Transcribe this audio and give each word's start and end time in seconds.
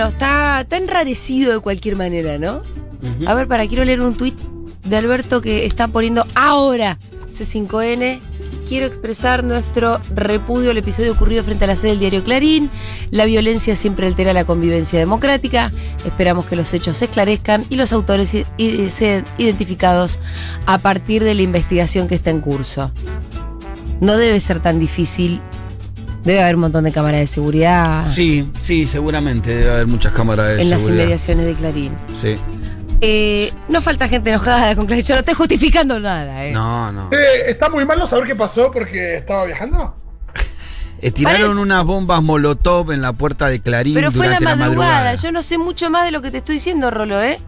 bueno, 0.00 0.16
está, 0.16 0.60
está 0.62 0.76
enrarecido 0.78 1.52
de 1.52 1.60
cualquier 1.60 1.94
manera, 1.96 2.38
¿no? 2.38 2.62
A 3.26 3.34
ver, 3.34 3.46
para, 3.48 3.66
quiero 3.66 3.84
leer 3.84 4.00
un 4.00 4.14
tuit 4.14 4.38
de 4.86 4.96
Alberto 4.96 5.42
que 5.42 5.66
está 5.66 5.88
poniendo 5.88 6.26
ahora 6.34 6.96
C5N. 7.30 8.18
Quiero 8.66 8.86
expresar 8.86 9.44
nuestro 9.44 10.00
repudio 10.14 10.70
al 10.70 10.78
episodio 10.78 11.12
ocurrido 11.12 11.44
frente 11.44 11.64
a 11.64 11.66
la 11.66 11.76
sede 11.76 11.90
del 11.90 11.98
diario 11.98 12.24
Clarín. 12.24 12.70
La 13.10 13.26
violencia 13.26 13.76
siempre 13.76 14.06
altera 14.06 14.32
la 14.32 14.44
convivencia 14.44 14.98
democrática. 14.98 15.70
Esperamos 16.06 16.46
que 16.46 16.56
los 16.56 16.72
hechos 16.72 16.96
se 16.96 17.06
esclarezcan 17.06 17.66
y 17.68 17.76
los 17.76 17.92
autores 17.92 18.34
sean 18.88 19.24
identificados 19.36 20.18
a 20.64 20.78
partir 20.78 21.24
de 21.24 21.34
la 21.34 21.42
investigación 21.42 22.08
que 22.08 22.14
está 22.14 22.30
en 22.30 22.40
curso. 22.40 22.90
No 24.00 24.16
debe 24.16 24.40
ser 24.40 24.60
tan 24.60 24.78
difícil. 24.78 25.42
Debe 26.24 26.42
haber 26.42 26.54
un 26.56 26.60
montón 26.62 26.84
de 26.84 26.92
cámaras 26.92 27.20
de 27.20 27.26
seguridad 27.26 28.06
Sí, 28.06 28.50
sí, 28.60 28.86
seguramente 28.86 29.56
debe 29.56 29.70
haber 29.70 29.86
muchas 29.86 30.12
cámaras 30.12 30.48
de 30.48 30.62
en 30.62 30.70
las 30.70 30.80
seguridad. 30.80 31.02
inmediaciones 31.04 31.46
de 31.46 31.54
Clarín. 31.54 31.92
Sí. 32.14 32.36
Eh, 33.00 33.50
no 33.68 33.80
falta 33.80 34.06
gente 34.08 34.28
enojada 34.30 34.76
con 34.76 34.86
Clarín. 34.86 35.04
Yo 35.04 35.14
no 35.14 35.20
estoy 35.20 35.34
justificando 35.34 35.98
nada, 35.98 36.44
¿eh? 36.44 36.52
No, 36.52 36.92
no. 36.92 37.08
Eh, 37.12 37.48
está 37.48 37.70
muy 37.70 37.86
mal 37.86 37.98
no 37.98 38.06
saber 38.06 38.26
qué 38.26 38.36
pasó 38.36 38.70
porque 38.70 39.16
estaba 39.16 39.46
viajando. 39.46 39.96
Eh, 41.02 41.10
tiraron 41.10 41.56
unas 41.56 41.82
bombas 41.86 42.22
molotov 42.22 42.92
en 42.92 43.00
la 43.00 43.14
puerta 43.14 43.48
de 43.48 43.60
Clarín 43.60 43.94
Pero 43.94 44.12
fue 44.12 44.26
en 44.26 44.32
la 44.32 44.38
durante 44.40 44.64
madrugada. 44.66 45.14
Yo 45.14 45.32
no 45.32 45.40
sé 45.40 45.56
mucho 45.56 45.88
más 45.88 46.04
de 46.04 46.10
lo 46.10 46.20
que 46.20 46.30
te 46.30 46.36
estoy 46.38 46.56
diciendo, 46.56 46.90
Rolo, 46.90 47.22
¿eh? 47.22 47.40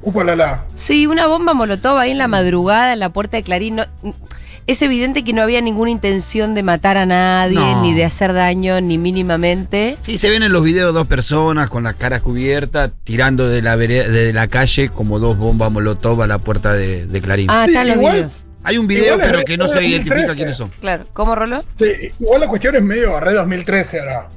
Upa 0.00 0.24
la 0.24 0.34
la. 0.36 0.64
Sí, 0.74 1.06
una 1.06 1.26
bomba 1.26 1.52
molotov 1.52 1.98
ahí 1.98 2.12
en 2.12 2.18
la 2.18 2.28
madrugada, 2.28 2.94
en 2.94 3.00
la 3.00 3.10
puerta 3.12 3.36
de 3.36 3.42
Clarín. 3.42 3.76
no- 3.76 3.86
es 4.66 4.82
evidente 4.82 5.22
que 5.24 5.32
no 5.32 5.42
había 5.42 5.60
ninguna 5.60 5.90
intención 5.90 6.54
de 6.54 6.62
matar 6.62 6.96
a 6.96 7.06
nadie, 7.06 7.54
No. 7.58 7.82
ni 7.82 7.94
de 7.94 8.04
hacer 8.04 8.32
daño, 8.32 8.80
ni 8.80 8.98
mínimamente. 8.98 9.96
Sí, 10.00 10.18
se 10.18 10.30
ven 10.30 10.42
en 10.42 10.52
los 10.52 10.62
videos 10.62 10.92
dos 10.94 11.06
personas 11.06 11.68
con 11.70 11.84
las 11.84 11.94
caras 11.94 12.22
cubiertas 12.22 12.90
tirando 13.04 13.48
de 13.48 13.62
la, 13.62 13.76
de 13.76 14.32
la 14.32 14.48
calle 14.48 14.88
como 14.88 15.18
dos 15.18 15.36
bombas 15.38 15.70
molotov 15.70 16.22
a 16.22 16.26
la 16.26 16.38
puerta 16.38 16.72
de, 16.72 17.06
de 17.06 17.20
Clarín. 17.20 17.48
Ah, 17.50 17.62
Sí, 17.64 17.70
están 17.70 17.88
los 17.88 17.96
igual- 17.96 18.14
videos. 18.16 18.42
Hay 18.64 18.78
un 18.78 18.88
video, 18.88 19.16
pero 19.18 19.44
que 19.44 19.56
no 19.56 19.68
se 19.68 19.74
2013. 19.74 19.86
identifica 19.88 20.34
quiénes 20.34 20.56
son. 20.56 20.70
Claro. 20.80 21.06
¿Cómo, 21.12 21.36
Rolo? 21.36 21.62
Sí, 21.78 21.86
igual 22.18 22.40
la 22.40 22.48
cuestión 22.48 22.74
es 22.74 22.82
medio 22.82 23.20
re 23.20 23.32
2013 23.32 24.00
ahora. 24.00 24.28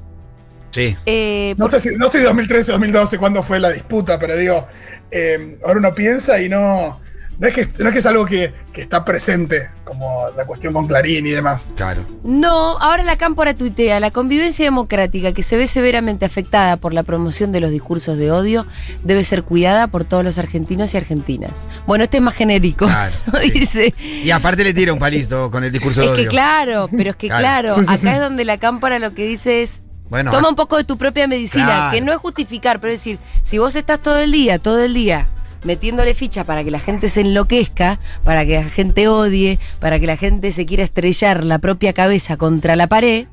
Sí. 0.69 0.95
Eh, 1.07 1.55
No 1.57 1.67
sé 1.67 1.79
si, 1.79 1.95
no 1.97 2.07
sé 2.09 2.19
si 2.19 2.25
2013 2.25 2.69
o 2.69 2.73
2012 2.75 3.17
cuándo 3.17 3.41
fue 3.41 3.59
la 3.59 3.71
disputa, 3.71 4.19
pero 4.19 4.35
digo, 4.37 4.67
eh, 5.09 5.57
ahora 5.65 5.79
uno 5.79 5.95
piensa 5.95 6.39
y 6.39 6.47
no. 6.47 7.01
No 7.39 7.47
es 7.47 7.53
que, 7.55 7.69
no 7.81 7.87
es, 7.87 7.93
que 7.93 7.99
es 7.99 8.05
algo 8.05 8.25
que, 8.25 8.53
que 8.73 8.81
está 8.81 9.05
presente, 9.05 9.69
como 9.85 10.25
la 10.35 10.45
cuestión 10.45 10.73
con 10.73 10.87
Clarín 10.87 11.25
y 11.25 11.29
demás. 11.29 11.69
Claro. 11.77 12.05
No, 12.21 12.77
ahora 12.79 13.03
la 13.03 13.17
cámpora 13.17 13.53
tuitea, 13.53 14.01
la 14.01 14.11
convivencia 14.11 14.65
democrática 14.65 15.31
que 15.33 15.41
se 15.41 15.55
ve 15.55 15.65
severamente 15.65 16.25
afectada 16.25 16.75
por 16.75 16.93
la 16.93 17.03
promoción 17.03 17.53
de 17.53 17.61
los 17.61 17.71
discursos 17.71 18.17
de 18.17 18.29
odio 18.29 18.65
debe 19.05 19.23
ser 19.23 19.43
cuidada 19.43 19.87
por 19.87 20.03
todos 20.03 20.25
los 20.25 20.37
argentinos 20.37 20.93
y 20.93 20.97
argentinas. 20.97 21.63
Bueno, 21.87 22.03
este 22.03 22.17
es 22.17 22.23
más 22.23 22.35
genérico. 22.35 22.87
Claro, 22.87 23.15
¿no? 23.31 23.39
sí. 23.39 23.51
Dice. 23.51 23.93
Y 24.21 24.31
aparte 24.31 24.65
le 24.65 24.73
tira 24.73 24.91
un 24.91 24.99
palito 24.99 25.49
con 25.49 25.63
el 25.63 25.71
discurso 25.71 26.01
de 26.01 26.07
Es 26.07 26.11
que 26.11 26.21
odio. 26.23 26.29
claro, 26.29 26.89
pero 26.95 27.11
es 27.11 27.15
que 27.15 27.27
Claro. 27.27 27.39
claro, 27.41 27.75
Sí, 27.75 27.85
sí, 27.85 27.91
acá 27.93 27.97
sí. 28.01 28.07
es 28.15 28.19
donde 28.19 28.43
la 28.43 28.57
cámpora 28.57 28.99
lo 28.99 29.13
que 29.13 29.23
dice 29.25 29.61
es 29.61 29.81
Bueno, 30.09 30.31
toma 30.31 30.49
un 30.49 30.55
poco 30.55 30.75
de 30.75 30.83
tu 30.83 30.97
propia 30.97 31.25
medicina, 31.25 31.65
Claro. 31.67 31.91
que 31.91 32.01
no 32.01 32.11
es 32.11 32.17
justificar, 32.17 32.81
pero 32.81 32.91
es 32.91 32.99
decir, 32.99 33.17
si 33.43 33.59
vos 33.59 33.77
estás 33.77 33.99
todo 34.01 34.17
el 34.17 34.33
día, 34.33 34.59
todo 34.59 34.83
el 34.83 34.93
día 34.93 35.27
metiéndole 35.63 36.13
ficha 36.13 36.43
para 36.43 36.63
que 36.63 36.71
la 36.71 36.79
gente 36.79 37.09
se 37.09 37.21
enloquezca, 37.21 37.99
para 38.23 38.45
que 38.45 38.55
la 38.55 38.63
gente 38.63 39.07
odie, 39.07 39.59
para 39.79 39.99
que 39.99 40.07
la 40.07 40.17
gente 40.17 40.51
se 40.51 40.65
quiera 40.65 40.83
estrellar 40.83 41.43
la 41.43 41.59
propia 41.59 41.93
cabeza 41.93 42.37
contra 42.37 42.75
la 42.75 42.87
pared 42.87 43.27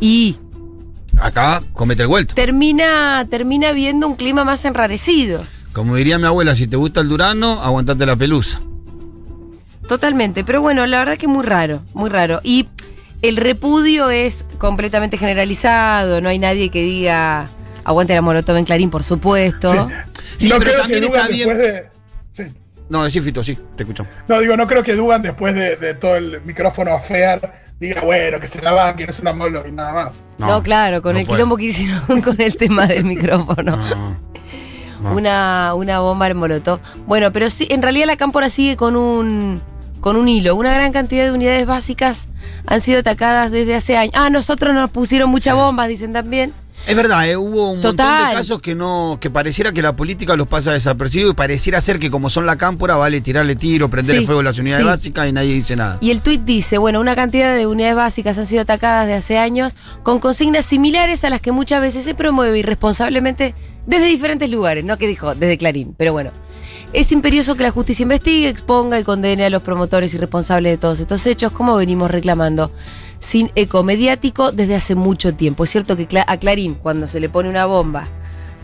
y 0.00 0.36
acá 1.18 1.62
comete 1.72 2.02
el 2.02 2.08
vuelto. 2.08 2.34
termina 2.34 3.26
termina 3.30 3.72
viendo 3.72 4.06
un 4.06 4.16
clima 4.16 4.44
más 4.44 4.64
enrarecido. 4.64 5.44
Como 5.72 5.94
diría 5.94 6.18
mi 6.18 6.24
abuela, 6.24 6.56
si 6.56 6.66
te 6.66 6.76
gusta 6.76 7.00
el 7.00 7.08
durano, 7.08 7.62
aguantate 7.62 8.06
la 8.06 8.16
pelusa. 8.16 8.62
Totalmente, 9.86 10.42
pero 10.42 10.60
bueno, 10.60 10.86
la 10.86 10.98
verdad 10.98 11.16
que 11.16 11.28
muy 11.28 11.44
raro, 11.44 11.82
muy 11.94 12.10
raro. 12.10 12.40
Y 12.42 12.66
el 13.22 13.36
repudio 13.36 14.10
es 14.10 14.46
completamente 14.58 15.16
generalizado, 15.16 16.20
no 16.20 16.28
hay 16.28 16.38
nadie 16.38 16.70
que 16.70 16.82
diga 16.82 17.50
aguante 17.86 18.14
la 18.14 18.20
molotov 18.22 18.56
en 18.56 18.64
Clarín, 18.64 18.90
por 18.90 19.04
supuesto. 19.04 19.70
Sí. 19.72 19.78
Sí, 20.36 20.48
no 20.48 20.58
pero 20.58 20.70
creo 20.72 20.80
también 20.82 21.00
que 21.00 21.06
está 21.06 21.18
Dugan 21.22 21.32
bien- 21.32 21.48
después 21.48 21.58
de. 21.72 21.88
Sí. 22.30 22.54
No, 22.88 23.04
decí 23.04 23.20
Fito, 23.20 23.42
sí, 23.42 23.58
te 23.76 23.82
escucho. 23.82 24.06
No, 24.28 24.38
digo, 24.40 24.56
no 24.56 24.66
creo 24.66 24.82
que 24.82 24.94
Dugan 24.94 25.22
después 25.22 25.54
de, 25.54 25.76
de 25.76 25.94
todo 25.94 26.16
el 26.16 26.40
micrófono 26.42 26.92
a 26.92 27.00
fear 27.00 27.64
diga, 27.80 28.00
bueno, 28.02 28.38
que 28.40 28.46
se 28.46 28.62
la 28.62 28.72
van, 28.72 28.96
que 28.96 29.04
no 29.04 29.10
es 29.10 29.18
una 29.18 29.32
molo 29.32 29.66
y 29.66 29.72
nada 29.72 29.92
más. 29.92 30.16
No, 30.38 30.62
claro, 30.62 31.02
con 31.02 31.14
no 31.14 31.18
el 31.20 31.26
puede. 31.26 31.36
quilombo 31.38 31.56
que 31.56 31.64
hicieron 31.64 32.20
con 32.22 32.40
el 32.40 32.56
tema 32.56 32.86
del 32.86 33.04
micrófono. 33.04 33.76
No, 33.76 34.16
no. 35.00 35.12
Una, 35.14 35.74
una 35.74 36.00
bomba 36.00 36.26
en 36.28 36.36
molotov. 36.36 36.80
Bueno, 37.06 37.30
pero 37.32 37.50
sí, 37.50 37.66
en 37.70 37.82
realidad 37.82 38.06
la 38.06 38.16
cámpora 38.16 38.48
sigue 38.50 38.76
con 38.76 38.96
un 38.96 39.60
con 40.00 40.16
un 40.16 40.28
hilo. 40.28 40.54
Una 40.54 40.72
gran 40.72 40.92
cantidad 40.92 41.24
de 41.24 41.32
unidades 41.32 41.66
básicas 41.66 42.28
han 42.66 42.80
sido 42.80 43.00
atacadas 43.00 43.50
desde 43.50 43.74
hace 43.74 43.96
años. 43.96 44.14
Ah, 44.16 44.30
nosotros 44.30 44.72
nos 44.74 44.90
pusieron 44.90 45.28
muchas 45.30 45.54
bombas, 45.56 45.88
dicen 45.88 46.12
también. 46.12 46.54
Es 46.86 46.94
verdad, 46.94 47.28
eh, 47.28 47.36
hubo 47.36 47.70
un 47.72 47.80
montón 47.80 47.96
de 47.96 48.34
casos 48.34 48.60
que 48.60 48.74
no, 48.76 49.18
que 49.20 49.28
pareciera 49.28 49.72
que 49.72 49.82
la 49.82 49.96
política 49.96 50.36
los 50.36 50.46
pasa 50.46 50.72
desapercibidos 50.72 51.32
y 51.32 51.34
pareciera 51.34 51.80
ser 51.80 51.98
que 51.98 52.10
como 52.12 52.30
son 52.30 52.46
la 52.46 52.56
cámpora, 52.56 52.96
vale 52.96 53.20
tirarle 53.20 53.56
tiro, 53.56 53.88
prenderle 53.88 54.20
Sí, 54.20 54.26
fuego 54.26 54.40
a 54.40 54.44
las 54.44 54.58
unidades 54.58 54.84
sí. 54.84 54.88
básicas 54.88 55.28
y 55.28 55.32
nadie 55.32 55.54
dice 55.54 55.74
nada. 55.74 55.98
Y 56.00 56.10
el 56.12 56.20
tuit 56.20 56.42
dice, 56.42 56.78
bueno, 56.78 57.00
una 57.00 57.16
cantidad 57.16 57.56
de 57.56 57.66
unidades 57.66 57.96
básicas 57.96 58.38
han 58.38 58.46
sido 58.46 58.62
atacadas 58.62 59.08
de 59.08 59.14
hace 59.14 59.36
años 59.36 59.74
con 60.04 60.20
consignas 60.20 60.64
similares 60.64 61.24
a 61.24 61.30
las 61.30 61.40
que 61.40 61.50
muchas 61.50 61.80
veces 61.80 62.04
se 62.04 62.14
promueve 62.14 62.58
irresponsablemente 62.60 63.54
desde 63.86 64.06
diferentes 64.06 64.48
lugares, 64.50 64.84
no 64.84 64.96
que 64.96 65.08
dijo, 65.08 65.34
desde 65.34 65.58
Clarín, 65.58 65.94
pero 65.96 66.12
bueno. 66.12 66.30
Es 66.92 67.12
imperioso 67.12 67.56
que 67.56 67.62
la 67.62 67.70
justicia 67.70 68.04
investigue, 68.04 68.48
exponga 68.48 68.98
y 68.98 69.04
condene 69.04 69.44
a 69.44 69.50
los 69.50 69.62
promotores 69.62 70.14
y 70.14 70.18
responsables 70.18 70.72
de 70.72 70.78
todos 70.78 71.00
estos 71.00 71.26
hechos, 71.26 71.52
como 71.52 71.76
venimos 71.76 72.10
reclamando, 72.10 72.72
sin 73.18 73.50
eco 73.54 73.82
mediático 73.82 74.50
desde 74.52 74.76
hace 74.76 74.94
mucho 74.94 75.34
tiempo. 75.34 75.64
Es 75.64 75.70
cierto 75.70 75.96
que 75.96 76.08
a 76.26 76.36
Clarín, 76.38 76.74
cuando 76.74 77.06
se 77.06 77.20
le 77.20 77.28
pone 77.28 77.50
una 77.50 77.66
bomba 77.66 78.08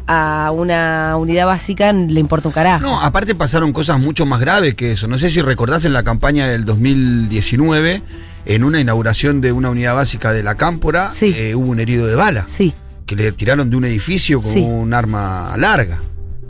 a 0.06 0.50
una 0.54 1.16
unidad 1.18 1.46
básica, 1.46 1.92
le 1.92 2.20
importa 2.20 2.48
un 2.48 2.54
carajo. 2.54 2.82
No, 2.86 3.00
aparte 3.00 3.34
pasaron 3.34 3.72
cosas 3.72 4.00
mucho 4.00 4.24
más 4.24 4.40
graves 4.40 4.74
que 4.74 4.92
eso. 4.92 5.08
No 5.08 5.18
sé 5.18 5.28
si 5.28 5.42
recordás 5.42 5.84
en 5.84 5.92
la 5.92 6.02
campaña 6.02 6.46
del 6.48 6.64
2019, 6.64 8.02
en 8.46 8.64
una 8.64 8.80
inauguración 8.80 9.40
de 9.42 9.52
una 9.52 9.68
unidad 9.70 9.94
básica 9.94 10.32
de 10.32 10.42
la 10.42 10.54
cámpora, 10.54 11.10
Sí. 11.10 11.34
eh, 11.36 11.54
hubo 11.54 11.70
un 11.70 11.80
herido 11.80 12.06
de 12.06 12.14
bala, 12.14 12.44
Sí, 12.48 12.72
que 13.06 13.14
le 13.14 13.30
tiraron 13.32 13.68
de 13.68 13.76
un 13.76 13.84
edificio 13.84 14.40
con 14.40 14.50
Sí. 14.50 14.60
un 14.60 14.94
arma 14.94 15.54
larga. 15.58 16.00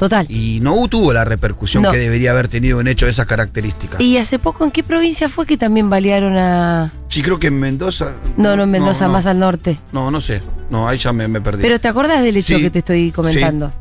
Total. 0.02 0.26
Y 0.28 0.58
no 0.60 0.86
tuvo 0.88 1.12
la 1.12 1.24
repercusión 1.24 1.82
No. 1.82 1.90
que 1.92 1.98
debería 1.98 2.32
haber 2.32 2.48
tenido 2.48 2.78
un 2.78 2.88
hecho 2.88 3.04
de 3.06 3.12
esas 3.12 3.26
características. 3.26 4.00
¿Y 4.00 4.16
hace 4.18 4.38
poco 4.38 4.64
en 4.64 4.70
qué 4.70 4.82
provincia 4.82 5.28
fue 5.28 5.46
que 5.46 5.56
también 5.56 5.88
balearon 5.88 6.36
a... 6.36 6.92
Sí, 7.08 7.22
creo 7.22 7.38
que 7.38 7.46
en 7.46 7.58
Mendoza. 7.60 8.12
No, 8.36 8.56
no 8.56 8.64
en 8.64 8.70
Mendoza, 8.70 9.06
no. 9.06 9.12
más 9.12 9.26
al 9.26 9.38
norte. 9.38 9.78
No, 9.92 10.10
no 10.10 10.20
sé. 10.20 10.40
No, 10.70 10.88
ahí 10.88 10.98
ya 10.98 11.12
me, 11.12 11.28
me 11.28 11.40
perdí. 11.40 11.62
Pero 11.62 11.78
¿te 11.78 11.86
acordás 11.88 12.22
del 12.22 12.36
hecho 12.36 12.56
Sí. 12.56 12.62
que 12.62 12.70
te 12.70 12.80
estoy 12.80 13.12
comentando? 13.12 13.72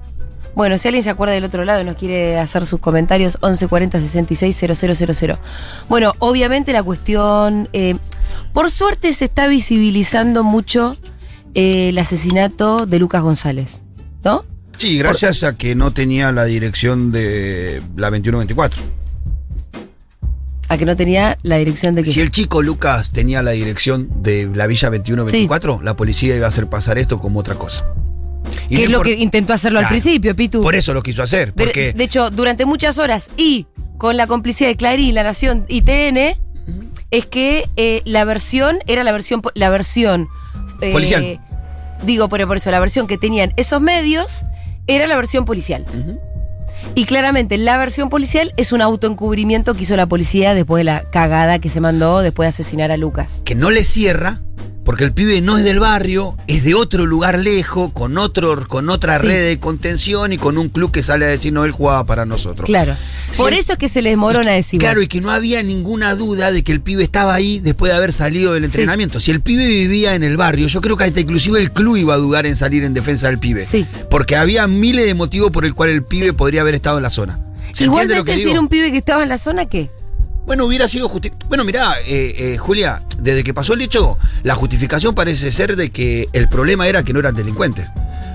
Bueno, 0.54 0.78
si 0.78 0.88
alguien 0.90 1.04
se 1.04 1.10
acuerda 1.10 1.34
del 1.34 1.46
otro 1.46 1.64
lado 1.64 1.82
y 1.82 1.86
nos 1.86 1.96
quiere 1.96 2.38
hacer 2.38 2.66
sus 2.66 2.80
comentarios, 2.82 3.38
1140 3.42 4.00
66 4.02 4.56
000. 5.16 5.40
Bueno, 5.88 6.14
obviamente 6.20 6.74
la 6.74 6.84
cuestión. 6.84 7.70
eh, 7.74 7.96
por 8.54 8.70
suerte 8.70 9.14
se 9.14 9.26
está 9.26 9.48
visibilizando 9.48 10.44
mucho 10.44 10.98
eh, 11.56 11.90
el 11.90 11.98
asesinato 11.98 12.86
de 12.86 13.00
Lucas 13.00 13.22
González, 13.24 13.82
¿no? 14.26 14.44
Sí, 14.82 14.98
gracias 14.98 15.44
a 15.44 15.56
que 15.56 15.76
no 15.76 15.94
tenía 15.94 16.32
la 16.32 16.46
dirección 16.46 17.12
de 17.12 17.82
la 17.96 18.10
2124. 18.10 18.82
A 20.70 20.78
que 20.78 20.86
no 20.86 20.96
tenía 20.96 21.38
la 21.44 21.58
dirección 21.58 21.96
de 21.96 22.04
que. 22.04 22.12
Si 22.12 22.22
el 22.22 22.32
chico 22.32 22.62
Lucas 22.62 23.12
tenía 23.12 23.44
la 23.44 23.52
dirección 23.52 24.10
de 24.24 24.50
la 24.54 24.68
Villa 24.68 24.90
2124, 24.90 25.82
la 25.84 25.96
policía 25.96 26.36
iba 26.36 26.46
a 26.46 26.50
hacer 26.50 26.68
pasar 26.68 26.98
esto 26.98 27.20
como 27.20 27.40
otra 27.40 27.56
cosa. 27.56 27.86
Y 28.70 28.78
que 28.78 28.84
es 28.86 28.90
lo 28.90 29.02
que 29.02 29.14
intentó 29.14 29.54
hacerlo 29.54 29.80
al 29.80 29.88
principio, 29.88 30.36
Pitu. 30.36 30.62
Por 30.62 30.76
eso 30.76 30.94
lo 30.94 31.04
quiso 31.04 31.22
hacer. 31.22 31.54
De, 31.54 31.64
Porque 31.64 31.94
de 31.94 32.04
hecho, 32.04 32.32
durante 32.32 32.66
muchas 32.66 32.98
horas 32.98 33.30
y 33.38 33.68
con 33.98 34.18
la 34.18 34.26
complicidad 34.26 34.70
de 34.70 34.78
Clarín, 34.78 35.14
La 35.14 35.24
Nación 35.24 35.66
y 35.68 35.82
TN, 35.82 36.40
es 37.12 37.26
que 37.26 37.70
eh, 37.76 38.02
la 38.06 38.26
versión 38.26 38.80
era 38.88 39.04
la 39.04 39.12
versión, 39.12 39.42
la 39.54 39.70
versión 39.70 40.28
eh, 40.82 40.92
Policial. 40.92 41.40
Digo, 42.04 42.30
pero 42.30 42.48
por 42.48 42.58
eso, 42.58 42.72
la 42.72 42.80
versión 42.80 43.06
que 43.06 43.20
tenían 43.20 43.54
esos 43.58 43.80
medios 43.80 44.44
era 44.92 45.08
la 45.08 45.16
versión 45.16 45.46
policial. 45.46 45.86
Y 46.96 47.06
claramente 47.06 47.58
la 47.58 47.78
versión 47.78 48.10
policial 48.10 48.54
es 48.58 48.72
un 48.72 48.82
autoencubrimiento 48.82 49.74
que 49.76 49.84
hizo 49.84 49.96
la 49.96 50.08
policía 50.08 50.54
después 50.54 50.82
de 50.82 50.86
la 50.86 51.04
cagada 51.12 51.60
que 51.60 51.70
se 51.70 51.80
mandó 51.80 52.20
después 52.20 52.46
de 52.46 52.50
asesinar 52.50 52.92
a 52.92 52.98
Lucas. 52.98 53.42
que 53.46 53.56
no 53.56 53.70
le 53.70 53.84
cierra 53.84 54.42
Porque 54.84 55.04
el 55.04 55.14
pibe 55.14 55.42
no 55.42 55.58
es 55.60 55.64
del 55.64 55.80
barrio, 55.80 56.36
es 56.48 56.64
de 56.64 56.74
otro 56.74 57.06
lugar 57.06 57.38
lejos, 57.40 57.92
con, 57.94 58.18
otro, 58.18 58.68
con 58.68 58.90
otra 58.90 59.20
Sí. 59.20 59.28
red 59.28 59.48
de 59.50 59.60
contención 59.60 60.34
y 60.34 60.38
con 60.40 60.58
un 60.58 60.70
club 60.70 60.92
que 60.92 61.04
sale 61.04 61.26
a 61.26 61.28
decir, 61.28 61.54
no, 61.54 61.64
él 61.66 61.72
jugaba 61.72 62.04
para 62.06 62.26
nosotros. 62.26 62.66
Claro. 62.66 62.96
Sí, 63.32 63.38
Por 63.38 63.54
eso 63.54 63.74
es 63.74 63.78
que 63.80 63.88
se 63.88 64.02
les 64.02 64.18
morona 64.18 64.52
decir. 64.54 64.80
Claro, 64.80 65.02
y 65.04 65.08
que 65.08 65.22
no 65.22 65.30
había 65.30 65.62
ninguna 65.62 66.16
duda 66.16 66.52
de 66.52 66.64
que 66.64 66.72
el 66.72 66.82
pibe 66.82 67.04
estaba 67.04 67.36
ahí 67.36 67.60
después 67.60 67.92
de 67.92 67.98
haber 67.98 68.12
salido 68.12 68.54
del 68.54 68.64
Sí. 68.64 68.66
entrenamiento. 68.68 69.20
Si 69.20 69.30
el 69.30 69.42
pibe 69.42 69.68
vivía 69.68 70.16
en 70.16 70.24
el 70.24 70.36
barrio, 70.36 70.66
yo 70.68 70.82
creo 70.82 70.98
que 70.98 71.04
hasta 71.04 71.20
inclusive 71.20 71.60
el 71.62 71.72
club 71.72 71.98
iba 71.98 72.16
a 72.16 72.18
dudar 72.18 72.48
en 72.48 72.56
salir 72.56 72.84
en 72.84 72.96
defensa 72.96 73.28
del 73.28 73.38
pibe. 73.38 73.64
Sí. 73.64 73.86
Porque 74.10 74.36
había 74.36 74.66
miles 74.66 75.06
de 75.06 75.14
motivos 75.14 75.52
por 75.52 75.64
el 75.64 75.76
cual 75.76 75.90
el 75.92 76.04
pibe 76.04 76.34
podría 76.34 76.62
haber 76.62 76.74
estado 76.74 76.98
en 76.98 77.04
la 77.04 77.10
zona. 77.12 77.36
¿Se 77.74 77.86
entiende 77.86 77.86
lo 77.86 77.86
Igualmente, 77.86 78.24
que 78.26 78.32
si 78.34 78.40
digo? 78.40 78.52
era 78.52 78.60
un 78.60 78.68
pibe 78.68 78.92
que 78.92 78.98
estaba 78.98 79.22
en 79.24 79.30
la 79.30 79.38
zona, 79.38 79.66
¿qué? 79.68 79.92
Bueno, 80.46 80.66
hubiera 80.66 80.88
sido 80.88 81.08
justi 81.08 81.32
Bueno, 81.48 81.64
mirá, 81.64 81.94
eh, 82.08 82.36
eh, 82.38 82.58
Julia, 82.58 83.04
desde 83.20 83.44
que 83.44 83.54
pasó 83.54 83.74
el 83.74 83.82
hecho, 83.82 84.18
la 84.44 84.56
justificación 84.56 85.14
parece 85.16 85.52
ser 85.52 85.76
de 85.76 85.92
que 85.92 86.28
el 86.34 86.50
problema 86.50 86.88
era 86.88 87.04
que 87.04 87.14
no 87.14 87.20
eran 87.20 87.36
delincuentes. 87.36 87.88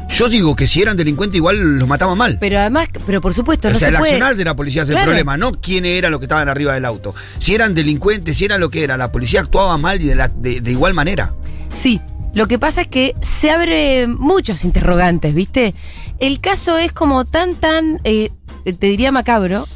Yo 0.08 0.28
digo 0.28 0.54
que 0.54 0.68
si 0.68 0.80
eran 0.82 0.96
delincuentes 0.96 1.36
igual 1.36 1.78
los 1.78 1.88
mataban 1.88 2.16
mal. 2.16 2.38
Pero 2.40 2.60
además, 2.60 2.88
pero 3.06 3.20
por 3.20 3.34
supuesto, 3.34 3.66
o 3.68 3.72
no 3.72 3.78
sea, 3.78 3.88
se 3.88 3.94
el 3.94 3.98
puede. 3.98 4.12
accionar 4.12 4.36
de 4.36 4.44
la 4.44 4.54
policía 4.54 4.82
es 4.84 4.88
el 4.88 5.02
problema, 5.02 5.36
no 5.36 5.52
quiénes 5.60 5.98
eran 5.98 6.12
los 6.12 6.20
que 6.20 6.26
estaban 6.26 6.48
arriba 6.48 6.74
del 6.74 6.84
auto. 6.84 7.12
Si 7.40 7.54
eran 7.56 7.74
delincuentes, 7.74 8.36
si 8.38 8.44
era 8.44 8.56
lo 8.56 8.70
que 8.70 8.84
era, 8.84 8.96
la 8.96 9.10
policía 9.10 9.40
actuaba 9.40 9.76
mal 9.78 10.00
y 10.00 10.06
de, 10.06 10.14
la- 10.14 10.28
de- 10.28 10.60
de 10.60 10.70
igual 10.70 10.94
manera. 10.94 11.34
Sí, 11.72 12.00
lo 12.34 12.46
que 12.46 12.56
pasa 12.60 12.82
es 12.82 12.86
que 12.88 13.16
se 13.20 13.50
abre 13.50 14.06
muchos 14.06 14.64
interrogantes, 14.64 15.34
¿viste? 15.34 15.74
El 16.20 16.40
caso 16.40 16.78
es 16.78 16.92
como 16.92 17.24
tan, 17.24 17.56
tan, 17.56 18.00
eh, 18.04 18.30
te 18.64 18.86
diría 18.86 19.10
macabro, 19.10 19.66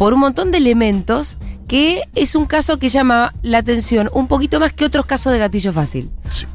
por 0.00 0.14
un 0.14 0.20
montón 0.20 0.50
de 0.50 0.56
elementos 0.56 1.36
que 1.68 2.04
es 2.14 2.34
un 2.34 2.46
caso 2.46 2.78
que 2.78 2.88
llama 2.88 3.34
la 3.42 3.58
atención 3.58 4.08
un 4.14 4.28
poquito 4.28 4.58
más 4.58 4.72
que 4.72 4.86
otros 4.86 5.04
casos 5.04 5.30
de 5.30 5.38
gatillo 5.38 5.74
fácil. 5.74 6.10
Sí. 6.30 6.46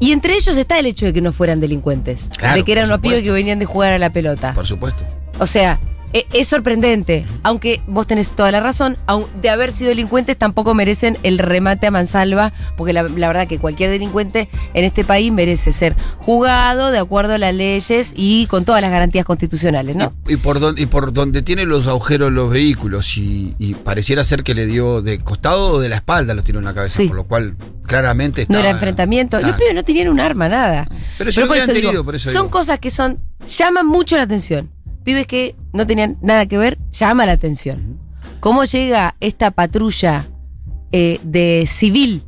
Y 0.00 0.12
entre 0.12 0.32
ellos 0.34 0.56
está 0.56 0.78
el 0.78 0.86
hecho 0.86 1.04
de 1.04 1.12
que 1.12 1.20
no 1.20 1.30
fueran 1.30 1.60
delincuentes, 1.60 2.30
Claro, 2.38 2.56
de 2.56 2.64
que 2.64 2.72
eran 2.72 2.86
unos 2.86 3.00
pibes 3.00 3.22
que 3.22 3.32
venían 3.32 3.58
de 3.58 3.66
jugar 3.66 3.92
a 3.92 3.98
la 3.98 4.08
pelota. 4.08 4.54
Por 4.54 4.66
supuesto. 4.66 5.04
O 5.38 5.46
sea, 5.46 5.78
e- 6.12 6.26
es 6.32 6.48
sorprendente, 6.48 7.24
aunque 7.42 7.80
vos 7.86 8.06
tenés 8.06 8.30
toda 8.30 8.50
la 8.52 8.60
razón, 8.60 8.96
aun- 9.06 9.26
de 9.40 9.50
haber 9.50 9.72
sido 9.72 9.90
delincuentes 9.90 10.36
tampoco 10.36 10.74
merecen 10.74 11.18
el 11.22 11.38
remate 11.38 11.86
a 11.86 11.90
mansalva, 11.90 12.52
porque 12.76 12.92
la, 12.92 13.02
la 13.04 13.26
verdad 13.28 13.46
que 13.48 13.58
cualquier 13.58 13.90
delincuente 13.90 14.48
en 14.74 14.84
este 14.84 15.04
país 15.04 15.32
merece 15.32 15.72
ser 15.72 15.96
juzgado 16.18 16.90
de 16.90 16.98
acuerdo 16.98 17.34
a 17.34 17.38
las 17.38 17.54
leyes 17.54 18.12
y 18.16 18.46
con 18.46 18.64
todas 18.64 18.82
las 18.82 18.90
garantías 18.90 19.24
constitucionales, 19.24 19.96
¿no? 19.96 20.12
Y, 20.28 20.34
y 20.34 20.36
por 20.36 20.60
don- 20.60 20.78
y 20.78 20.86
por 20.86 21.12
donde 21.12 21.42
tiene 21.42 21.64
los 21.66 21.86
agujeros 21.86 22.32
los 22.32 22.50
vehículos, 22.50 23.16
y, 23.16 23.54
y 23.58 23.74
pareciera 23.74 24.22
ser 24.24 24.42
que 24.44 24.54
le 24.54 24.66
dio 24.66 25.02
de 25.02 25.18
costado 25.20 25.68
o 25.74 25.80
de 25.80 25.88
la 25.88 25.96
espalda 25.96 26.34
los 26.34 26.44
tiró 26.44 26.58
en 26.58 26.64
la 26.64 26.74
cabeza, 26.74 26.98
Sí. 26.98 27.06
por 27.08 27.16
lo 27.16 27.24
cual 27.24 27.56
claramente 27.86 28.40
No 28.42 28.42
estaba- 28.42 28.60
era 28.60 28.70
enfrentamiento. 28.70 29.38
Claro. 29.38 29.48
Los 29.48 29.56
pibes 29.56 29.74
no 29.74 29.84
tenían 29.84 30.08
un 30.08 30.20
arma, 30.20 30.48
nada. 30.48 30.88
Pero 31.18 31.32
si 31.32 31.40
lo 31.40 31.46
hubieran 31.50 31.68
tenido, 31.68 32.04
por 32.04 32.14
eso 32.14 32.28
son 32.30 32.42
digo. 32.42 32.50
cosas 32.50 32.78
que 32.78 32.90
son 32.90 33.18
llaman 33.46 33.86
mucho 33.86 34.16
la 34.16 34.22
atención. 34.22 34.70
Pibes 35.04 35.26
que 35.26 35.56
no 35.72 35.86
tenían 35.86 36.18
nada 36.22 36.46
que 36.46 36.58
ver, 36.58 36.78
llama 36.92 37.26
la 37.26 37.32
atención. 37.32 37.98
¿Cómo 38.40 38.64
llega 38.64 39.16
esta 39.20 39.50
patrulla 39.50 40.26
eh, 40.92 41.20
de 41.22 41.64
civil? 41.66 42.22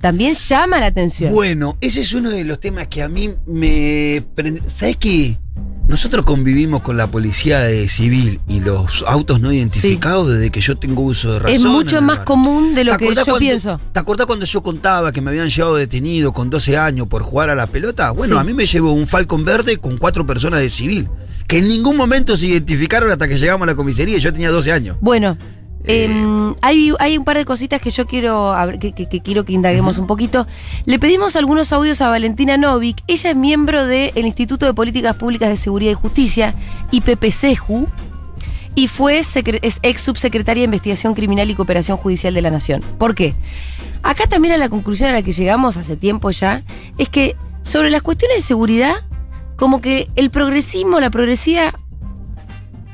También 0.00 0.34
llama 0.34 0.78
la 0.80 0.86
atención. 0.86 1.32
Bueno, 1.32 1.76
ese 1.80 2.02
es 2.02 2.12
uno 2.12 2.30
de 2.30 2.44
los 2.44 2.60
temas 2.60 2.86
que 2.88 3.02
a 3.02 3.08
mí 3.08 3.30
me... 3.46 4.22
prende- 4.34 4.62
¿Sabes 4.68 4.96
qué? 4.98 5.36
Nosotros 5.88 6.24
convivimos 6.26 6.82
con 6.82 6.96
la 6.96 7.06
policía 7.06 7.60
de 7.60 7.88
civil 7.88 8.40
y 8.48 8.58
los 8.60 9.04
autos 9.06 9.40
no 9.40 9.52
identificados 9.52 10.28
desde 10.34 10.50
que 10.50 10.60
yo 10.60 10.76
tengo 10.76 11.00
uso 11.02 11.32
de 11.32 11.38
razón. 11.38 11.54
es 11.56 11.62
mucho 11.64 12.02
más 12.02 12.20
común 12.20 12.74
de 12.74 12.82
lo 12.84 12.92
¿Te 12.92 12.98
que 12.98 13.08
yo 13.08 13.14
cuando- 13.14 13.38
pienso. 13.38 13.80
¿Te 13.92 14.00
acordás 14.00 14.26
cuando 14.26 14.44
yo 14.46 14.62
contaba 14.62 15.12
que 15.12 15.20
me 15.20 15.30
habían 15.30 15.48
llevado 15.48 15.76
detenido 15.76 16.32
con 16.32 16.50
12 16.50 16.76
años 16.76 17.06
por 17.06 17.22
jugar 17.22 17.50
a 17.50 17.54
la 17.54 17.66
pelota? 17.68 18.10
Bueno, 18.10 18.34
Sí. 18.34 18.40
a 18.40 18.44
mí 18.44 18.52
me 18.52 18.66
llevó 18.66 18.92
un 18.92 19.06
Falcon 19.06 19.44
verde 19.44 19.76
con 19.78 19.96
cuatro 19.96 20.26
personas 20.26 20.60
de 20.60 20.70
civil, 20.70 21.08
que 21.48 21.58
en 21.58 21.68
ningún 21.68 21.96
momento 21.96 22.36
se 22.36 22.46
identificaron 22.46 23.10
hasta 23.10 23.28
que 23.28 23.38
llegamos 23.38 23.62
a 23.64 23.66
la 23.70 23.74
comisaría 23.76 24.18
yo 24.18 24.32
tenía 24.32 24.50
12 24.50 24.72
años. 24.72 24.96
Bueno, 25.00 25.36
Eh. 25.88 26.06
em, 26.06 26.54
hay, 26.62 26.92
hay 26.98 27.16
un 27.16 27.24
par 27.24 27.36
de 27.36 27.44
cositas 27.44 27.80
que 27.80 27.90
yo 27.90 28.06
quiero 28.08 28.52
que, 28.80 28.92
que- 28.92 29.08
que 29.08 29.20
quiero 29.20 29.44
que 29.44 29.52
indaguemos 29.52 29.98
un 29.98 30.08
poquito. 30.08 30.46
Le 30.84 30.98
pedimos 30.98 31.36
algunos 31.36 31.72
audios 31.72 32.00
a 32.00 32.08
Valentina 32.08 32.56
Novik. 32.56 32.96
Ella 33.06 33.30
es 33.30 33.36
miembro 33.36 33.86
del 33.86 34.26
Instituto 34.26 34.66
de 34.66 34.74
Políticas 34.74 35.14
Públicas 35.14 35.48
de 35.48 35.56
Seguridad 35.56 35.92
y 35.92 35.94
Justicia, 35.94 36.56
IPPCJU, 36.90 37.86
y 38.74 38.88
fue 38.88 39.18
es 39.20 39.36
ex 39.82 40.00
subsecretaria 40.00 40.62
de 40.62 40.64
Investigación 40.66 41.14
Criminal 41.14 41.48
y 41.50 41.54
Cooperación 41.54 41.96
Judicial 41.98 42.34
de 42.34 42.42
la 42.42 42.50
Nación. 42.50 42.82
¿Por 42.98 43.14
qué? 43.14 43.34
Acá 44.02 44.26
también 44.26 44.54
a 44.54 44.58
la 44.58 44.68
conclusión 44.68 45.08
a 45.08 45.12
la 45.12 45.22
que 45.22 45.32
llegamos 45.32 45.76
hace 45.76 45.96
tiempo 45.96 46.30
ya, 46.30 46.62
es 46.98 47.08
que 47.08 47.36
sobre 47.62 47.90
las 47.90 48.02
cuestiones 48.02 48.38
de 48.38 48.42
seguridad, 48.42 48.96
como 49.56 49.80
que 49.80 50.08
el 50.16 50.30
progresismo, 50.30 51.00
la 51.00 51.10
progresía, 51.10 51.74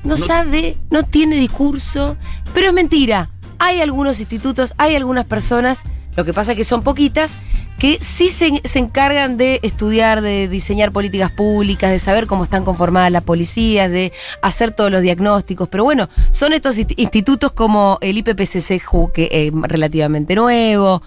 no, 0.04 0.16
No- 0.16 0.16
sabe, 0.16 0.76
no 0.90 1.02
tiene 1.04 1.36
discurso, 1.36 2.16
pero 2.54 2.68
es 2.68 2.72
mentira. 2.72 3.30
Hay 3.58 3.80
algunos 3.80 4.18
institutos, 4.18 4.74
hay 4.76 4.96
algunas 4.96 5.24
personas, 5.26 5.82
lo 6.16 6.24
que 6.24 6.34
pasa 6.34 6.52
es 6.52 6.56
que 6.58 6.64
son 6.64 6.82
poquitas, 6.82 7.38
que 7.78 7.98
sí 8.00 8.28
se, 8.28 8.60
se 8.64 8.78
encargan 8.80 9.36
de 9.36 9.60
estudiar, 9.62 10.20
de 10.20 10.48
diseñar 10.48 10.90
políticas 10.92 11.30
públicas, 11.30 11.90
de 11.90 11.98
saber 12.00 12.26
cómo 12.26 12.44
están 12.44 12.64
conformadas 12.64 13.10
las 13.12 13.22
policías, 13.22 13.90
de 13.90 14.12
hacer 14.42 14.72
todos 14.72 14.90
los 14.90 15.02
diagnósticos. 15.02 15.68
Pero 15.68 15.84
bueno, 15.84 16.08
son 16.32 16.52
estos 16.52 16.76
inst- 16.78 16.94
institutos 16.96 17.52
como 17.52 17.98
el 18.00 18.18
IPPCCJU, 18.18 19.12
que 19.12 19.28
es 19.32 19.52
relativamente 19.70 20.34
nuevo. 20.34 21.02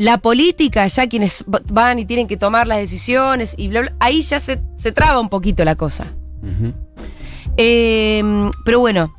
La 0.00 0.16
política, 0.16 0.86
ya 0.86 1.06
quienes 1.10 1.44
van 1.46 1.98
y 1.98 2.06
tienen 2.06 2.26
que 2.26 2.38
tomar 2.38 2.66
las 2.66 2.78
decisiones 2.78 3.54
y 3.58 3.68
bla, 3.68 3.80
bla, 3.82 3.92
ahí 4.00 4.22
ya 4.22 4.40
se, 4.40 4.58
se 4.76 4.92
traba 4.92 5.20
un 5.20 5.28
poquito 5.28 5.62
la 5.62 5.74
cosa. 5.76 6.06
Eh, 7.58 8.22
pero 8.64 8.80
bueno, 8.80 9.14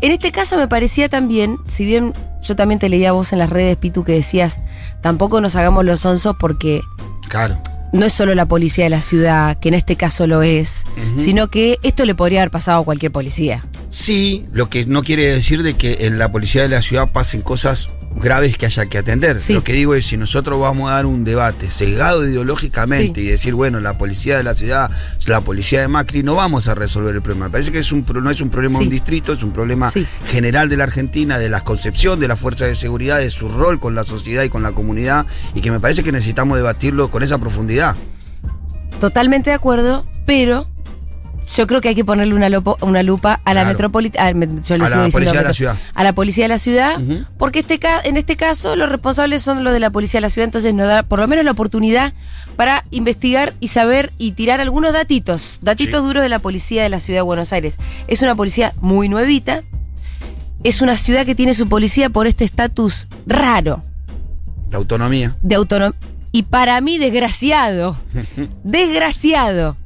en 0.00 0.10
este 0.10 0.32
caso 0.32 0.56
me 0.56 0.66
parecía 0.66 1.08
también, 1.08 1.58
si 1.64 1.84
bien 1.84 2.14
yo 2.42 2.56
también 2.56 2.80
te 2.80 2.88
leía 2.88 3.10
a 3.10 3.12
vos 3.12 3.32
en 3.32 3.38
las 3.38 3.48
redes, 3.48 3.76
Pitu, 3.76 4.02
que 4.02 4.10
decías, 4.10 4.58
tampoco 5.02 5.40
nos 5.40 5.54
hagamos 5.54 5.84
los 5.84 6.04
onzos 6.04 6.34
porque 6.40 6.80
Claro. 7.28 7.60
no 7.92 8.04
es 8.04 8.12
solo 8.12 8.34
la 8.34 8.46
policía 8.46 8.84
de 8.84 8.90
la 8.90 9.00
ciudad, 9.02 9.56
que 9.60 9.68
en 9.68 9.74
este 9.74 9.94
caso 9.94 10.26
lo 10.26 10.42
es, 10.42 10.84
sino 11.16 11.48
que 11.48 11.78
esto 11.84 12.04
le 12.04 12.16
podría 12.16 12.40
haber 12.40 12.50
pasado 12.50 12.80
a 12.80 12.84
cualquier 12.84 13.12
policía. 13.12 13.64
Sí, 13.88 14.46
lo 14.52 14.68
que 14.68 14.84
no 14.84 15.04
quiere 15.04 15.32
decir 15.32 15.62
de 15.62 15.74
que 15.74 16.06
en 16.06 16.18
la 16.18 16.32
policía 16.32 16.62
de 16.62 16.68
la 16.70 16.82
ciudad 16.82 17.12
pasen 17.12 17.40
cosas 17.40 17.90
graves 18.16 18.56
que 18.56 18.66
haya 18.66 18.86
que 18.86 18.98
atender. 18.98 19.38
Sí. 19.38 19.54
Lo 19.54 19.64
que 19.64 19.72
digo 19.72 19.94
es, 19.94 20.06
si 20.06 20.16
nosotros 20.16 20.60
vamos 20.60 20.90
a 20.90 20.94
dar 20.94 21.06
un 21.06 21.24
debate 21.24 21.70
sesgado 21.70 22.26
ideológicamente 22.26 23.20
Sí. 23.20 23.26
y 23.26 23.30
decir, 23.30 23.54
bueno, 23.54 23.80
la 23.80 23.98
policía 23.98 24.36
de 24.36 24.44
la 24.44 24.54
ciudad, 24.54 24.90
la 25.26 25.40
policía 25.40 25.80
de 25.80 25.88
Macri, 25.88 26.22
no 26.22 26.34
vamos 26.34 26.68
a 26.68 26.74
resolver 26.74 27.14
el 27.14 27.22
problema. 27.22 27.46
Me 27.46 27.50
parece 27.50 27.72
que 27.72 27.80
es 27.80 27.92
un, 27.92 28.04
no 28.22 28.30
es 28.30 28.40
un 28.40 28.50
problema 28.50 28.78
de 28.78 28.84
un 28.84 28.90
distrito, 28.90 29.32
es 29.32 29.42
un 29.42 29.52
problema 29.52 29.90
general 30.26 30.68
de 30.68 30.76
la 30.76 30.84
Argentina, 30.84 31.38
de 31.38 31.48
la 31.48 31.62
concepción 31.62 32.20
de 32.20 32.28
la 32.28 32.36
fuerza 32.36 32.66
de 32.66 32.74
seguridad, 32.76 33.18
de 33.18 33.30
su 33.30 33.48
rol 33.48 33.80
con 33.80 33.94
la 33.94 34.04
sociedad 34.04 34.42
y 34.44 34.48
con 34.48 34.62
la 34.62 34.72
comunidad, 34.72 35.26
y 35.54 35.60
que 35.60 35.70
me 35.70 35.80
parece 35.80 36.02
que 36.02 36.12
necesitamos 36.12 36.56
debatirlo 36.56 37.10
con 37.10 37.22
esa 37.22 37.38
profundidad. 37.38 37.96
Totalmente 39.00 39.50
de 39.50 39.56
acuerdo, 39.56 40.06
pero 40.26 40.66
yo 41.56 41.66
creo 41.66 41.80
que 41.80 41.88
hay 41.88 41.94
que 41.94 42.04
ponerle 42.04 42.34
una, 42.34 42.48
lopo- 42.48 42.76
una 42.80 43.02
lupa 43.02 43.40
a 43.44 43.52
la 43.54 43.60
Claro. 43.60 43.68
metropolitana, 43.68 44.60
yo 44.62 44.76
le 44.78 44.84
A 44.84 44.88
la 44.88 45.08
policía 45.10 45.32
de 45.40 45.42
la 45.48 45.52
ciudad. 45.54 45.76
a 45.94 46.04
la 46.04 46.12
policía 46.14 46.44
de 46.44 46.48
la 46.48 46.58
ciudad, 46.58 47.00
porque 47.38 47.58
este 47.60 47.78
en 48.04 48.16
este 48.16 48.36
caso 48.36 48.76
los 48.76 48.88
responsables 48.88 49.42
son 49.42 49.62
los 49.64 49.72
de 49.72 49.80
la 49.80 49.90
policía 49.90 50.18
de 50.18 50.22
la 50.22 50.30
ciudad, 50.30 50.44
entonces 50.46 50.72
nos 50.74 50.86
da 50.88 51.02
por 51.02 51.18
lo 51.18 51.26
menos 51.28 51.44
la 51.44 51.50
oportunidad 51.50 52.12
para 52.56 52.84
investigar 52.90 53.52
y 53.60 53.68
saber 53.68 54.12
y 54.16 54.32
tirar 54.32 54.60
algunos 54.60 54.92
datitos, 54.92 55.58
datitos 55.62 56.00
Sí. 56.02 56.06
duros 56.06 56.22
de 56.22 56.28
la 56.28 56.38
policía 56.38 56.82
de 56.82 56.88
la 56.88 57.00
ciudad 57.00 57.18
de 57.18 57.22
Buenos 57.22 57.52
Aires. 57.52 57.78
Es 58.08 58.22
una 58.22 58.34
policía 58.34 58.72
muy 58.80 59.08
nuevita, 59.08 59.62
es 60.62 60.80
una 60.80 60.96
ciudad 60.96 61.26
que 61.26 61.34
tiene 61.34 61.52
su 61.54 61.68
policía 61.68 62.10
por 62.10 62.26
este 62.26 62.44
estatus 62.44 63.06
raro 63.26 63.82
La 64.70 64.78
autonomía. 64.78 65.36
de 65.42 65.54
autonomía. 65.56 65.98
Y 66.32 66.44
para 66.44 66.80
mí, 66.80 66.98
desgraciado, 66.98 67.96
desgraciado 68.64 69.76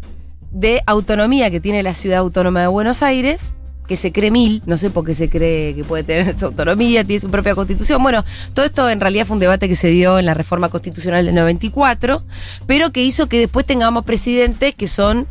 de 0.51 0.83
autonomía 0.87 1.51
que 1.51 1.61
tiene 1.61 1.83
la 1.83 1.95
ciudad 1.95 2.19
autónoma 2.19 2.61
de 2.61 2.67
Buenos 2.69 3.03
Aires, 3.03 3.55
que 3.87 3.97
se 3.97 4.13
cree 4.13 4.31
mil, 4.31 4.63
no 4.67 4.77
sé 4.77 4.91
por 4.91 5.05
qué 5.05 5.15
se 5.15 5.29
cree 5.29 5.75
que 5.75 5.83
puede 5.83 6.05
tener 6.05 6.39
su 6.39 6.47
autonomía, 6.47 7.05
tiene 7.05 7.21
su 7.21 7.31
propia 7.31 7.55
constitución. 7.55 8.03
Bueno, 8.03 8.25
todo 8.55 8.67
esto 8.67 8.89
en 8.89 9.01
realidad 9.01 9.27
fue 9.27 9.35
un 9.35 9.41
debate 9.41 9.69
que 9.69 9.77
se 9.77 9.89
dio 9.89 10.19
en 10.19 10.27
la 10.27 10.35
reforma 10.35 10.69
constitucional 10.69 11.25
del 11.25 11.35
94, 11.35 12.23
pero 12.67 12.93
que 12.93 13.03
hizo 13.03 13.29
que 13.29 13.39
después 13.39 13.67
tengamos 13.67 14.05
presidentes 14.05 14.75
que 14.75 14.89
son 14.89 15.27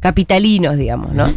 capitalinos, 0.00 0.76
digamos, 0.76 1.12
¿no? 1.12 1.32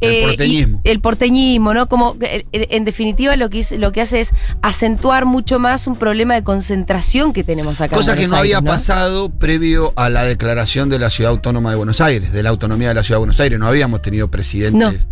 El 0.00 0.12
Eh, 0.14 0.22
porteñismo. 0.26 0.80
el 0.84 1.00
porteñismo, 1.00 1.74
¿no? 1.74 1.86
Como 1.88 2.16
eh, 2.20 2.44
en 2.52 2.84
definitiva 2.84 3.36
lo 3.36 3.50
que, 3.50 3.60
es- 3.60 3.72
lo 3.72 3.92
que 3.92 4.00
hace 4.00 4.20
es 4.20 4.30
acentuar 4.62 5.26
mucho 5.26 5.58
más 5.58 5.86
un 5.86 5.96
problema 5.96 6.34
de 6.34 6.42
concentración 6.42 7.32
que 7.32 7.44
tenemos 7.44 7.80
acá. 7.80 7.94
en 7.94 8.00
Cosa 8.00 8.16
que 8.16 8.26
no 8.28 8.36
había 8.36 8.62
pasado 8.62 9.30
previo 9.30 9.92
a 9.96 10.08
la 10.08 10.24
declaración 10.24 10.88
de 10.88 10.98
la 10.98 11.10
Ciudad 11.10 11.30
Autónoma 11.32 11.70
de 11.70 11.76
Buenos 11.76 12.00
Aires, 12.00 12.32
de 12.32 12.42
la 12.42 12.50
autonomía 12.50 12.88
de 12.88 12.94
la 12.94 13.02
Ciudad 13.02 13.16
de 13.16 13.20
Buenos 13.20 13.40
Aires. 13.40 13.58
No 13.58 13.66
habíamos 13.66 14.00
tenido 14.02 14.30
presidentes 14.30 15.06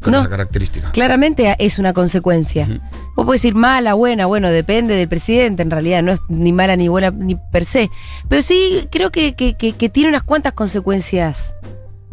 con 0.00 0.12
No. 0.12 0.20
esa 0.20 0.30
característica. 0.30 0.90
Claramente 0.92 1.54
es 1.58 1.78
una 1.78 1.92
consecuencia. 1.92 2.64
Ujú. 2.70 2.80
Vos 3.16 3.26
podés 3.26 3.42
decir 3.42 3.54
mala, 3.54 3.92
buena, 3.92 4.24
bueno, 4.24 4.48
depende 4.48 4.94
del 4.94 5.08
presidente, 5.08 5.62
en 5.62 5.70
realidad 5.70 6.02
no 6.02 6.12
es 6.12 6.20
ni 6.30 6.52
mala 6.54 6.74
ni 6.76 6.88
buena 6.88 7.10
ni 7.10 7.36
per 7.52 7.66
se. 7.66 7.90
Pero 8.28 8.40
sí 8.40 8.88
creo 8.90 9.10
que, 9.12 9.34
que- 9.34 9.54
que- 9.58 9.72
que 9.72 9.88
tiene 9.90 10.08
unas 10.08 10.22
cuantas 10.22 10.54
consecuencias 10.54 11.54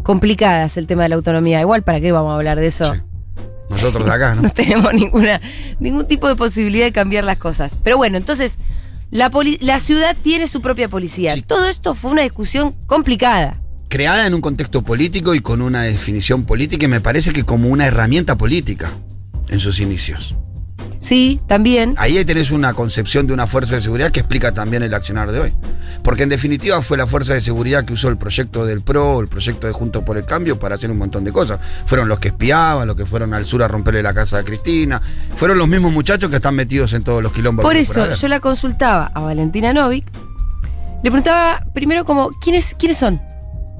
complicadas 0.07 0.77
el 0.77 0.87
tema 0.87 1.03
de 1.03 1.09
la 1.09 1.15
autonomía. 1.15 1.59
Igual, 1.59 1.83
¿para 1.83 1.99
qué 1.99 2.13
vamos 2.13 2.31
a 2.31 2.35
hablar 2.35 2.57
de 2.61 2.67
eso? 2.67 2.93
Sí. 2.93 3.01
Nosotros 3.69 4.05
de 4.05 4.13
acá, 4.13 4.35
¿no? 4.35 4.41
No 4.43 4.49
tenemos 4.49 4.93
ninguna, 4.93 5.41
ningún 5.81 6.07
tipo 6.07 6.29
de 6.29 6.37
posibilidad 6.37 6.85
de 6.85 6.93
cambiar 6.93 7.25
las 7.25 7.37
cosas. 7.37 7.77
Pero 7.83 7.97
bueno, 7.97 8.15
entonces, 8.15 8.57
la, 9.11 9.29
la 9.59 9.79
ciudad 9.81 10.15
tiene 10.21 10.47
su 10.47 10.61
propia 10.61 10.87
policía. 10.87 11.33
Sí. 11.33 11.41
Todo 11.41 11.67
esto 11.67 11.93
fue 11.93 12.11
una 12.11 12.21
discusión 12.21 12.73
complicada. 12.85 13.59
Creada 13.89 14.25
en 14.25 14.33
un 14.33 14.39
contexto 14.39 14.81
político 14.81 15.35
y 15.35 15.41
con 15.41 15.61
una 15.61 15.81
definición 15.81 16.45
política 16.45 16.85
y 16.85 16.87
me 16.87 17.01
parece 17.01 17.33
que 17.33 17.43
como 17.43 17.67
una 17.67 17.85
herramienta 17.85 18.37
política 18.37 18.91
en 19.49 19.59
sus 19.59 19.81
inicios. 19.81 20.35
Sí, 21.01 21.41
también. 21.47 21.95
Ahí 21.97 22.23
tenés 22.23 22.51
una 22.51 22.73
concepción 22.73 23.27
de 23.27 23.33
una 23.33 23.45
fuerza 23.45 23.75
de 23.75 23.81
seguridad 23.81 24.11
que 24.13 24.21
explica 24.21 24.53
también 24.53 24.83
el 24.83 24.93
accionar 24.93 25.33
de 25.33 25.39
hoy. 25.41 25.53
Porque 26.07 26.23
en 26.23 26.29
definitiva 26.29 26.81
fue 26.81 26.95
la 26.95 27.05
fuerza 27.05 27.33
de 27.33 27.41
seguridad 27.41 27.83
que 27.83 27.91
usó 27.91 28.07
el 28.07 28.15
proyecto 28.15 28.65
del 28.65 28.79
PRO, 28.79 29.19
el 29.19 29.27
proyecto 29.27 29.67
de 29.67 29.73
Juntos 29.73 30.05
por 30.05 30.15
el 30.15 30.23
Cambio 30.23 30.57
para 30.57 30.75
hacer 30.75 30.89
un 30.89 30.97
montón 30.97 31.25
de 31.25 31.33
cosas. 31.33 31.59
Fueron 31.85 32.07
los 32.07 32.17
que 32.17 32.29
espiaban, 32.29 32.87
los 32.87 32.95
que 32.95 33.05
fueron 33.05 33.33
al 33.33 33.45
sur 33.45 33.61
a 33.61 33.67
romperle 33.67 34.01
la 34.01 34.13
casa 34.13 34.37
a 34.37 34.43
Cristina. 34.43 35.01
Fueron 35.35 35.57
los 35.57 35.67
mismos 35.67 35.91
muchachos 35.91 36.29
que 36.29 36.37
están 36.37 36.55
metidos 36.55 36.93
en 36.93 37.03
todos 37.03 37.21
los 37.21 37.33
quilombos. 37.33 37.61
Por 37.61 37.75
eso 37.75 38.13
yo 38.13 38.27
la 38.29 38.39
consultaba 38.39 39.11
a 39.13 39.19
Valentina 39.19 39.73
Novik. 39.73 40.05
Le 41.03 41.11
preguntaba 41.11 41.65
primero 41.73 42.05
como, 42.05 42.29
¿quiénes, 42.39 42.73
¿quiénes 42.79 42.99
son? 42.99 43.21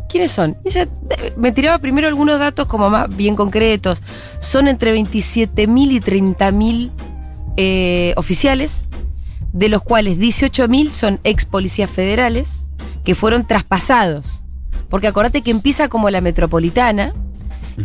¿Quiénes 0.10 0.30
son? 0.30 0.58
Y 0.66 0.68
ella 0.68 0.90
eh, 1.12 1.34
me 1.38 1.54
tiraba 1.54 1.78
primero 1.78 2.10
algunos 2.10 2.42
datos 2.42 2.68
como 2.68 2.90
más 2.90 3.08
bien 3.16 3.38
concretos. 3.38 4.02
Son 4.42 4.68
entre 4.68 4.94
27.000 4.94 5.92
y 5.92 6.02
30.000 6.02 6.92
eh, 7.56 8.14
oficiales, 8.18 8.84
de 9.54 9.70
los 9.70 9.82
cuales 9.82 10.20
18.000 10.20 10.92
son 10.92 11.20
ex 11.24 11.46
policías 11.46 11.90
federales 11.90 12.66
que 13.04 13.16
fueron 13.16 13.46
traspasados. 13.46 14.44
Porque 14.90 15.08
acordate 15.08 15.42
que 15.42 15.52
empieza 15.52 15.90
como 15.90 16.10
la 16.10 16.22
metropolitana 16.22 17.14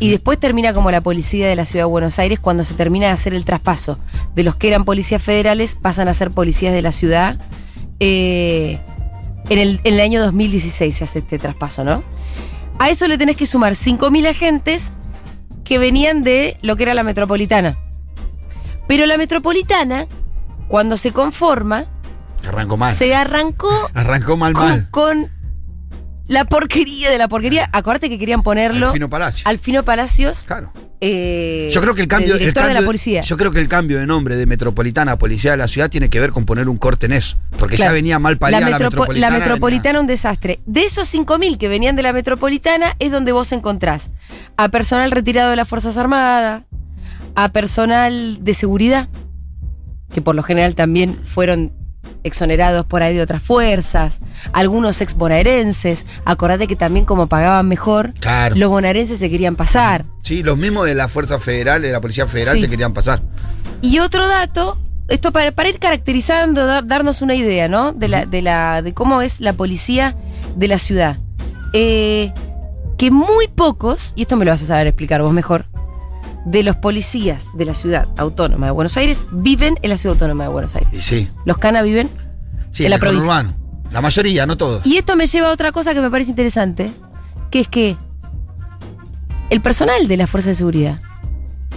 y 0.00 0.10
después 0.10 0.38
termina 0.38 0.72
como 0.72 0.90
la 0.90 1.00
policía 1.00 1.46
de 1.46 1.56
la 1.56 1.64
ciudad 1.64 1.84
de 1.84 1.90
Buenos 1.90 2.18
Aires 2.18 2.40
cuando 2.40 2.64
se 2.64 2.74
termina 2.74 3.06
de 3.06 3.12
hacer 3.12 3.34
el 3.34 3.44
traspaso. 3.44 3.98
De 4.34 4.42
los 4.42 4.56
que 4.56 4.68
eran 4.68 4.84
policías 4.84 5.22
federales 5.22 5.76
pasan 5.76 6.08
a 6.08 6.14
ser 6.14 6.30
policías 6.30 6.72
de 6.72 6.82
la 6.82 6.92
ciudad. 6.92 7.38
Eh, 8.00 8.80
en, 9.48 9.58
el, 9.58 9.80
en 9.84 9.94
el 9.94 10.00
año 10.00 10.22
2016 10.22 10.94
se 10.94 11.04
hace 11.04 11.18
este 11.20 11.38
traspaso, 11.38 11.84
¿no? 11.84 12.02
A 12.78 12.90
eso 12.90 13.06
le 13.06 13.18
tenés 13.18 13.36
que 13.36 13.46
sumar 13.46 13.72
5.000 13.72 14.28
agentes 14.28 14.92
que 15.64 15.78
venían 15.78 16.22
de 16.22 16.56
lo 16.62 16.76
que 16.76 16.84
era 16.84 16.94
la 16.94 17.02
metropolitana. 17.02 17.78
Pero 18.88 19.06
la 19.06 19.16
metropolitana, 19.16 20.06
cuando 20.68 20.96
se 20.96 21.12
conforma, 21.12 21.86
Arrancó 22.46 22.76
mal. 22.76 22.94
se 22.94 23.14
arrancó 23.14 23.70
Arrancó 23.94 24.36
mal, 24.36 24.52
con, 24.52 24.64
mal. 24.68 24.88
con 24.90 25.30
la 26.28 26.44
porquería 26.46 27.10
de 27.10 27.18
la 27.18 27.28
porquería. 27.28 27.68
Acordate 27.72 28.08
que 28.08 28.18
querían 28.18 28.42
ponerlo 28.42 28.86
El 28.86 28.92
Fino 28.92 29.10
Palacio. 29.10 29.42
Alfino 29.46 29.82
Palacios. 29.84 30.44
Claro. 30.46 30.72
eh, 31.00 31.70
Yo 31.74 31.80
creo 31.82 31.94
que 31.94 32.00
el 32.02 32.08
cambio, 32.08 32.38
de 32.38 32.44
el 32.44 32.54
cambio- 32.54 32.68
de 32.74 32.80
la 32.80 32.86
policía. 32.86 33.20
Yo 33.22 33.36
creo 33.36 33.50
que 33.50 33.60
el 33.60 33.68
cambio 33.68 33.98
de 33.98 34.06
nombre 34.06 34.36
de 34.36 34.46
Metropolitana 34.46 35.12
a 35.12 35.18
Policía 35.18 35.50
de 35.50 35.56
la 35.58 35.68
Ciudad 35.68 35.90
tiene 35.90 36.08
que 36.08 36.20
ver 36.20 36.30
con 36.30 36.46
poner 36.46 36.68
un 36.68 36.78
corte 36.78 37.06
en 37.06 37.12
eso. 37.12 37.36
Porque 37.58 37.76
Claro. 37.76 37.90
ya 37.90 37.94
venía 37.94 38.18
mal 38.18 38.34
la, 38.34 38.38
pariada 38.38 38.70
la, 38.70 38.76
metropo- 38.78 38.82
Metropolitana. 38.84 39.20
la 39.20 39.26
venía- 39.36 39.46
metropolitana 39.46 40.00
un 40.00 40.06
desastre. 40.06 40.60
De 40.64 40.84
esos 40.84 41.12
5.000 41.12 41.58
que 41.58 41.68
venían 41.68 41.96
de 41.96 42.02
la 42.02 42.12
metropolitana 42.12 42.96
es 42.98 43.10
donde 43.12 43.32
vos 43.32 43.52
encontrás 43.52 44.10
a 44.56 44.68
personal 44.70 45.10
retirado 45.10 45.50
de 45.50 45.56
las 45.56 45.68
Fuerzas 45.68 45.96
Armadas, 45.98 46.62
a 47.34 47.48
personal 47.50 48.38
de 48.42 48.54
seguridad, 48.54 49.08
que 50.12 50.20
por 50.22 50.34
lo 50.34 50.42
general 50.42 50.74
también 50.74 51.16
fueron 51.24 51.72
exonerados 52.24 52.86
por 52.86 53.02
ahí 53.02 53.14
de 53.16 53.22
otras 53.22 53.42
fuerzas, 53.42 54.20
algunos 54.52 55.00
ex 55.00 55.14
bonaerenses, 55.14 56.06
acordate 56.24 56.66
que 56.68 56.76
también 56.76 57.04
como 57.04 57.26
pagaban 57.26 57.66
mejor, 57.66 58.12
Claro. 58.20 58.54
los 58.56 58.68
bonaerenses 58.70 59.18
se 59.18 59.28
querían 59.30 59.56
pasar. 59.56 60.04
Sí, 60.22 60.42
los 60.42 60.56
mismos 60.56 60.86
de 60.86 60.94
la 60.94 61.08
Fuerza 61.08 61.40
Federal, 61.40 61.82
de 61.82 61.90
la 61.90 62.00
Policía 62.00 62.26
Federal, 62.26 62.56
Sí. 62.56 62.62
se 62.62 62.70
querían 62.70 62.92
pasar. 62.92 63.22
Y 63.80 63.98
otro 63.98 64.28
dato, 64.28 64.78
esto 65.08 65.32
para, 65.32 65.50
para 65.50 65.68
ir 65.68 65.78
caracterizando, 65.80 66.64
dar- 66.66 66.86
darnos 66.86 67.22
una 67.22 67.34
idea, 67.34 67.66
¿no? 67.68 67.92
De, 67.92 68.06
la, 68.08 68.24
de, 68.26 68.42
la, 68.42 68.82
de 68.82 68.94
cómo 68.94 69.20
es 69.22 69.40
la 69.40 69.52
policía 69.54 70.14
de 70.54 70.68
la 70.68 70.78
ciudad. 70.78 71.16
Eh, 71.72 72.32
que 72.98 73.10
muy 73.10 73.48
pocos, 73.48 74.12
y 74.14 74.22
esto 74.22 74.36
me 74.36 74.44
lo 74.44 74.52
vas 74.52 74.62
a 74.62 74.66
saber 74.66 74.86
explicar 74.86 75.22
vos 75.22 75.32
mejor, 75.32 75.66
de 76.44 76.62
los 76.62 76.76
policías 76.76 77.46
de 77.54 77.64
la 77.64 77.74
ciudad 77.74 78.08
autónoma 78.16 78.66
de 78.66 78.72
Buenos 78.72 78.96
Aires 78.96 79.26
viven 79.30 79.78
en 79.82 79.90
la 79.90 79.96
ciudad 79.96 80.14
autónoma 80.16 80.44
de 80.44 80.50
Buenos 80.50 80.74
Aires. 80.74 80.90
Y 80.92 81.00
sí. 81.02 81.30
Los 81.44 81.58
cana 81.58 81.82
viven. 81.82 82.10
Sí, 82.72 82.84
en 82.84 82.90
la 82.90 82.98
provincia. 82.98 83.26
conurbano. 83.28 83.56
La 83.90 84.00
mayoría, 84.00 84.46
no 84.46 84.56
todos. 84.56 84.84
Y 84.86 84.96
esto 84.96 85.14
me 85.16 85.26
lleva 85.26 85.48
a 85.48 85.52
otra 85.52 85.70
cosa 85.72 85.92
que 85.94 86.00
me 86.00 86.10
parece 86.10 86.30
interesante, 86.30 86.92
que 87.50 87.60
es 87.60 87.68
que 87.68 87.96
el 89.50 89.60
personal 89.60 90.08
de 90.08 90.16
la 90.16 90.26
Fuerza 90.26 90.50
de 90.50 90.56
Seguridad 90.56 91.00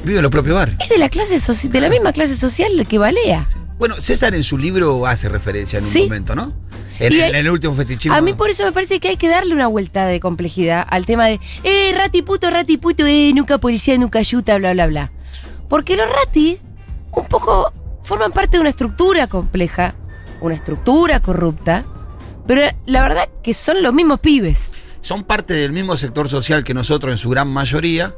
Vive 0.04 0.18
en 0.20 0.24
los 0.24 0.32
propios 0.32 0.56
barrios. 0.56 0.78
es 0.82 0.90
de 0.90 0.98
la 0.98 1.10
clase 1.10 1.36
soci- 1.38 1.70
de 1.70 1.80
la 1.82 1.90
misma 1.90 2.14
clase 2.14 2.36
social 2.38 2.70
que 2.88 2.98
Balea. 2.98 3.48
Bueno, 3.78 3.96
César 4.00 4.34
en 4.36 4.44
su 4.44 4.58
libro 4.58 5.06
hace 5.06 5.28
referencia 5.30 5.80
en 5.80 5.86
un 5.86 5.92
Sí. 5.92 6.04
momento, 6.04 6.36
¿no? 6.36 6.54
En, 7.00 7.14
Y 7.14 7.20
el, 7.20 7.50
último 7.50 7.76
fetichismo. 7.76 8.16
A 8.16 8.22
mí 8.22 8.34
por 8.34 8.50
eso 8.50 8.64
me 8.64 8.72
parece 8.72 9.00
que 9.00 9.10
hay 9.10 9.18
que 9.18 9.28
darle 9.28 9.54
una 9.54 9.68
vuelta 9.68 10.06
de 10.06 10.20
complejidad 10.20 10.86
al 10.90 11.06
tema 11.06 11.26
de, 11.26 11.40
eh, 11.64 11.94
rati 11.96 12.22
puto, 12.22 12.50
rati 12.50 12.78
puto, 12.78 13.06
eh, 13.06 13.32
nunca 13.36 13.58
policía, 13.58 13.98
nunca 13.98 14.20
ayuda, 14.20 14.58
bla, 14.58 14.74
bla, 14.74 14.88
bla. 14.88 15.12
Porque 15.68 15.96
los 15.96 16.08
rati 16.10 16.60
un 17.12 17.26
poco 17.28 17.74
forman 18.04 18.32
parte 18.32 18.58
de 18.58 18.62
una 18.62 18.70
estructura 18.70 19.28
compleja, 19.28 19.96
una 20.42 20.56
estructura 20.56 21.22
corrupta, 21.22 21.86
pero 22.48 22.62
la 22.86 23.02
verdad 23.02 23.30
que 23.44 23.54
son 23.54 23.82
los 23.82 23.94
mismos 23.94 24.20
pibes. 24.20 24.74
Son 25.02 25.24
parte 25.24 25.54
del 25.54 25.72
mismo 25.72 25.98
sector 25.98 26.30
social 26.30 26.64
que 26.64 26.74
nosotros 26.74 27.12
en 27.12 27.18
su 27.18 27.30
gran 27.30 27.48
mayoría, 27.48 28.16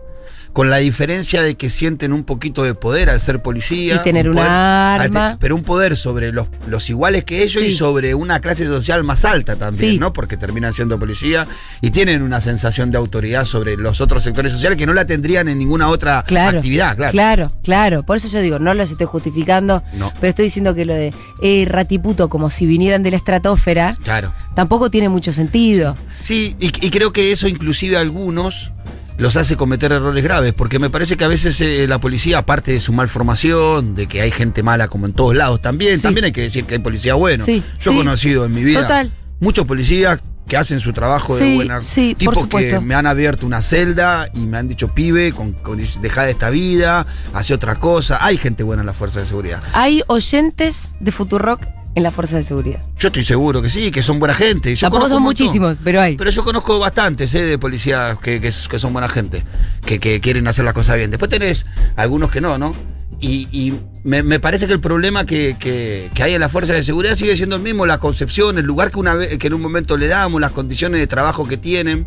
con 0.58 0.72
la 0.72 0.78
diferencia 0.78 1.44
de 1.44 1.54
que 1.54 1.70
sienten 1.70 2.14
un 2.14 2.24
poquito 2.24 2.64
de 2.64 2.74
poder 2.74 3.12
al 3.12 3.22
ser 3.22 3.44
policía. 3.44 3.98
Y 3.98 4.00
tener 4.00 4.28
un 4.28 4.34
poder- 4.38 4.50
arma. 4.50 5.38
Pero 5.40 5.54
un 5.56 5.62
poder 5.62 5.96
sobre 5.96 6.32
los, 6.32 6.48
los 6.66 6.90
iguales 6.90 7.26
que 7.26 7.44
ellos 7.44 7.62
y 7.62 7.70
sobre 7.72 8.16
una 8.16 8.40
clase 8.40 8.66
social 8.66 9.04
más 9.04 9.24
alta 9.24 9.56
también, 9.56 9.92
Sí. 9.94 10.00
¿no? 10.00 10.14
Porque 10.14 10.36
terminan 10.36 10.74
siendo 10.74 10.98
policía 10.98 11.46
y 11.80 11.92
tienen 11.92 12.24
una 12.24 12.42
sensación 12.42 12.90
de 12.90 12.98
autoridad 12.98 13.46
sobre 13.46 13.78
los 13.78 14.02
otros 14.02 14.24
sectores 14.24 14.52
sociales 14.52 14.80
que 14.80 14.88
no 14.88 14.96
la 14.96 15.06
tendrían 15.06 15.48
en 15.48 15.60
ninguna 15.60 15.90
otra 15.90 16.24
Claro. 16.24 16.58
actividad, 16.58 16.96
claro. 16.96 17.12
Claro, 17.12 17.52
claro. 17.64 18.04
Por 18.04 18.18
eso 18.18 18.28
yo 18.28 18.42
digo, 18.42 18.58
no 18.58 18.74
los 18.74 18.90
estoy 18.90 19.06
justificando, 19.06 19.84
No. 19.94 20.12
pero 20.20 20.30
estoy 20.32 20.46
diciendo 20.46 20.74
que 20.74 20.86
lo 20.86 20.96
de 20.96 21.14
eh, 21.44 21.68
ratiputo 21.70 22.30
como 22.30 22.50
si 22.50 22.66
vinieran 22.66 23.04
de 23.04 23.12
la 23.12 23.18
estratosfera 23.18 23.96
Claro. 24.04 24.34
tampoco 24.56 24.90
tiene 24.90 25.08
mucho 25.08 25.34
sentido. 25.34 25.96
Sí, 26.24 26.56
y, 26.60 26.68
y 26.84 26.90
creo 26.90 27.14
que 27.14 27.32
eso 27.32 27.48
inclusive 27.48 27.96
algunos 27.96 28.72
los 29.18 29.36
hace 29.36 29.56
cometer 29.56 29.92
errores 29.92 30.24
graves, 30.24 30.54
porque 30.54 30.80
me 30.80 30.90
parece 30.90 31.18
que 31.18 31.26
a 31.26 31.28
veces 31.28 31.60
eh, 31.62 31.86
la 31.88 32.00
policía, 32.00 32.38
aparte 32.40 32.72
de 32.72 32.80
su 32.80 32.94
malformación, 32.94 33.96
de 33.96 34.08
que 34.08 34.22
hay 34.22 34.32
gente 34.32 34.64
mala 34.64 34.88
como 34.88 35.06
en 35.06 35.14
todos 35.14 35.36
lados 35.36 35.62
también, 35.62 35.98
Sí. 35.98 36.04
también 36.04 36.26
hay 36.26 36.32
que 36.32 36.42
decir 36.42 36.66
que 36.66 36.76
hay 36.76 36.80
policía 36.80 37.16
bueno. 37.16 37.44
Sí, 37.44 37.64
Yo 37.80 37.92
sí. 37.92 37.96
he 37.98 38.00
conocido 38.00 38.46
en 38.46 38.54
mi 38.54 38.64
vida 38.64 38.82
Total. 38.84 39.12
muchos 39.40 39.66
policías 39.66 40.20
que 40.48 40.56
hacen 40.56 40.80
su 40.80 40.94
trabajo 40.94 41.36
de 41.36 41.56
buena 41.56 41.82
tipo 42.18 42.48
que 42.48 42.80
me 42.80 42.96
han 42.96 43.06
abierto 43.06 43.46
una 43.46 43.62
celda 43.62 44.30
y 44.34 44.46
me 44.46 44.58
han 44.58 44.70
dicho 44.70 44.94
pibe 44.94 45.34
con, 45.34 45.52
con 45.52 45.78
deja 46.02 46.24
de 46.24 46.32
esta 46.32 46.50
vida 46.50 47.06
hace 47.34 47.54
otra 47.54 47.76
cosa 47.76 48.26
hay 48.26 48.38
gente 48.38 48.64
buena 48.64 48.82
en 48.82 48.86
la 48.88 48.94
fuerza 48.94 49.20
de 49.20 49.26
seguridad 49.26 49.62
Hay 49.74 50.04
oyentes 50.08 50.92
de 51.02 51.12
Futurock 51.12 51.60
en 51.98 52.04
la 52.04 52.12
Fuerza 52.12 52.38
de 52.38 52.44
Seguridad. 52.44 52.80
yo 52.98 53.08
estoy 53.08 53.26
seguro 53.26 53.62
que 53.62 53.70
sí 53.70 53.90
que 53.90 54.04
son 54.04 54.20
buena 54.20 54.36
gente 54.36 54.76
Yo 54.76 54.82
Tampoco 54.88 55.10
son 55.10 55.24
muchísimos, 55.24 55.78
pero 55.84 56.00
hay. 56.00 56.16
Pero 56.16 56.30
yo 56.30 56.44
conozco 56.44 56.78
bastantes 56.78 57.34
eh, 57.34 57.42
de 57.44 57.58
policías 57.58 58.20
que, 58.20 58.40
que, 58.40 58.52
que 58.70 58.80
son 58.80 58.94
buena 58.94 59.10
gente, 59.10 59.44
que, 59.84 60.00
que 60.00 60.22
quieren 60.22 60.48
hacer 60.48 60.64
las 60.64 60.76
cosas 60.76 60.96
bien. 60.98 61.10
Después 61.10 61.30
tenés 61.32 61.66
algunos 61.96 62.30
que 62.30 62.40
no, 62.40 62.58
¿no? 62.60 62.76
Y, 63.20 63.48
y 63.52 63.74
me, 64.04 64.22
me 64.22 64.40
parece 64.40 64.68
que 64.68 64.74
el 64.74 64.80
problema 64.80 65.26
que, 65.26 65.56
que- 65.60 66.12
que 66.14 66.22
hay 66.24 66.36
en 66.36 66.40
la 66.40 66.50
fuerza 66.50 66.74
de 66.74 66.84
seguridad 66.84 67.16
sigue 67.16 67.36
siendo 67.36 67.56
el 67.56 67.64
mismo, 67.64 67.88
la 67.88 67.98
concepción, 67.98 68.60
el 68.60 68.66
lugar 68.66 68.92
que, 68.92 69.00
una 69.00 69.16
vez, 69.16 69.38
que 69.40 69.48
en 69.48 69.54
un 69.56 69.62
momento 69.62 69.98
le 69.98 70.06
damos, 70.08 70.40
las 70.40 70.52
condiciones 70.52 71.00
de 71.00 71.08
trabajo 71.08 71.48
que 71.48 71.58
tienen. 71.58 72.06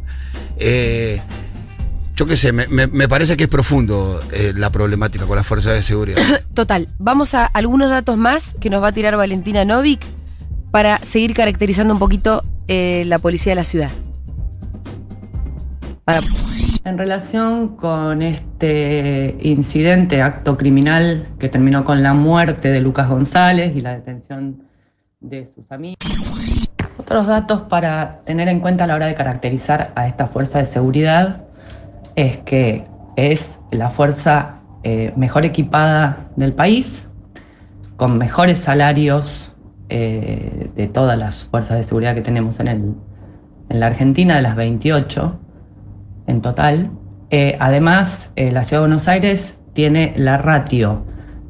Eh, 0.59 1.21
yo 2.21 2.27
qué 2.27 2.37
sé, 2.37 2.53
me, 2.53 2.67
me- 2.67 2.87
me 2.87 3.09
parece 3.09 3.35
que 3.35 3.45
es 3.45 3.49
profundo 3.51 4.21
eh, 4.31 4.53
la 4.55 4.69
problemática 4.69 5.25
con 5.25 5.37
la 5.37 5.43
fuerza 5.43 5.73
de 5.73 5.83
seguridad. 5.83 6.21
Total, 6.55 6.87
vamos 6.99 7.33
a 7.33 7.47
algunos 7.47 7.89
datos 7.89 8.19
más 8.19 8.55
que 8.61 8.69
nos 8.69 8.83
va 8.83 8.89
a 8.89 8.93
tirar 8.93 9.17
Valentina 9.17 9.65
Novik 9.65 10.03
para 10.71 10.99
seguir 10.99 11.33
caracterizando 11.33 11.95
un 11.95 11.99
poquito 11.99 12.45
eh, 12.69 13.05
la 13.07 13.19
policía 13.21 13.53
de 13.53 13.57
la 13.57 13.65
ciudad. 13.65 13.89
Para- 16.05 16.21
En 16.85 16.99
relación 16.99 17.77
con 17.77 18.21
este 18.21 19.39
incidente, 19.41 20.21
acto 20.21 20.59
criminal 20.59 21.27
que 21.39 21.49
terminó 21.49 21.87
con 21.87 22.03
la 22.03 22.13
muerte 22.13 22.71
de 22.71 22.83
Lucas 22.83 23.09
González 23.09 23.75
y 23.75 23.81
la 23.81 23.95
detención 23.95 24.65
de 25.21 25.51
sus 25.55 25.65
amigos. 25.73 25.97
Otros 26.99 27.27
datos 27.27 27.63
para 27.63 28.21
tener 28.27 28.49
en 28.49 28.61
cuenta 28.61 28.85
a 28.85 28.87
la 28.87 28.95
hora 28.97 29.07
de 29.07 29.15
caracterizar 29.15 29.93
a 29.97 30.07
esta 30.07 30.27
fuerza 30.29 30.59
de 30.59 30.67
seguridad 30.67 31.45
es 32.21 32.37
que 32.39 32.85
es 33.17 33.59
la 33.71 33.91
fuerza 33.91 34.57
eh, 34.83 35.13
mejor 35.17 35.45
equipada 35.45 36.29
del 36.37 36.53
país, 36.53 37.09
con 37.97 38.19
mejores 38.19 38.59
salarios 38.59 39.53
eh, 39.89 40.71
de 40.77 40.87
todas 40.87 41.19
las 41.19 41.45
fuerzas 41.47 41.79
de 41.79 41.85
seguridad 41.85 42.15
que 42.15 42.21
tenemos 42.21 42.61
en, 42.61 42.69
el, 42.69 42.95
en 43.69 43.81
la 43.81 43.87
Argentina, 43.87 44.37
de 44.37 44.43
las 44.43 44.57
28 44.57 45.39
en 46.27 46.43
total. 46.43 46.91
Eh, 47.31 47.57
además, 47.61 48.31
la 48.37 48.65
Ciudad 48.65 48.83
de 48.83 48.89
Buenos 48.89 49.09
Aires 49.09 49.59
tiene 49.73 50.13
la 50.17 50.37
ratio 50.39 51.05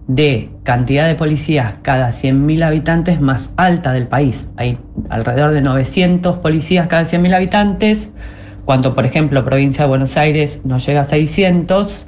de 0.07 0.51
cantidad 0.65 1.07
de 1.07 1.15
policías 1.15 1.75
cada 1.83 2.11
100.000 2.11 2.65
habitantes 2.65 3.21
más 3.21 3.53
alta 3.57 3.93
del 3.93 4.09
país. 4.09 4.51
Hay 4.57 4.79
alrededor 5.09 5.53
de 5.53 5.63
900 5.63 6.39
policías 6.39 6.89
cada 6.89 7.03
100.000 7.03 7.35
habitantes, 7.35 8.11
cuando 8.71 8.95
por 8.95 9.05
ejemplo 9.05 9.45
provincia 9.45 9.83
de 9.83 9.89
Buenos 9.89 10.17
Aires 10.17 10.61
no 10.63 10.79
llega 10.79 11.01
a 11.01 11.05
600 11.05 12.07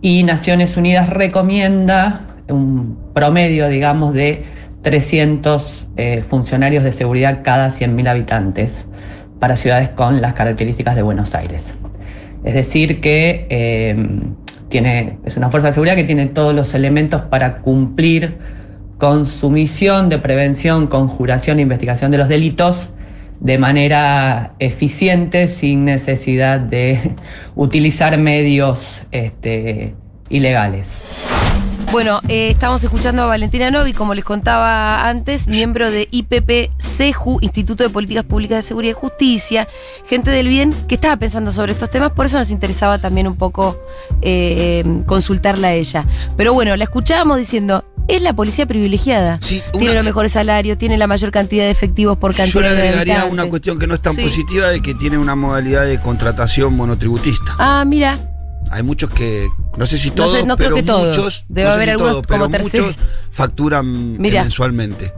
y 0.00 0.24
Naciones 0.24 0.76
Unidas 0.76 1.08
recomienda 1.08 2.34
un 2.48 2.98
promedio, 3.14 3.68
digamos, 3.68 4.12
de 4.12 4.42
300 4.82 5.86
eh, 5.96 6.24
funcionarios 6.28 6.82
de 6.82 6.90
seguridad 6.90 7.42
cada 7.44 7.68
100.000 7.68 8.08
habitantes 8.08 8.84
para 9.38 9.54
ciudades 9.54 9.90
con 9.90 10.20
las 10.20 10.34
características 10.34 10.96
de 10.96 11.02
Buenos 11.02 11.36
Aires. 11.36 11.72
Es 12.42 12.54
decir, 12.54 13.00
que 13.00 13.46
eh, 13.48 14.04
tiene, 14.68 15.16
es 15.24 15.36
una 15.36 15.48
fuerza 15.48 15.68
de 15.68 15.74
seguridad 15.74 15.94
que 15.94 16.02
tiene 16.02 16.26
todos 16.26 16.52
los 16.52 16.74
elementos 16.74 17.22
para 17.30 17.58
cumplir 17.58 18.36
con 18.98 19.28
su 19.28 19.48
misión 19.48 20.08
de 20.08 20.18
prevención, 20.18 20.88
conjuración 20.88 21.60
e 21.60 21.62
investigación 21.62 22.10
de 22.10 22.18
los 22.18 22.28
delitos 22.28 22.90
de 23.40 23.58
manera 23.58 24.54
eficiente 24.58 25.48
sin 25.48 25.84
necesidad 25.84 26.60
de 26.60 27.16
utilizar 27.56 28.16
medios 28.18 29.02
este, 29.10 29.94
ilegales. 30.28 31.02
Bueno, 31.92 32.20
eh, 32.28 32.50
estamos 32.50 32.84
escuchando 32.84 33.22
a 33.24 33.26
Valentina 33.26 33.68
Novi, 33.72 33.92
como 33.92 34.14
les 34.14 34.24
contaba 34.24 35.08
antes, 35.08 35.48
miembro 35.48 35.90
de 35.90 36.08
IPP-CEJU, 36.12 37.38
Instituto 37.40 37.82
de 37.82 37.90
Políticas 37.90 38.24
Públicas 38.24 38.58
de 38.58 38.62
Seguridad 38.62 38.92
y 38.92 38.94
Justicia, 38.94 39.66
gente 40.06 40.30
del 40.30 40.46
bien 40.46 40.72
que 40.86 40.94
estaba 40.94 41.16
pensando 41.16 41.50
sobre 41.50 41.72
estos 41.72 41.90
temas, 41.90 42.12
por 42.12 42.26
eso 42.26 42.38
nos 42.38 42.50
interesaba 42.50 42.98
también 42.98 43.26
un 43.26 43.34
poco 43.34 43.76
eh, 44.22 44.84
consultarla 45.06 45.68
a 45.68 45.72
ella. 45.72 46.06
Pero 46.36 46.54
bueno, 46.54 46.76
la 46.76 46.84
escuchábamos 46.84 47.38
diciendo, 47.38 47.84
es 48.06 48.22
la 48.22 48.34
policía 48.34 48.66
privilegiada. 48.66 49.40
tiene 49.40 49.92
los 49.92 50.04
mejores 50.04 50.30
salarios, 50.30 50.78
tiene 50.78 50.96
la 50.96 51.08
mayor 51.08 51.32
cantidad 51.32 51.64
de 51.64 51.70
efectivos 51.70 52.16
por 52.18 52.36
cantidad 52.36 52.62
de 52.62 52.68
Yo 52.68 52.74
le 52.74 52.88
agregaría 52.88 53.24
una 53.24 53.46
cuestión 53.46 53.80
que 53.80 53.88
no 53.88 53.94
es 53.94 54.00
tan 54.00 54.14
positiva 54.14 54.68
de 54.68 54.80
que 54.80 54.94
tiene 54.94 55.18
una 55.18 55.34
modalidad 55.34 55.86
de 55.86 56.00
contratación 56.00 56.76
monotributista. 56.76 57.56
Ah, 57.58 57.84
mira. 57.84 58.29
Hay 58.70 58.82
muchos 58.82 59.10
que, 59.10 59.48
no 59.76 59.86
sé 59.86 59.98
si 59.98 60.10
todos, 60.10 60.44
no, 60.44 60.56
creo 60.56 60.74
que 60.74 60.82
todos. 60.82 61.44
Debe 61.48 61.68
haber 61.68 61.90
algunos 61.90 62.22
como 62.22 62.48
muchos 62.48 62.94
facturan 63.30 64.18
mensualmente. 64.18 65.12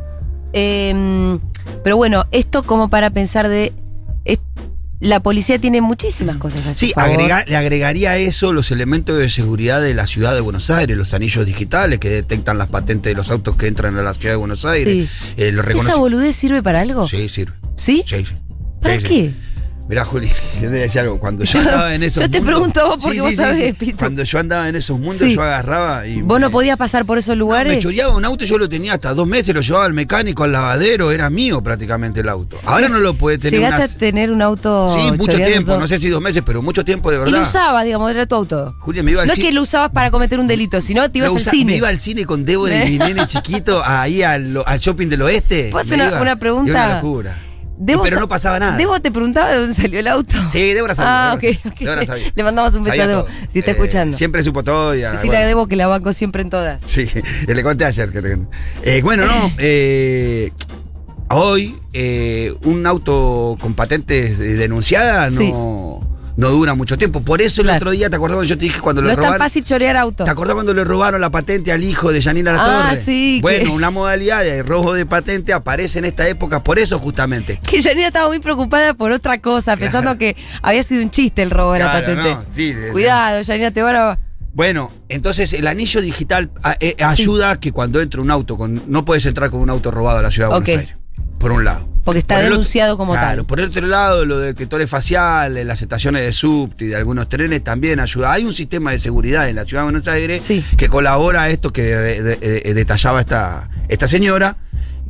Em, 0.55 1.41
pero 1.83 1.97
bueno, 1.97 2.27
esto 2.31 2.63
como 2.63 2.89
para 2.89 3.11
pensar 3.11 3.49
de 3.49 3.73
la 5.03 5.19
policía 5.19 5.59
tiene 5.59 5.81
muchísimas 5.81 6.37
cosas 6.37 6.65
así. 6.65 6.89
Sí, 6.89 6.95
le 6.95 7.57
agregaría 7.57 8.13
a 8.13 8.17
eso 8.19 8.53
los 8.53 8.71
elementos 8.71 9.19
de 9.19 9.29
seguridad 9.29 9.83
de 9.83 9.95
la 9.95 10.07
ciudad 10.07 10.33
de 10.33 10.41
Buenos 10.41 10.71
Aires, 10.71 10.97
los 10.97 11.13
anillos 11.13 11.45
digitales 11.45 11.99
que 11.99 12.09
detectan 12.09 12.57
las 12.57 12.69
patentes 12.69 13.11
de 13.11 13.17
los 13.17 13.29
autos 13.29 13.57
que 13.57 13.67
entran 13.67 13.99
a 13.99 14.03
la 14.03 14.15
ciudad 14.15 14.35
de 14.35 14.37
Buenos 14.37 14.65
Aires. 14.65 15.09
Sí. 15.11 15.35
Eh, 15.39 15.61
¿Esa 15.75 15.97
boludez 15.97 16.37
sirve 16.37 16.63
para 16.63 16.83
algo? 16.83 17.09
Sí, 17.09 17.29
sirve. 17.29 17.53
¿Sí? 17.77 18.05
Sí, 18.07 18.25
¿Para 18.81 18.99
qué? 18.99 19.35
Mirá, 19.93 20.07
Juli, 20.07 20.33
yo 20.55 20.71
te 20.71 20.77
decía 20.77 21.03
algo. 21.03 21.19
Cuando 21.19 21.45
yo, 21.45 21.61
andaba 21.61 21.95
en 21.95 22.03
esos 22.03 22.23
Yo 22.23 22.31
te 22.31 22.41
pregunto 22.41 22.87
vos 22.87 22.97
porque 23.03 23.21
vos 23.21 23.35
sabés, 23.35 23.75
Cuando 23.99 24.23
yo 24.23 24.39
andaba 24.39 24.67
en 24.67 24.77
esos 24.77 24.99
mundos, 24.99 25.21
yo 25.21 25.43
agarraba 25.43 26.07
y. 26.07 26.23
¿Vos 26.23 26.41
no 26.41 26.51
podías 26.51 26.79
pasar 26.79 27.05
por 27.05 27.19
esos 27.19 27.37
lugares? 27.37 27.75
me 27.75 27.79
choreaba 27.79 28.17
un 28.17 28.25
auto, 28.25 28.47
yo 28.47 28.57
lo 28.57 28.71
tenía 28.71 28.95
hasta 28.95 29.13
dos 29.13 29.27
meses, 29.27 29.55
lo 29.55 29.61
llevaba 29.61 29.85
al 29.85 29.93
mecánico, 29.93 30.45
al 30.45 30.53
lavadero, 30.53 31.11
era 31.11 31.29
mío 31.29 31.63
prácticamente 31.63 32.21
el 32.21 32.31
auto. 32.31 32.59
Ahora 32.65 32.89
no 32.89 33.01
lo 33.01 33.13
puede 33.19 33.37
tener. 33.37 33.61
¿Llegaste 33.61 33.97
a 33.97 33.99
tener 33.99 34.33
un 34.33 34.41
auto? 34.41 34.97
Sí, 34.97 35.13
mucho 35.13 35.37
tiempo, 35.37 35.77
no 35.77 35.87
sé 35.87 35.99
si 35.99 36.09
dos 36.09 36.23
meses, 36.23 36.43
pero 36.45 36.63
mucho 36.63 36.87
tiempo 36.87 37.11
de 37.11 37.19
verdad. 37.19 37.31
Y 37.31 37.37
lo 37.37 37.43
usabas, 37.43 37.85
digamos, 37.85 38.11
era 38.11 38.25
tu 38.25 38.35
auto. 38.35 38.75
Julia, 38.79 39.03
me 39.03 39.11
iba 39.11 39.21
al 39.21 39.29
No 39.29 39.35
es 39.35 39.41
que 39.41 39.53
lo 39.53 39.61
usabas 39.61 39.91
para 39.91 40.11
cometer 40.11 40.41
un 40.41 40.47
delito, 40.47 40.81
sino 40.81 41.11
te 41.11 41.19
ibas 41.19 41.33
al 41.33 41.43
cine. 41.43 41.73
Me 41.73 41.77
iba 41.77 41.89
al 41.89 42.01
cine 42.01 42.25
con 42.25 42.47
Débora 42.47 42.87
y 42.87 42.93
mi 42.93 42.99
nene 43.05 43.27
chiquito, 43.27 43.83
ahí 43.85 44.23
al, 44.23 44.55
shopping 44.81 45.09
del 45.09 45.21
oeste. 45.21 45.69
¿Puedo 45.71 45.83
hacer 45.83 46.01
una, 46.01 46.23
una 46.23 46.37
pregunta? 46.37 46.71
una 46.71 46.95
locura 46.95 47.52
pero 47.87 48.21
no 48.21 48.29
pasaba 48.29 48.59
nada. 48.59 48.77
Debo 48.77 49.01
te 49.01 49.11
preguntaba 49.11 49.51
de 49.51 49.59
dónde 49.59 49.75
salió 49.75 50.01
el 50.01 50.07
auto. 50.07 50.35
Sí, 50.49 50.73
Débora 50.73 50.95
sabía. 50.95 51.31
Ah, 51.31 51.35
ok, 51.35 51.79
Débora 51.79 52.07
sabía. 52.07 52.33
Le 52.35 52.43
mandamos 52.43 52.75
un 52.75 52.83
beso 52.83 53.03
a 53.03 53.07
Debo, 53.07 53.27
si 53.49 53.59
está 53.59 53.73
eh, 53.73 53.75
escuchando. 53.75 54.17
Siempre 54.17 54.43
supo 54.43 54.63
todo. 54.63 54.95
Y, 54.95 55.03
Decirle 55.03 55.37
a 55.39 55.47
Debo 55.47 55.67
que 55.69 55.77
la 55.77 55.87
banco 55.87 56.13
siempre 56.13 56.43
en 56.43 56.51
todas. 56.51 56.83
Sí, 56.93 57.09
le 57.47 57.63
conté 57.63 57.87
ayer. 57.87 58.13
Que 58.13 58.21
te... 58.21 58.39
Eh, 58.83 59.01
bueno, 59.03 59.25
no. 59.27 59.53
Eh, 59.59 60.53
hoy, 61.31 61.79
un 62.63 62.87
auto 62.87 63.57
con 63.61 63.75
patentes 63.75 64.39
denunciada 64.39 65.31
no 65.31 66.12
no 66.37 66.51
dura 66.51 66.75
mucho 66.75 66.97
tiempo. 66.99 67.21
Por 67.21 67.43
eso 67.43 67.63
el 67.63 67.71
otro 67.71 67.91
día, 67.91 68.09
¿te 68.11 68.17
acordás 68.17 68.37
cuando 68.37 68.49
yo 68.49 68.59
te 68.59 68.65
dije 68.65 68.81
cuando 68.81 69.03
no 69.03 69.09
le 69.09 69.15
robaron? 69.15 69.31
No 69.31 69.35
es 69.35 69.39
tan 69.39 69.47
fácil 69.47 69.65
chorear 69.65 69.97
autos. 69.97 70.25
¿Te 70.25 70.31
acordás 70.31 70.55
cuando 70.55 70.75
le 70.75 70.85
robaron 70.85 71.21
la 71.21 71.31
patente 71.31 71.73
al 71.73 71.83
hijo 71.85 72.13
de 72.13 72.23
Janina 72.23 72.53
La 72.53 72.91
ah, 72.91 72.97
sí. 72.97 73.39
Bueno, 73.43 73.73
una 73.73 73.91
modalidad 73.91 74.43
de 74.43 74.63
robo 74.63 74.95
de 74.95 75.07
patente 75.07 75.53
aparece 75.53 75.99
en 75.99 76.07
esta 76.07 76.29
época 76.29 76.63
por 76.63 76.79
eso 76.79 76.99
justamente. 76.99 77.61
Que 77.69 77.83
Janina 77.83 78.09
estaba 78.09 78.29
muy 78.29 78.39
preocupada 78.39 78.95
por 78.95 79.13
otra 79.13 79.41
cosa, 79.41 79.77
pensando 79.77 80.17
que 80.19 80.37
había 80.63 80.83
sido 80.83 81.03
un 81.03 81.11
chiste 81.11 81.43
el 81.43 81.51
robo 81.51 81.73
de 81.75 81.81
la 81.81 81.93
patente. 81.93 82.37
Cuidado, 82.93 83.43
Janina, 83.45 83.71
te 83.71 83.83
van 83.83 83.97
a... 83.97 84.19
Bueno, 84.55 84.93
entonces 85.09 85.55
el 85.55 85.67
anillo 85.67 86.03
digital 86.03 86.51
eh, 86.79 86.95
ayuda 87.03 87.53
a 87.53 87.61
que 87.61 87.73
cuando 87.73 88.03
entre 88.03 88.21
un 88.21 88.31
auto, 88.31 88.59
con, 88.59 88.83
no 88.87 89.05
puedes 89.05 89.25
entrar 89.25 89.51
con 89.51 89.61
un 89.61 89.71
auto 89.71 89.91
robado 89.91 90.19
a 90.19 90.23
la 90.23 90.31
ciudad 90.31 90.49
de 90.49 90.53
Buenos 90.53 90.69
Aires 90.69 90.95
por 91.39 91.53
un 91.53 91.65
lado. 91.65 91.92
Porque 92.05 92.19
está 92.19 92.39
denunciado 92.39 92.97
como 92.97 93.15
tal. 93.15 93.23
Claro, 93.23 93.45
por 93.45 93.61
el 93.61 93.67
otro 93.67 93.87
lado, 93.87 94.25
lo 94.25 94.39
del 94.39 94.55
detectores 94.55 94.91
faciales, 94.91 95.65
las 95.65 95.83
estaciones 95.83 96.23
de 96.23 96.33
subte 96.33 96.87
y 96.87 96.89
de 96.89 96.97
algunos 96.97 97.29
trenes 97.29 97.63
también 97.63 98.01
ayuda. 98.01 98.33
Hay 98.33 98.45
un 98.45 98.53
sistema 98.53 98.91
de 98.91 98.99
seguridad 98.99 99.49
en 99.49 99.57
la 99.57 99.65
ciudad 99.65 99.83
de 99.83 99.85
Buenos 99.85 100.09
Aires 100.09 100.45
que 100.77 100.89
colabora 100.89 101.43
a 101.43 101.51
esto 101.51 101.73
que 101.73 101.83
detallaba 101.85 103.21
esta, 103.21 103.71
esta 103.89 104.09
señora 104.09 104.57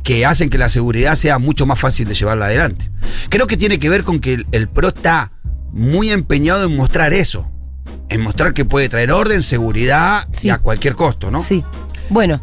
que 0.03 0.25
hacen 0.25 0.49
que 0.49 0.57
la 0.57 0.69
seguridad 0.69 1.15
sea 1.15 1.39
mucho 1.39 1.65
más 1.65 1.79
fácil 1.79 2.07
de 2.07 2.13
llevarla 2.13 2.45
adelante. 2.45 2.91
Creo 3.29 3.47
que 3.47 3.57
tiene 3.57 3.79
que 3.79 3.89
ver 3.89 4.03
con 4.03 4.19
que 4.19 4.43
el, 4.51 4.67
PRO 4.67 4.89
está 4.89 5.31
muy 5.71 6.11
empeñado 6.11 6.65
en 6.65 6.75
mostrar 6.75 7.13
eso, 7.13 7.49
en 8.09 8.21
mostrar 8.21 8.53
que 8.53 8.65
puede 8.65 8.89
traer 8.89 9.11
orden, 9.11 9.41
seguridad 9.41 10.27
y 10.41 10.49
a 10.49 10.59
cualquier 10.59 10.95
costo, 10.95 11.31
¿no? 11.31 11.41
Sí. 11.41 11.63
Bueno, 12.09 12.41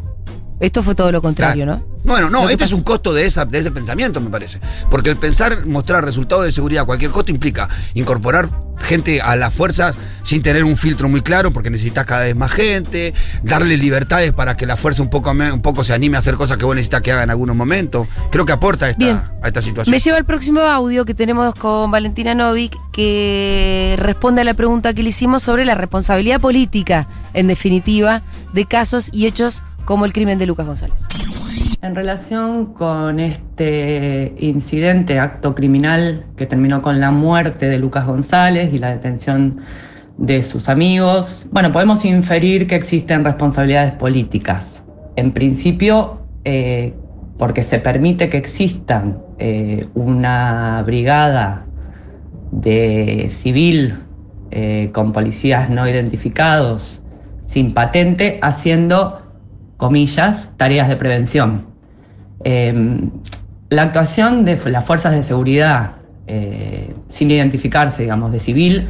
esto 0.59 0.83
fue 0.83 0.95
todo 0.95 1.13
lo 1.13 1.23
contrario, 1.23 1.67
¿no? 1.67 1.90
Bueno, 2.05 2.31
no, 2.31 2.49
este 2.49 2.65
es 2.65 2.73
un 2.73 2.83
costo 2.83 3.13
de, 3.13 3.27
esa, 3.27 3.45
de 3.45 3.59
ese 3.59 3.71
pensamiento, 3.71 4.21
me 4.21 4.31
parece. 4.31 4.61
Porque 4.91 5.11
el 5.11 5.17
pensar, 5.17 5.67
mostrar 5.67 6.05
resultados 6.05 6.45
de 6.45 6.53
seguridad 6.53 6.83
a 6.83 6.87
cualquier 6.87 7.11
costo 7.11 7.31
implica 7.31 7.69
incorporar 7.95 8.49
gente 8.81 9.21
a 9.21 9.37
las 9.37 9.55
fuerzas 9.55 9.95
sin 10.23 10.43
tener 10.43 10.65
un 10.65 10.77
filtro 10.77 11.09
muy 11.09 11.23
claro, 11.23 11.53
porque 11.53 11.71
necesitas 11.71 12.05
cada 12.07 12.23
vez 12.23 12.37
más 12.37 12.51
gente, 12.51 13.15
darle 13.43 13.77
libertades 13.77 14.33
para 14.33 14.57
que 14.57 14.67
la 14.67 14.77
fuerza 14.77 15.03
un 15.03 15.11
poco, 15.11 15.31
un 15.31 15.63
poco 15.63 15.85
se 15.85 15.93
anime 15.93 16.17
a 16.17 16.21
hacer 16.21 16.37
cosas 16.37 16.57
que 16.57 16.65
vos 16.65 16.75
necesitas 16.75 17.03
que 17.03 17.13
haga 17.13 17.23
en 17.23 17.31
algunos 17.31 17.57
momentos. 17.57 18.07
Creo 18.31 18.47
que 18.47 18.53
aporta 18.53 18.87
a 18.87 18.91
esta, 18.91 19.33
a 19.43 19.49
esta 19.49 19.63
situación. 19.63 19.91
Me 19.91 19.99
lleva 19.99 20.19
el 20.19 20.25
próximo 20.25 20.61
audio 20.61 21.05
que 21.05 21.15
tenemos 21.15 21.55
con 21.55 21.91
Valentina 21.91 22.35
Novik, 22.35 22.77
que 22.93 23.97
responde 23.99 24.43
a 24.43 24.45
la 24.45 24.55
pregunta 24.55 24.95
que 24.95 25.03
le 25.03 25.11
hicimos 25.11 25.43
sobre 25.43 25.65
la 25.65 25.75
responsabilidad 25.75 26.41
política, 26.41 27.09
en 27.35 27.47
definitiva, 27.47 28.23
de 28.53 28.65
casos 28.67 29.11
y 29.13 29.27
hechos 29.27 29.63
como 29.85 30.05
el 30.05 30.13
crimen 30.13 30.39
de 30.39 30.47
Lucas 30.47 30.67
González. 30.67 31.07
En 31.83 31.95
relación 31.95 32.75
con 32.75 33.19
este 33.21 34.35
incidente, 34.39 35.19
acto 35.19 35.55
criminal 35.55 36.27
que 36.37 36.45
terminó 36.45 36.83
con 36.83 37.01
la 37.01 37.11
muerte 37.11 37.71
de 37.71 37.79
Lucas 37.79 38.07
González 38.07 38.71
y 38.75 38.79
la 38.79 38.91
detención 38.91 39.63
de 40.19 40.45
sus 40.45 40.69
amigos, 40.69 41.47
bueno, 41.51 41.73
podemos 41.73 42.05
inferir 42.05 42.67
que 42.67 42.75
existen 42.75 43.25
responsabilidades 43.25 43.93
políticas. 43.93 44.83
En 45.17 45.33
principio, 45.33 46.21
eh, 46.45 46.93
porque 47.39 47.63
se 47.63 47.79
permite 47.79 48.29
que 48.29 48.37
existan 48.37 49.17
eh, 49.39 49.89
una 49.95 50.83
brigada 50.85 51.65
de 52.53 53.29
civil 53.31 54.01
eh, 54.51 54.91
con 54.93 55.15
policías 55.15 55.71
no 55.71 55.89
identificados 55.89 57.01
sin 57.47 57.73
patente 57.73 58.39
haciendo 58.43 59.23
comillas, 59.79 60.53
tareas 60.59 60.91
de 60.91 60.97
prevención. 60.97 61.70
Em, 62.45 63.11
la 63.69 63.83
actuación 63.83 64.45
de 64.45 64.59
las 64.71 64.85
fuerzas 64.85 65.13
de 65.13 65.23
seguridad, 65.23 65.93
eh, 66.27 66.95
sin 67.09 67.31
identificarse, 67.31 68.03
digamos, 68.03 68.33
de 68.33 68.41
civil, 68.41 68.89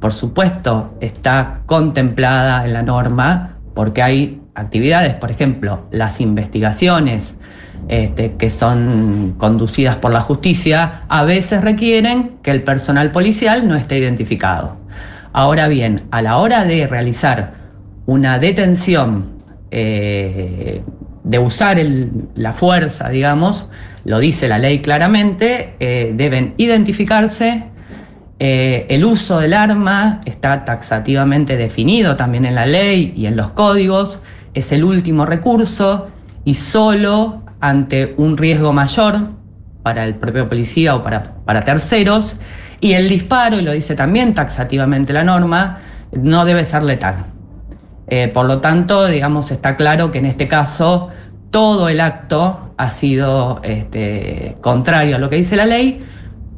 por 0.00 0.12
supuesto, 0.12 0.94
está 1.00 1.60
contemplada 1.66 2.64
en 2.64 2.72
la 2.72 2.82
norma 2.82 3.58
porque 3.74 4.02
hay 4.02 4.40
actividades, 4.54 5.14
por 5.14 5.30
ejemplo, 5.30 5.86
las 5.90 6.20
investigaciones 6.20 7.34
este, 7.88 8.34
que 8.34 8.50
son 8.50 9.34
conducidas 9.38 9.96
por 9.96 10.12
la 10.12 10.20
justicia, 10.20 11.02
a 11.08 11.24
veces 11.24 11.62
requieren 11.62 12.36
que 12.42 12.50
el 12.50 12.62
personal 12.62 13.10
policial 13.10 13.66
no 13.66 13.74
esté 13.74 13.98
identificado. 13.98 14.76
Ahora 15.32 15.68
bien, 15.68 16.04
a 16.10 16.22
la 16.22 16.36
hora 16.36 16.64
de 16.64 16.86
realizar 16.86 17.54
una 18.06 18.38
detención, 18.38 19.36
eh, 19.70 20.82
de 21.24 21.38
usar 21.38 21.78
la 22.34 22.52
fuerza, 22.52 23.08
digamos, 23.08 23.68
lo 24.04 24.18
dice 24.18 24.48
la 24.48 24.58
ley 24.58 24.80
claramente, 24.80 25.74
eh, 25.80 26.12
deben 26.14 26.54
identificarse. 26.56 27.64
eh, 28.38 28.86
el 28.88 29.04
uso 29.04 29.38
del 29.38 29.52
arma 29.52 30.20
está 30.24 30.64
taxativamente 30.64 31.56
definido 31.56 32.16
también 32.16 32.44
en 32.44 32.56
la 32.56 32.66
ley 32.66 33.12
y 33.16 33.26
en 33.26 33.36
los 33.36 33.50
códigos. 33.52 34.20
Es 34.54 34.72
el 34.72 34.82
último 34.82 35.26
recurso 35.26 36.08
y 36.44 36.54
solo 36.54 37.44
ante 37.60 38.14
un 38.16 38.36
riesgo 38.36 38.72
mayor 38.72 39.30
para 39.84 40.04
el 40.04 40.16
propio 40.16 40.48
policía 40.48 40.96
o 40.96 41.04
para, 41.04 41.34
para 41.44 41.64
terceros. 41.64 42.36
Y 42.80 42.94
el 42.94 43.08
disparo, 43.08 43.60
y 43.60 43.62
lo 43.62 43.70
dice 43.70 43.94
también 43.94 44.34
taxativamente 44.34 45.12
la 45.12 45.22
norma, 45.22 45.78
no 46.10 46.44
debe 46.44 46.64
ser 46.64 46.82
letal. 46.82 47.26
Eh, 48.14 48.28
por 48.28 48.44
lo 48.44 48.60
tanto, 48.60 49.06
digamos, 49.06 49.50
está 49.50 49.74
claro 49.74 50.12
que 50.12 50.18
en 50.18 50.26
este 50.26 50.46
caso 50.46 51.08
todo 51.50 51.88
el 51.88 51.98
acto 51.98 52.74
ha 52.76 52.90
sido 52.90 53.62
este, 53.62 54.58
contrario 54.60 55.16
a 55.16 55.18
lo 55.18 55.30
que 55.30 55.36
dice 55.36 55.56
la 55.56 55.64
ley, 55.64 56.04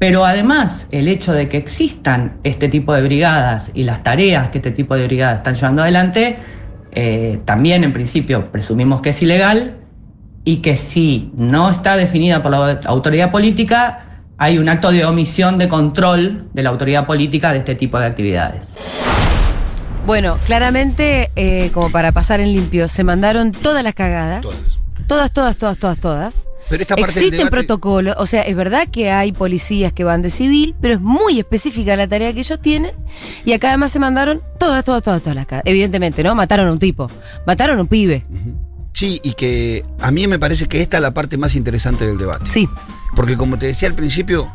pero 0.00 0.24
además 0.24 0.88
el 0.90 1.06
hecho 1.06 1.32
de 1.32 1.48
que 1.48 1.56
existan 1.56 2.38
este 2.42 2.68
tipo 2.68 2.92
de 2.92 3.02
brigadas 3.02 3.70
y 3.72 3.84
las 3.84 4.02
tareas 4.02 4.48
que 4.48 4.58
este 4.58 4.72
tipo 4.72 4.96
de 4.96 5.04
brigadas 5.04 5.36
están 5.36 5.54
llevando 5.54 5.82
adelante, 5.82 6.38
eh, 6.90 7.38
también 7.44 7.84
en 7.84 7.92
principio 7.92 8.50
presumimos 8.50 9.00
que 9.00 9.10
es 9.10 9.22
ilegal 9.22 9.76
y 10.44 10.56
que 10.56 10.76
si 10.76 11.30
no 11.36 11.70
está 11.70 11.96
definida 11.96 12.42
por 12.42 12.50
la 12.50 12.80
autoridad 12.86 13.30
política, 13.30 14.24
hay 14.38 14.58
un 14.58 14.68
acto 14.68 14.90
de 14.90 15.04
omisión 15.04 15.56
de 15.56 15.68
control 15.68 16.48
de 16.52 16.64
la 16.64 16.70
autoridad 16.70 17.06
política 17.06 17.52
de 17.52 17.58
este 17.58 17.76
tipo 17.76 17.96
de 18.00 18.06
actividades. 18.06 19.13
Bueno, 20.06 20.38
claramente, 20.46 21.30
eh, 21.34 21.70
como 21.72 21.90
para 21.90 22.12
pasar 22.12 22.40
en 22.40 22.52
limpio, 22.52 22.88
se 22.88 23.04
mandaron 23.04 23.52
todas 23.52 23.82
las 23.82 23.94
cagadas. 23.94 24.42
Todas. 24.42 24.58
Todas, 25.06 25.32
todas, 25.32 25.56
todas, 25.56 25.78
todas, 25.78 25.98
todas. 25.98 26.48
Pero 26.68 26.82
esta 26.82 26.96
parte 26.96 27.10
Existen 27.12 27.38
debate- 27.40 27.50
protocolos, 27.50 28.14
o 28.18 28.26
sea, 28.26 28.40
es 28.42 28.56
verdad 28.56 28.88
que 28.88 29.10
hay 29.10 29.32
policías 29.32 29.92
que 29.92 30.02
van 30.04 30.22
de 30.22 30.30
civil, 30.30 30.74
pero 30.80 30.94
es 30.94 31.00
muy 31.00 31.38
específica 31.38 31.94
la 31.96 32.06
tarea 32.08 32.32
que 32.32 32.40
ellos 32.40 32.58
tienen. 32.60 32.92
Y 33.44 33.52
acá 33.52 33.68
además 33.68 33.92
se 33.92 33.98
mandaron 33.98 34.40
todas, 34.58 34.82
todas, 34.84 35.02
todas, 35.02 35.20
todas 35.22 35.36
las 35.36 35.46
cagadas. 35.46 35.64
Evidentemente, 35.66 36.22
¿no? 36.22 36.34
Mataron 36.34 36.68
a 36.68 36.72
un 36.72 36.78
tipo, 36.78 37.10
mataron 37.46 37.78
a 37.78 37.82
un 37.82 37.88
pibe. 37.88 38.24
Sí, 38.94 39.20
y 39.22 39.32
que 39.32 39.84
a 40.00 40.10
mí 40.10 40.26
me 40.26 40.38
parece 40.38 40.66
que 40.66 40.80
esta 40.80 40.98
es 40.98 41.02
la 41.02 41.12
parte 41.12 41.36
más 41.36 41.54
interesante 41.54 42.06
del 42.06 42.16
debate. 42.16 42.46
Sí, 42.46 42.68
Porque 43.16 43.36
como 43.36 43.58
te 43.58 43.66
decía 43.66 43.88
al 43.88 43.94
principio, 43.94 44.50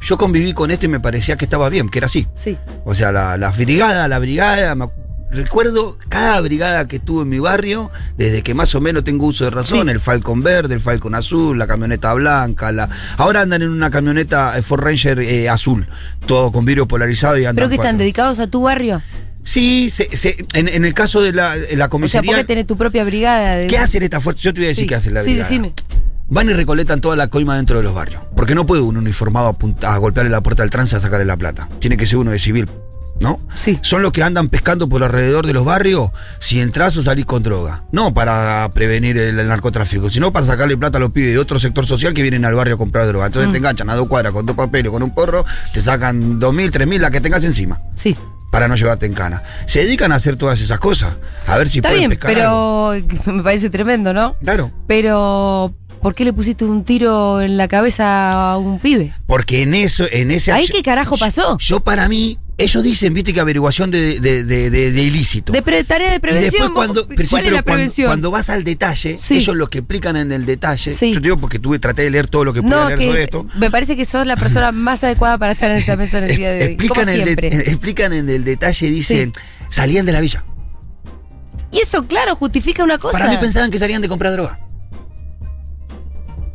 yo 0.00 0.16
conviví 0.18 0.52
con 0.52 0.70
esto 0.70 0.86
y 0.86 0.88
me 0.88 1.00
parecía 1.00 1.36
que 1.36 1.44
estaba 1.44 1.68
bien, 1.68 1.88
que 1.88 1.98
era 1.98 2.06
así. 2.06 2.26
sí. 2.34 2.56
O 2.84 2.94
sea, 2.94 3.12
la, 3.12 3.36
la 3.36 3.50
brigada, 3.50 4.08
la 4.08 4.18
brigada, 4.18 4.74
me 4.74 4.86
recuerdo 5.30 5.98
cada 6.08 6.40
brigada 6.40 6.88
que 6.88 6.96
estuve 6.96 7.22
en 7.22 7.28
mi 7.28 7.38
barrio, 7.38 7.90
desde 8.16 8.42
que 8.42 8.54
más 8.54 8.74
o 8.74 8.80
menos 8.80 9.04
tengo 9.04 9.26
uso 9.26 9.44
de 9.44 9.50
razón, 9.50 9.84
Sí. 9.86 9.90
el 9.92 10.00
Falcon 10.00 10.42
verde, 10.42 10.74
el 10.74 10.80
Falcon 10.80 11.14
azul, 11.14 11.58
la 11.58 11.66
camioneta 11.66 12.14
blanca, 12.14 12.72
la 12.72 12.88
ahora 13.18 13.42
andan 13.42 13.60
en 13.62 13.68
una 13.68 13.90
camioneta 13.90 14.56
eh, 14.56 14.62
Ford 14.62 14.80
Ranger 14.82 15.20
eh, 15.20 15.48
azul, 15.50 15.86
todo 16.26 16.50
con 16.50 16.64
vidrio 16.64 16.88
polarizado 16.88 17.36
y 17.36 17.40
andan 17.44 17.56
¿Pero 17.56 17.68
que 17.68 17.74
están 17.76 17.98
dedicados 17.98 18.38
a 18.38 18.46
tu 18.46 18.62
barrio? 18.62 19.02
Sí, 19.44 19.90
se- 19.90 20.14
se- 20.16 20.46
en, 20.54 20.68
en 20.68 20.84
el 20.84 20.94
caso 20.94 21.20
de 21.22 21.32
la, 21.32 21.56
la 21.56 21.62
O 21.62 21.76
sea, 21.76 21.88
comisaría, 21.88 22.32
¿por 22.32 22.40
qué 22.40 22.44
tenés 22.46 22.66
tu 22.66 22.76
propia 22.76 23.04
brigada? 23.04 23.56
De... 23.56 23.66
¿qué 23.66 23.78
hacen 23.78 24.02
estas 24.02 24.22
fuerzas? 24.22 24.42
Yo 24.42 24.52
te 24.54 24.60
voy 24.60 24.66
a 24.66 24.68
decir 24.68 24.84
Sí, 24.84 24.88
qué 24.88 24.94
hace 24.94 25.10
la 25.10 25.20
Sí, 25.22 25.26
brigada. 25.30 25.48
decime. 25.48 25.72
Van 26.30 26.48
y 26.48 26.52
recolectan 26.52 27.00
toda 27.00 27.16
la 27.16 27.28
coima 27.28 27.56
dentro 27.56 27.76
de 27.78 27.82
los 27.82 27.94
barrios. 27.94 28.22
Porque 28.36 28.54
no 28.54 28.66
puede 28.66 28.82
un 28.82 28.96
uniformado 28.96 29.48
apunta- 29.48 29.94
a 29.94 29.98
golpearle 29.98 30.30
la 30.30 30.42
puerta 30.42 30.62
del 30.62 30.70
trance 30.70 30.94
a 30.96 31.00
sacarle 31.00 31.24
la 31.24 31.36
plata. 31.36 31.68
Tiene 31.80 31.96
que 31.96 32.06
ser 32.06 32.18
uno 32.18 32.30
de 32.32 32.38
civil, 32.38 32.68
¿no? 33.20 33.40
Sí. 33.54 33.78
Son 33.82 34.02
los 34.02 34.12
que 34.12 34.22
andan 34.22 34.48
pescando 34.48 34.88
por 34.90 35.02
alrededor 35.02 35.46
de 35.46 35.54
los 35.54 35.64
barrios 35.64 36.10
si 36.38 36.60
entras 36.60 36.96
o 36.98 37.02
salís 37.02 37.24
con 37.24 37.42
droga. 37.42 37.84
No 37.92 38.12
para 38.12 38.70
prevenir 38.74 39.16
el, 39.16 39.38
el 39.38 39.48
narcotráfico, 39.48 40.10
sino 40.10 40.30
para 40.30 40.44
sacarle 40.44 40.76
plata 40.76 40.98
a 40.98 41.00
los 41.00 41.10
pibes 41.12 41.30
de 41.32 41.38
otro 41.38 41.58
sector 41.58 41.86
social 41.86 42.12
que 42.12 42.20
vienen 42.22 42.44
al 42.44 42.54
barrio 42.54 42.74
a 42.74 42.78
comprar 42.78 43.06
droga. 43.06 43.26
Entonces 43.26 43.48
Mm. 43.48 43.52
te 43.52 43.58
enganchan 43.58 43.88
a 43.90 43.94
dos 43.94 44.06
cuadras 44.06 44.32
con 44.32 44.44
dos 44.44 44.54
papeles, 44.54 44.92
con 44.92 45.02
un 45.02 45.14
porro, 45.14 45.46
te 45.72 45.80
sacan 45.80 46.38
dos 46.38 46.52
mil, 46.54 46.70
tres 46.70 46.86
mil, 46.86 47.00
la 47.00 47.10
que 47.10 47.22
tengas 47.22 47.42
encima. 47.44 47.80
Sí. 47.94 48.14
Para 48.52 48.68
no 48.68 48.76
llevarte 48.76 49.06
en 49.06 49.14
cana. 49.14 49.42
Se 49.66 49.80
dedican 49.80 50.12
a 50.12 50.16
hacer 50.16 50.36
todas 50.36 50.60
esas 50.60 50.78
cosas. 50.78 51.16
A 51.46 51.56
ver 51.58 51.68
si 51.70 51.78
Está 51.78 51.88
pueden 51.88 52.08
bien, 52.08 52.18
pescar. 52.18 52.38
algo. 52.38 52.92
pero 53.24 53.32
me 53.36 53.42
parece 53.42 53.68
tremendo, 53.70 54.12
¿no? 54.14 54.36
Claro. 54.42 54.70
Pero, 54.86 55.74
¿por 56.00 56.14
qué 56.14 56.24
le 56.24 56.32
pusiste 56.32 56.64
un 56.64 56.84
tiro 56.84 57.40
en 57.40 57.56
la 57.56 57.68
cabeza 57.68 58.52
a 58.52 58.58
un 58.58 58.78
pibe? 58.78 59.14
Porque 59.26 59.62
en 59.62 59.74
eso, 59.74 60.04
en 60.10 60.30
ese 60.30 60.52
¿Ahí 60.52 60.66
qué 60.68 60.82
carajo 60.82 61.16
pasó? 61.16 61.58
Yo, 61.58 61.80
para 61.80 62.08
mí, 62.08 62.38
ellos 62.56 62.82
dicen, 62.82 63.14
viste, 63.14 63.32
que 63.32 63.40
averiguación 63.40 63.90
de, 63.90 64.18
de, 64.20 64.42
de- 64.44 64.70
de- 64.70 64.90
de 64.92 65.02
ilícito. 65.02 65.52
De 65.52 65.62
pre- 65.62 65.84
tarea 65.84 66.10
de 66.10 66.16
y 66.16 66.18
prevención. 66.18 66.50
después 66.50 66.68
vos- 66.70 66.74
cuando, 66.74 67.06
¿Cuál 67.06 67.16
pero 67.16 67.28
sí, 67.28 67.36
es 67.36 67.42
pero 67.42 67.54
la 67.56 67.62
cuando- 67.62 67.76
prevención? 67.76 68.06
Cuando, 68.08 68.30
vas 68.32 68.48
al 68.48 68.64
detalle, 68.64 69.18
Sí. 69.20 69.36
ellos 69.36 69.56
lo 69.56 69.68
que 69.70 69.78
explican 69.78 70.16
en 70.16 70.32
el 70.32 70.44
detalle, 70.46 70.90
Sí. 70.92 71.10
yo 71.12 71.20
te 71.20 71.24
digo 71.28 71.36
porque 71.38 71.58
tuve, 71.58 71.78
traté 71.78 72.02
de 72.02 72.10
leer 72.10 72.26
todo 72.26 72.44
lo 72.44 72.52
que 72.52 72.62
pude 72.62 72.70
no, 72.70 72.86
leer 72.88 72.98
que 72.98 73.06
sobre 73.06 73.22
esto. 73.24 73.46
me 73.56 73.70
parece 73.70 73.96
que 73.96 74.04
sos 74.04 74.26
la 74.26 74.36
persona 74.36 74.72
más 74.72 75.04
adecuada 75.04 75.38
para 75.38 75.52
estar 75.52 75.70
en 75.70 75.76
esta 75.76 75.96
mesa 75.96 76.18
en 76.18 76.24
el 76.24 76.36
día 76.36 76.50
de 76.52 76.58
hoy. 76.58 76.64
explican, 76.72 77.08
el 77.08 77.28
explican 77.68 78.12
en 78.12 78.28
el 78.28 78.44
detalle, 78.44 78.90
dicen, 78.90 79.32
salían 79.68 80.04
de 80.06 80.12
la 80.12 80.20
villa. 80.20 80.44
Y 81.70 81.80
eso, 81.80 82.06
claro, 82.06 82.34
justifica 82.34 82.82
una 82.82 82.98
cosa. 82.98 83.18
Para 83.18 83.30
mí 83.30 83.36
pensaban 83.38 83.70
que 83.70 83.78
salían 83.78 84.00
de 84.02 84.08
comprar 84.08 84.32
droga. 84.32 84.58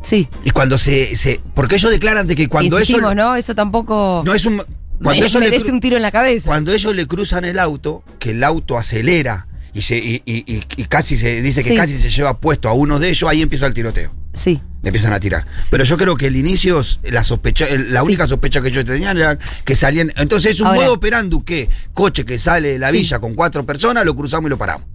Sí. 0.04 0.28
Y 0.44 0.50
cuando 0.50 0.78
se, 0.78 1.16
se 1.16 1.40
porque 1.54 1.74
ellos 1.76 1.90
declaran 1.90 2.26
de 2.28 2.36
que 2.36 2.48
cuando 2.48 2.76
eso 2.78 2.82
Insistimos, 2.92 3.16
¿no? 3.16 3.34
Eso 3.34 3.54
tampoco 3.56 4.22
no 4.24 4.32
es 4.34 4.44
un 4.46 4.58
cuando 5.02 5.10
mere- 5.14 5.26
eso 5.26 5.40
le 5.40 5.46
merece 5.46 5.66
cru- 5.70 5.72
un 5.72 5.80
tiro 5.80 5.96
en 5.96 6.02
la 6.02 6.12
cabeza. 6.12 6.46
Cuando 6.46 6.72
ellos 6.72 6.94
le 6.94 7.06
cruzan 7.06 7.44
el 7.44 7.58
auto, 7.58 8.04
que 8.18 8.30
el 8.30 8.44
auto 8.44 8.78
acelera 8.78 9.48
y, 9.72 9.82
se, 9.82 9.96
y, 9.96 10.22
y- 10.24 10.44
y- 10.46 10.62
y 10.76 10.84
casi 10.84 11.16
se 11.16 11.42
dice 11.42 11.64
que 11.64 11.70
Sí. 11.70 11.76
casi 11.76 11.98
se 11.98 12.10
lleva 12.10 12.38
puesto 12.38 12.68
a 12.68 12.74
uno 12.74 12.98
de 13.00 13.08
ellos, 13.08 13.28
ahí 13.28 13.42
empieza 13.42 13.66
el 13.66 13.74
tiroteo. 13.74 14.14
Sí. 14.34 14.60
Le 14.82 14.88
empiezan 14.90 15.12
a 15.14 15.20
tirar. 15.20 15.46
Sí. 15.58 15.68
Pero 15.70 15.84
yo 15.84 15.96
creo 15.96 16.16
que 16.16 16.26
el 16.26 16.36
inicio, 16.36 16.82
la 17.04 17.24
sospecha, 17.24 17.66
la 17.88 18.00
Sí. 18.00 18.06
única 18.06 18.28
sospecha 18.28 18.60
que 18.60 18.68
ellos 18.68 18.84
tenían 18.84 19.16
era 19.16 19.38
que 19.64 19.74
salían. 19.74 20.12
Entonces 20.16 20.52
es 20.52 20.60
un 20.60 20.66
Ahora- 20.66 20.80
modo 20.82 20.92
operando 20.94 21.42
que 21.44 21.68
coche 21.94 22.24
que 22.24 22.38
sale 22.38 22.72
de 22.72 22.78
la 22.78 22.90
villa 22.90 23.18
con 23.20 23.34
cuatro 23.34 23.64
personas, 23.64 24.04
lo 24.04 24.14
cruzamos 24.14 24.48
y 24.48 24.50
lo 24.50 24.58
paramos. 24.58 24.86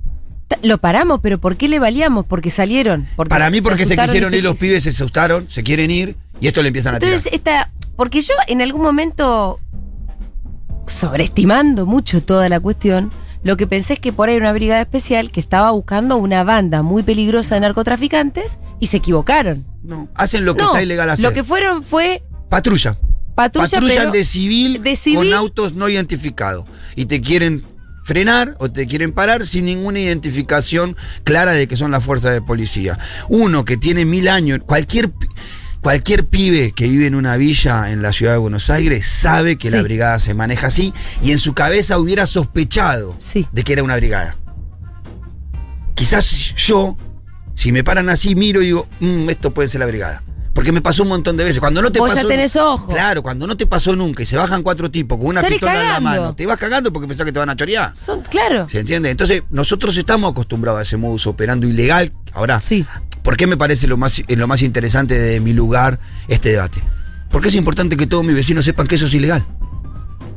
Lo 0.64 0.78
paramos, 0.80 1.20
pero 1.22 1.40
¿por 1.40 1.58
qué 1.58 1.68
le 1.68 1.80
valíamos? 1.80 2.26
Porque 2.26 2.50
salieron. 2.50 3.08
Porque 3.16 3.30
Para 3.30 3.50
mí, 3.50 3.62
porque 3.62 3.86
se, 3.86 3.96
quisieron 3.96 4.34
ir 4.34 4.44
los 4.44 4.58
se- 4.58 4.66
pibes, 4.66 4.84
se 4.84 4.90
asustaron, 4.90 5.50
se 5.50 5.64
quieren 5.64 5.92
ir 5.92 6.16
y 6.42 6.48
esto 6.48 6.62
le 6.62 6.68
empiezan 6.70 6.96
a 6.96 6.98
Entonces, 6.98 7.24
tirar. 7.24 7.36
esta. 7.36 7.72
Porque 7.96 8.22
yo 8.22 8.34
en 8.48 8.62
algún 8.62 8.82
momento, 8.82 9.60
sobreestimando 10.88 11.86
mucho 11.86 12.24
toda 12.24 12.50
la 12.50 12.60
cuestión, 12.60 13.12
lo 13.44 13.58
que 13.58 13.68
pensé 13.68 13.94
es 13.94 14.00
que 14.00 14.12
por 14.12 14.28
ahí 14.30 14.36
era 14.36 14.46
una 14.46 14.54
brigada 14.54 14.82
especial 14.82 15.32
que 15.32 15.40
estaba 15.40 15.72
buscando 15.72 16.18
una 16.18 16.44
banda 16.44 16.82
muy 16.82 17.04
peligrosa 17.04 17.56
de 17.56 17.62
narcotraficantes 17.62 18.60
y 18.80 18.88
se 18.88 18.98
equivocaron. 18.98 19.66
No, 19.84 20.10
hacen 20.16 20.46
lo 20.46 20.56
que 20.56 20.64
no, 20.64 20.70
está 20.70 20.82
ilegal 20.84 21.10
hacer. 21.10 21.24
lo 21.24 21.34
que 21.34 21.44
fueron 21.44 21.84
fue 21.84 22.24
Patrulla. 22.50 22.98
patrulla, 23.36 23.70
Patrullan 23.70 23.98
pero 23.98 24.12
de, 24.12 24.26
civil 24.26 24.84
de 24.84 24.96
civil. 24.96 25.30
con 25.30 25.34
autos 25.34 25.74
no 25.74 25.88
identificados. 25.88 26.66
Y 26.96 27.06
te 27.06 27.22
quieren 27.22 27.64
frenar 28.14 28.56
o 28.58 28.72
te 28.72 28.88
quieren 28.88 29.12
parar 29.12 29.46
sin 29.46 29.66
ninguna 29.66 30.00
identificación 30.00 30.98
clara 31.24 31.54
de 31.54 31.68
que 31.68 31.76
son 31.76 31.92
las 31.92 32.04
fuerzas 32.04 32.32
de 32.34 32.42
policía. 32.42 32.98
Uno 33.30 33.66
que 33.66 33.78
tiene 33.78 34.04
mil 34.04 34.28
años, 34.28 34.62
cualquier, 34.66 35.12
cualquier 35.82 36.26
pibe 36.26 36.72
que 36.72 36.88
vive 36.88 37.06
en 37.06 37.14
una 37.14 37.38
villa 37.38 37.92
en 37.92 38.02
la 38.02 38.12
ciudad 38.12 38.32
de 38.32 38.40
Buenos 38.40 38.72
Aires 38.72 39.06
sabe 39.06 39.58
que 39.58 39.70
la 39.70 39.84
brigada 39.84 40.20
se 40.20 40.34
maneja 40.34 40.66
así 40.68 40.92
y 41.22 41.34
en 41.34 41.38
su 41.38 41.54
cabeza 41.54 42.00
hubiera 42.00 42.26
sospechado 42.26 43.16
Sí. 43.20 43.46
de 43.52 43.64
que 43.64 43.74
era 43.74 43.84
una 43.84 43.96
brigada. 43.98 44.36
Quizás 45.94 46.56
yo, 46.58 46.98
si 47.54 47.72
me 47.72 47.84
paran 47.84 48.10
así, 48.10 48.34
miro 48.34 48.64
y 48.64 48.66
digo, 48.66 48.88
"Mm, 49.02 49.30
esto 49.30 49.54
puede 49.54 49.70
ser 49.70 49.82
la 49.82 49.86
brigada. 49.86 50.24
Porque 50.54 50.72
me 50.72 50.82
pasó 50.82 51.04
un 51.04 51.10
montón 51.10 51.38
de 51.38 51.44
veces. 51.44 51.60
Cuando 51.60 51.82
no 51.82 51.92
te 51.92 52.00
Vos 52.00 52.10
ya 52.10 52.16
pasó. 52.16 52.28
tenés 52.28 52.56
ojo. 52.56 52.92
Claro, 52.92 53.22
cuando 53.24 53.46
no 53.48 53.56
te 53.56 53.66
pasó 53.66 53.96
nunca 53.96 54.24
y 54.24 54.26
se 54.26 54.36
bajan 54.36 54.62
cuatro 54.64 54.90
tipos 54.92 55.18
con 55.18 55.28
una 55.28 55.42
Salí 55.42 55.54
pistola 55.56 55.82
en 55.82 55.88
la 55.88 56.00
mano, 56.00 56.36
te 56.36 56.46
vas 56.46 56.58
cagando 56.58 56.92
porque 56.92 57.08
pensás 57.08 57.26
que 57.26 57.32
te 57.32 57.40
van 57.40 57.50
a 57.50 57.56
chorear. 57.56 57.96
son, 57.96 58.22
claro. 58.24 58.68
¿Se 58.70 58.80
entiende? 58.80 59.10
Entonces, 59.10 59.44
nosotros 59.52 59.96
estamos 59.96 60.32
acostumbrados 60.32 60.80
a 60.80 60.84
ese 60.84 60.98
modus 60.98 61.28
operando 61.28 61.68
ilegal. 61.68 62.12
Ahora, 62.34 62.60
Sí. 62.60 62.86
¿por 63.24 63.38
qué 63.38 63.48
me 63.48 63.58
parece 63.58 63.88
lo 63.88 63.96
más, 63.98 64.22
lo 64.28 64.48
más 64.48 64.62
interesante 64.62 65.18
de 65.18 65.40
mi 65.40 65.54
lugar 65.54 66.00
este 66.28 66.50
debate? 66.50 66.82
Porque 67.32 67.50
es 67.50 67.56
importante 67.56 67.96
que 67.96 68.08
todos 68.08 68.24
mis 68.24 68.36
vecinos 68.36 68.66
sepan 68.66 68.88
que 68.88 68.96
eso 68.96 69.06
es 69.06 69.14
ilegal. 69.14 69.46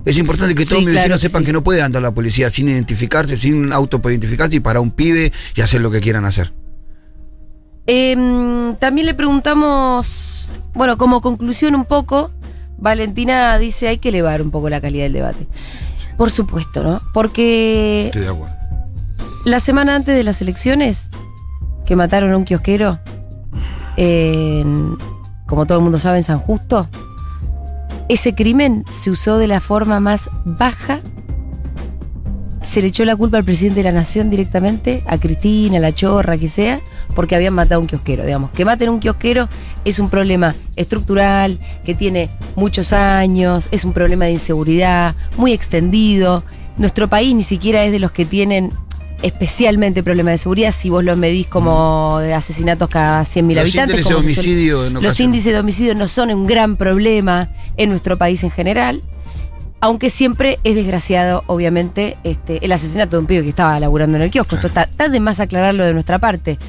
Es 0.05 0.19
importante 0.19 0.55
que 0.55 0.65
Sí, 0.65 0.69
todos 0.71 0.83
mis 0.83 0.91
claro 0.93 1.03
vecinos 1.05 1.21
que 1.21 1.29
sepan 1.29 1.43
sí. 1.43 1.47
que 1.47 1.53
no 1.53 1.65
puede 1.65 1.81
andar 1.81 2.03
la 2.03 2.13
policía 2.13 2.51
sin 2.51 2.69
identificarse, 2.69 3.37
sin 3.37 3.55
un 3.55 3.73
auto 3.73 4.03
para 4.03 4.13
identificarse 4.13 4.57
y 4.57 4.61
para 4.61 4.81
un 4.81 4.91
pibe 4.91 5.33
y 5.55 5.61
hacer 5.63 5.81
lo 5.81 5.91
que 5.91 6.01
quieran 6.01 6.25
hacer. 6.27 6.53
Em, 7.87 8.77
también 8.77 9.07
le 9.07 9.15
preguntamos, 9.15 10.49
bueno, 10.75 10.97
como 10.97 11.21
conclusión 11.21 11.75
un 11.75 11.85
poco, 11.85 12.31
Valentina 12.79 13.59
dice 13.59 13.89
hay 13.89 13.99
que 13.99 14.11
elevar 14.11 14.43
un 14.43 14.51
poco 14.51 14.69
la 14.69 14.81
calidad 14.81 15.05
del 15.05 15.15
debate. 15.15 15.47
Por 16.17 16.31
supuesto, 16.31 16.83
¿no? 16.83 17.01
Porque 17.13 18.07
Estoy 18.07 18.23
de 18.23 18.29
acuerdo. 18.29 18.55
la 19.45 19.61
semana 19.61 19.97
antes 19.97 20.15
de 20.15 20.23
las 20.25 20.41
elecciones, 20.43 21.11
que 21.85 21.97
mataron 21.97 22.33
a 22.33 22.37
un 22.37 22.45
kiosquero, 22.45 23.01
en, 23.97 24.97
como 25.47 25.67
todo 25.67 25.79
el 25.79 25.85
mundo 25.85 25.99
sabe, 25.99 26.19
en 26.19 26.25
San 26.25 26.39
Justo, 26.39 26.89
ese 28.09 28.35
crimen 28.35 28.85
se 28.91 29.11
usó 29.11 29.39
de 29.39 29.49
la 29.49 29.61
forma 29.61 29.99
más 30.01 30.31
baja 30.45 31.01
se 32.63 32.81
le 32.81 32.89
echó 32.89 33.05
la 33.05 33.17
culpa 33.17 33.39
al 33.39 33.45
presidente 33.45 33.81
de 33.81 33.85
la 33.85 33.93
nación 33.93 34.31
directamente, 34.31 35.03
a 35.07 35.19
Cristina, 35.19 35.79
a 35.79 35.81
la 35.81 35.93
chorra, 35.93 36.39
que 36.39 36.49
sea, 36.49 36.81
porque 37.15 37.37
habían 37.37 37.55
matado 37.55 37.77
a 37.77 37.81
un 37.81 37.87
kiosquero. 37.87 38.25
Digamos, 38.25 38.51
que 38.53 38.65
maten 38.65 38.89
a 38.89 38.93
un 38.93 39.01
kiosquero 39.01 39.49
es 39.85 39.99
un 39.99 40.11
problema 40.11 40.55
estructural, 40.77 41.59
que 41.85 41.95
tiene 41.95 42.31
muchos 42.57 42.93
años, 42.93 43.69
es 43.71 43.85
un 43.85 43.93
problema 43.93 44.27
de 44.27 44.33
inseguridad, 44.33 45.15
muy 45.37 45.53
extendido. 45.53 46.45
Nuestro 46.77 47.09
país 47.09 47.35
ni 47.35 47.43
siquiera 47.43 47.85
es 47.85 47.93
de 47.93 47.99
los 47.99 48.13
que 48.13 48.25
tienen 48.25 48.73
especialmente 49.23 50.03
problemas 50.03 50.35
de 50.35 50.39
seguridad, 50.39 50.73
si 50.73 50.91
vos 50.91 51.05
lo 51.05 51.17
medís 51.17 51.47
como 51.47 52.17
asesinatos 52.35 52.89
cada 52.89 53.23
100.000 53.23 53.55
Los 53.55 53.63
habitantes. 53.63 53.97
de 53.97 54.03
como 54.03 54.19
homicidio 54.19 54.91
Los 54.91 55.21
índices 55.21 55.53
de 55.53 55.61
homicidio 55.61 55.95
no 55.95 56.09
son 56.09 56.31
un 56.31 56.47
gran 56.47 56.77
problema 56.77 57.51
en 57.77 57.91
nuestro 57.91 58.17
país 58.17 58.43
en 58.43 58.51
general. 58.51 59.03
Aunque 59.83 60.11
siempre 60.11 60.61
es 60.63 60.77
desgraciado, 60.77 61.43
obviamente, 61.49 62.17
este, 62.23 62.65
el 62.65 62.71
asesinato 62.71 63.17
de 63.17 63.21
un 63.21 63.27
pibe 63.27 63.43
que 63.43 63.49
estaba 63.49 63.81
laburando 63.81 64.17
en 64.17 64.23
el 64.23 64.31
kiosco. 64.31 64.55
Esto 64.55 64.69
está, 64.69 64.85
está 64.85 65.09
de 65.09 65.19
más 65.19 65.41
aclararlo 65.41 65.85
de 65.85 65.93
nuestra 65.93 66.21
parte. 66.21 66.61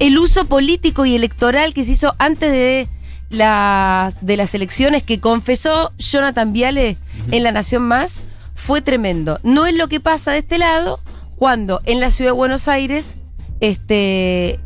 El 0.00 0.18
uso 0.18 0.46
político 0.46 1.06
y 1.06 1.14
electoral 1.14 1.72
que 1.72 1.84
se 1.84 1.92
hizo 1.92 2.16
antes 2.18 2.50
de 2.50 2.88
las, 3.30 4.26
de 4.26 4.36
las 4.36 4.52
elecciones 4.56 5.04
que 5.04 5.20
confesó 5.20 5.92
Jonathan 5.96 6.52
Viale 6.52 6.96
en 7.30 7.44
La 7.44 7.52
Nación 7.52 7.82
Más 7.84 8.24
fue 8.54 8.82
tremendo. 8.82 9.38
No 9.44 9.66
es 9.66 9.76
lo 9.76 9.86
que 9.86 10.00
pasa 10.00 10.32
de 10.32 10.38
este 10.38 10.58
lado 10.58 10.98
cuando 11.36 11.80
en 11.84 12.00
la 12.00 12.10
ciudad 12.10 12.32
de 12.32 12.36
Buenos 12.36 12.66
Aires 12.66 13.16
este, 13.60 14.58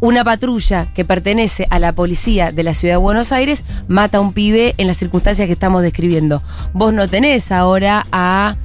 una 0.00 0.24
patrulla 0.24 0.92
que 0.94 1.04
pertenece 1.04 1.66
a 1.70 1.78
la 1.78 1.92
policía 1.92 2.52
de 2.52 2.62
la 2.62 2.74
ciudad 2.74 2.94
de 2.94 2.98
Buenos 2.98 3.32
Aires 3.32 3.64
mata 3.88 4.18
a 4.18 4.20
un 4.20 4.32
pibe 4.32 4.74
en 4.78 4.86
las 4.86 4.96
circunstancias 4.98 5.46
que 5.46 5.52
estamos 5.52 5.82
describiendo. 5.82 6.42
Vos 6.72 6.92
no 6.92 7.08
tenés 7.08 7.50
ahora 7.52 8.06
a 8.12 8.56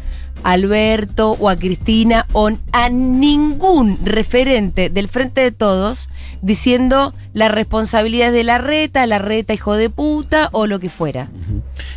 Alberto 0.44 1.32
o 1.40 1.50
a 1.50 1.56
Cristina 1.56 2.26
o 2.34 2.50
a 2.72 2.90
ningún 2.90 4.00
referente 4.04 4.90
del 4.90 5.08
Frente 5.08 5.42
de 5.42 5.52
Todos 5.52 6.10
diciendo 6.42 7.14
la 7.34 7.48
responsabilidad 7.48 8.30
es 8.30 8.34
de 8.34 8.44
la 8.44 8.58
reta, 8.58 9.06
la 9.06 9.20
reta 9.20 9.54
hijo 9.54 9.76
de 9.76 9.90
puta 9.90 10.50
o 10.52 10.66
lo 10.68 10.80
que 10.80 10.90
fuera. 10.90 11.30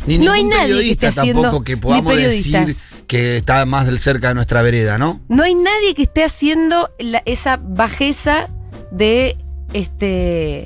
Ni 0.05 0.19
No 0.19 0.31
hay 0.31 0.43
nadie 0.43 0.81
que 0.83 0.91
esté 0.91 1.07
haciendo- 1.07 1.41
tampoco 1.41 1.63
que 1.63 1.75
podamos 1.77 2.15
decir 2.15 2.75
que 3.07 3.37
está 3.37 3.65
más 3.65 3.85
del 3.87 3.99
cerca 3.99 4.29
de 4.29 4.35
nuestra 4.35 4.61
vereda, 4.61 4.97
¿no? 4.97 5.19
No 5.27 5.43
hay 5.43 5.55
nadie 5.55 5.93
que 5.95 6.03
esté 6.03 6.23
haciendo 6.23 6.89
la- 6.99 7.23
esa 7.25 7.57
bajeza 7.61 8.49
de 8.95 9.37
este 9.73 10.65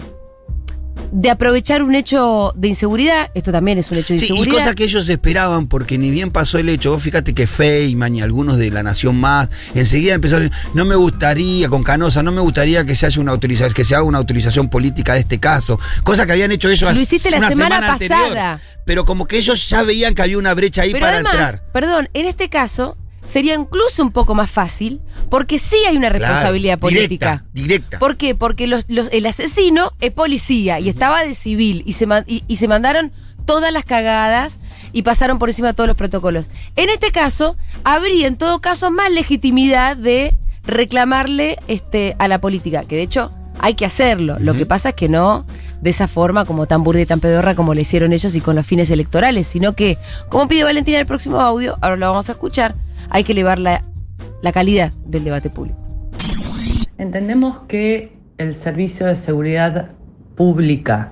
de 1.12 1.30
aprovechar 1.32 1.82
un 1.82 1.96
hecho 1.96 2.54
de 2.56 2.68
inseguridad. 2.68 3.32
Esto 3.34 3.52
también 3.52 3.80
es 3.80 3.90
un 3.90 3.98
hecho 3.98 4.14
de 4.14 4.20
Sí, 4.20 4.26
y 4.28 4.30
inseguridad. 4.30 4.58
cosa 4.66 4.76
que 4.76 4.84
ellos 4.84 5.10
esperaban, 5.10 5.68
porque 5.68 5.98
ni 5.98 6.12
bien 6.12 6.30
pasó 6.30 6.60
el 6.60 6.70
hecho, 6.70 6.92
vos 6.92 7.02
fíjate 7.02 7.34
que 7.34 7.48
Feynman 7.48 8.16
y 8.18 8.22
algunos 8.22 8.58
de 8.58 8.70
la 8.70 8.84
Nación 8.84 9.16
Más, 9.20 9.50
enseguida 9.74 10.14
empezaron, 10.14 10.52
no 10.76 10.86
me 10.86 10.96
gustaría, 10.96 11.68
con 11.70 11.84
Canosa, 11.84 12.22
no 12.22 12.32
me 12.32 12.42
gustaría 12.42 12.86
que 12.86 12.96
se 12.96 13.08
haya 13.08 13.22
una 13.22 13.32
autorización, 13.32 13.74
que 13.74 13.84
se 13.86 13.96
haga 13.96 14.04
una 14.04 14.20
autorización 14.20 14.70
política 14.70 15.14
de 15.14 15.22
este 15.22 15.40
caso, 15.40 15.80
cosa 16.04 16.26
que 16.28 16.34
habían 16.34 16.52
hecho 16.52 16.70
ellos 16.70 16.94
Lo 16.94 17.00
hiciste 17.02 17.32
la 17.32 17.50
semana 17.50 17.78
anterior. 17.94 18.20
pasada. 18.20 18.60
pero 18.86 19.06
como 19.06 19.26
que 19.26 19.38
ellos 19.38 19.68
ya 19.70 19.82
veían 19.84 20.14
que 20.14 20.22
había 20.22 20.38
una 20.38 20.54
brecha 20.54 20.84
ahí 20.84 20.92
Pero 20.92 21.06
para 21.06 21.16
además, 21.18 21.34
entrar. 21.34 21.72
perdón, 21.72 22.10
en 22.14 22.26
este 22.28 22.50
caso 22.50 22.98
sería 23.30 23.54
incluso 23.54 24.02
un 24.02 24.12
poco 24.12 24.34
más 24.34 24.50
fácil 24.50 25.00
porque 25.30 25.60
sí 25.60 25.76
hay 25.88 25.96
una 25.98 26.10
Claro, 26.10 26.24
responsabilidad 26.26 26.80
política. 26.80 27.44
Directa, 27.44 27.46
directa. 27.54 28.00
¿Por 28.00 28.18
qué? 28.18 28.34
Porque 28.36 28.66
los- 28.68 28.90
los- 28.90 29.10
el 29.12 29.26
asesino 29.28 29.92
es 30.02 30.12
policía 30.12 30.80
y 30.80 30.90
estaba 30.90 31.24
de 31.24 31.36
civil 31.36 31.84
y 31.86 31.94
se, 31.94 32.08
ma- 32.08 32.24
y, 32.26 32.44
y 32.48 32.56
se 32.56 32.68
mandaron 32.68 33.12
todas 33.46 33.72
las 33.72 33.86
cagadas 33.86 34.60
y 34.94 35.04
pasaron 35.04 35.38
por 35.40 35.50
encima 35.50 35.70
de 35.70 35.74
todos 35.76 35.88
los 35.88 35.98
protocolos. 35.98 36.48
En 36.76 36.90
este 36.90 37.12
caso, 37.12 37.56
habría 37.84 38.26
en 38.28 38.38
todo 38.38 38.62
caso 38.62 38.90
más 38.92 39.12
legitimidad 39.12 39.96
de 39.96 40.36
reclamarle 40.64 41.58
este, 41.68 42.16
a 42.20 42.28
la 42.28 42.40
política, 42.42 42.84
que 42.86 42.96
de 42.96 43.02
hecho 43.04 43.30
hay 43.60 43.74
que 43.76 43.86
hacerlo. 43.86 44.38
Lo 44.40 44.54
que 44.56 44.66
pasa 44.66 44.90
es 44.90 44.96
que 44.96 45.10
no 45.10 45.46
de 45.82 45.90
esa 45.90 46.08
forma 46.08 46.46
como 46.46 46.68
tan 46.68 46.84
burda 46.84 47.02
y 47.02 47.06
tan 47.06 47.20
pedorra 47.20 47.56
como 47.56 47.74
le 47.74 47.82
hicieron 47.82 48.14
ellos 48.14 48.36
y 48.36 48.42
con 48.42 48.56
los 48.56 48.66
fines 48.66 48.92
electorales, 48.92 49.48
sino 49.48 49.74
que, 49.74 49.98
como 50.30 50.48
pide 50.48 50.64
Valentina 50.64 50.98
en 50.98 51.02
el 51.02 51.08
próximo 51.08 51.40
audio, 51.40 51.78
ahora 51.82 51.96
lo 51.96 52.10
vamos 52.10 52.30
a 52.30 52.34
escuchar, 52.34 52.76
hay 53.10 53.24
que 53.24 53.32
elevar 53.32 53.60
la, 53.60 53.84
la 54.42 54.52
calidad 54.52 54.92
del 55.06 55.24
debate 55.24 55.50
público. 55.50 55.78
Entendemos 56.98 57.60
que 57.68 58.18
el 58.38 58.56
servicio 58.56 59.06
de 59.06 59.16
seguridad 59.16 59.92
pública 60.36 61.12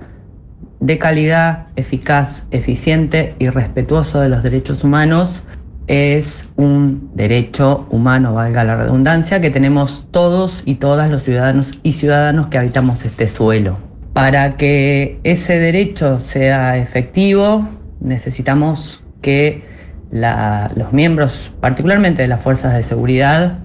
de 0.80 0.98
calidad, 0.98 1.66
eficaz, 1.76 2.44
eficiente 2.50 3.34
y 3.38 3.48
respetuoso 3.48 4.20
de 4.20 4.28
los 4.28 4.42
derechos 4.42 4.84
humanos 4.84 5.42
es 5.86 6.48
un 6.56 7.10
derecho 7.14 7.86
humano, 7.90 8.34
valga 8.34 8.62
la 8.62 8.76
redundancia, 8.76 9.40
que 9.40 9.50
tenemos 9.50 10.04
todos 10.10 10.62
y 10.66 10.76
todas 10.76 11.10
los 11.10 11.22
ciudadanos 11.22 11.72
y 11.82 11.92
ciudadanos 11.92 12.48
que 12.48 12.58
habitamos 12.58 13.04
este 13.04 13.26
suelo. 13.26 13.87
Para 14.18 14.50
que 14.50 15.20
ese 15.22 15.60
derecho 15.60 16.18
sea 16.18 16.76
efectivo, 16.76 17.68
necesitamos 18.00 19.00
que 19.22 19.62
los 20.10 20.92
miembros, 20.92 21.52
particularmente 21.60 22.22
de 22.22 22.26
las 22.26 22.40
fuerzas 22.40 22.74
de 22.74 22.82
seguridad, 22.82 23.60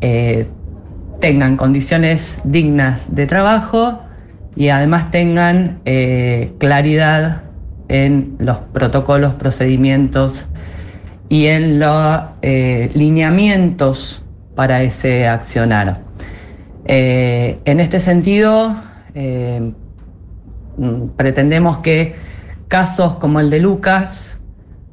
eh, 0.00 0.46
tengan 1.20 1.58
condiciones 1.58 2.38
dignas 2.44 3.14
de 3.14 3.26
trabajo 3.26 4.00
y 4.56 4.70
además 4.70 5.10
tengan 5.10 5.82
eh, 5.84 6.50
claridad 6.56 7.42
en 7.88 8.36
los 8.38 8.56
protocolos, 8.72 9.34
procedimientos 9.34 10.46
y 11.28 11.48
en 11.48 11.78
los 11.78 12.22
eh, 12.40 12.90
lineamientos 12.94 14.22
para 14.54 14.82
ese 14.82 15.28
accionar. 15.28 16.00
En 16.86 17.80
este 17.80 18.00
sentido, 18.00 18.74
pretendemos 21.16 21.78
que 21.78 22.14
casos 22.68 23.16
como 23.16 23.40
el 23.40 23.50
de 23.50 23.60
Lucas 23.60 24.38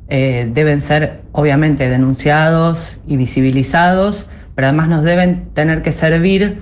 eh, 0.09 0.49
deben 0.53 0.81
ser 0.81 1.21
obviamente 1.31 1.89
denunciados 1.89 2.97
y 3.07 3.17
visibilizados, 3.17 4.27
pero 4.55 4.67
además 4.67 4.89
nos 4.89 5.03
deben 5.03 5.49
tener 5.53 5.81
que 5.81 5.91
servir 5.91 6.61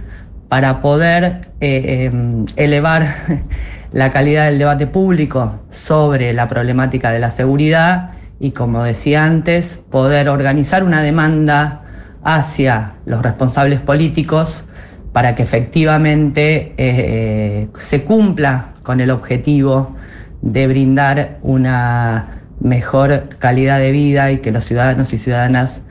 para 0.49 0.82
poder 0.82 1.49
eh, 1.60 2.12
eh, 2.12 2.45
elevar 2.56 3.06
la 3.91 4.12
calidad 4.12 4.45
del 4.45 4.60
debate 4.60 4.88
público 4.88 5.60
sobre 5.71 6.34
la 6.34 6.47
problemática 6.47 7.12
de 7.12 7.19
la 7.19 7.32
seguridad 7.32 8.12
y, 8.39 8.51
como 8.51 8.84
decía 8.84 9.23
antes, 9.23 9.80
poder 9.89 10.30
organizar 10.30 10.84
una 10.84 11.01
demanda 11.01 11.82
hacia 12.23 12.95
los 13.06 13.21
responsables 13.21 13.80
políticos 13.80 14.65
para 15.13 15.34
que 15.36 15.43
efectivamente 15.43 16.73
eh, 16.78 17.69
se 17.80 18.04
cumpla 18.04 18.73
con 18.86 19.02
el 19.02 19.10
objetivo 19.10 19.95
de 20.41 20.67
brindar 20.67 21.39
una 21.41 22.41
mejor 22.62 23.30
calidad 23.39 23.80
de 23.80 23.91
vida 23.91 24.32
y 24.32 24.38
que 24.38 24.52
los 24.52 24.63
ciudadanos 24.63 25.12
y 25.12 25.17
ciudadanas 25.17 25.82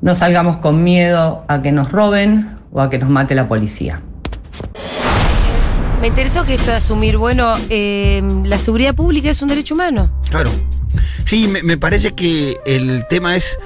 no 0.00 0.14
salgamos 0.14 0.58
con 0.58 0.82
miedo 0.82 1.44
a 1.48 1.60
que 1.60 1.72
nos 1.72 1.92
roben 1.92 2.56
o 2.72 2.80
a 2.80 2.88
que 2.88 2.98
nos 2.98 3.10
mate 3.10 3.34
la 3.34 3.48
policía. 3.48 4.00
Me 6.00 6.08
interesó 6.08 6.44
que 6.44 6.54
esto 6.54 6.70
de 6.70 6.76
asumir, 6.76 7.16
bueno, 7.16 7.54
eh, 7.70 8.22
la 8.44 8.58
seguridad 8.58 8.94
pública 8.94 9.30
es 9.30 9.40
un 9.42 9.48
derecho 9.48 9.74
humano. 9.74 10.10
Claro. 10.30 10.50
Sí, 11.24 11.48
me, 11.48 11.62
me 11.62 11.76
parece 11.76 12.12
que 12.12 12.58
el 12.66 13.06
tema 13.08 13.36
es. 13.36 13.58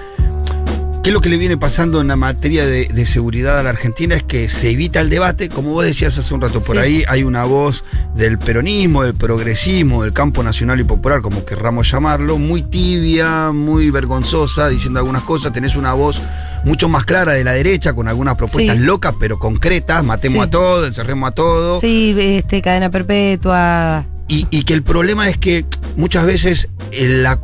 ¿Qué 1.08 1.12
es 1.12 1.14
lo 1.14 1.22
que 1.22 1.30
le 1.30 1.38
viene 1.38 1.56
pasando 1.56 2.02
en 2.02 2.08
la 2.08 2.16
materia 2.16 2.66
de, 2.66 2.84
de 2.86 3.06
seguridad 3.06 3.58
a 3.58 3.62
la 3.62 3.70
Argentina? 3.70 4.14
Es 4.14 4.24
que 4.24 4.50
se 4.50 4.72
evita 4.72 5.00
el 5.00 5.08
debate, 5.08 5.48
como 5.48 5.70
vos 5.70 5.86
decías 5.86 6.18
hace 6.18 6.34
un 6.34 6.42
rato, 6.42 6.60
por 6.60 6.76
Sí. 6.76 6.82
ahí 6.82 7.02
hay 7.08 7.22
una 7.22 7.44
voz 7.44 7.82
del 8.14 8.38
peronismo, 8.38 9.02
del 9.04 9.14
progresismo, 9.14 10.02
del 10.02 10.12
campo 10.12 10.42
nacional 10.42 10.80
y 10.80 10.84
popular, 10.84 11.22
como 11.22 11.46
querramos 11.46 11.90
llamarlo, 11.90 12.36
muy 12.36 12.60
tibia, 12.62 13.52
muy 13.52 13.88
vergonzosa, 13.90 14.68
diciendo 14.68 14.98
algunas 14.98 15.22
cosas. 15.22 15.50
Tenés 15.54 15.76
una 15.76 15.94
voz 15.94 16.20
mucho 16.64 16.90
más 16.90 17.06
clara 17.06 17.32
de 17.32 17.42
la 17.42 17.52
derecha, 17.52 17.94
con 17.94 18.06
algunas 18.06 18.34
propuestas 18.34 18.76
Sí. 18.76 18.82
locas, 18.82 19.14
pero 19.18 19.38
concretas, 19.38 20.04
matemos 20.04 20.42
Sí. 20.42 20.46
a 20.46 20.50
todo, 20.50 20.86
encerremos 20.86 21.26
a 21.30 21.32
todo. 21.32 21.80
Sí, 21.80 22.14
este, 22.18 22.60
cadena 22.60 22.90
perpetua. 22.90 24.04
Y, 24.28 24.46
y 24.50 24.64
que 24.64 24.74
el 24.74 24.82
problema 24.82 25.28
es 25.28 25.38
que 25.38 25.64
muchas 25.96 26.26
veces 26.26 26.68
la, 26.92 27.40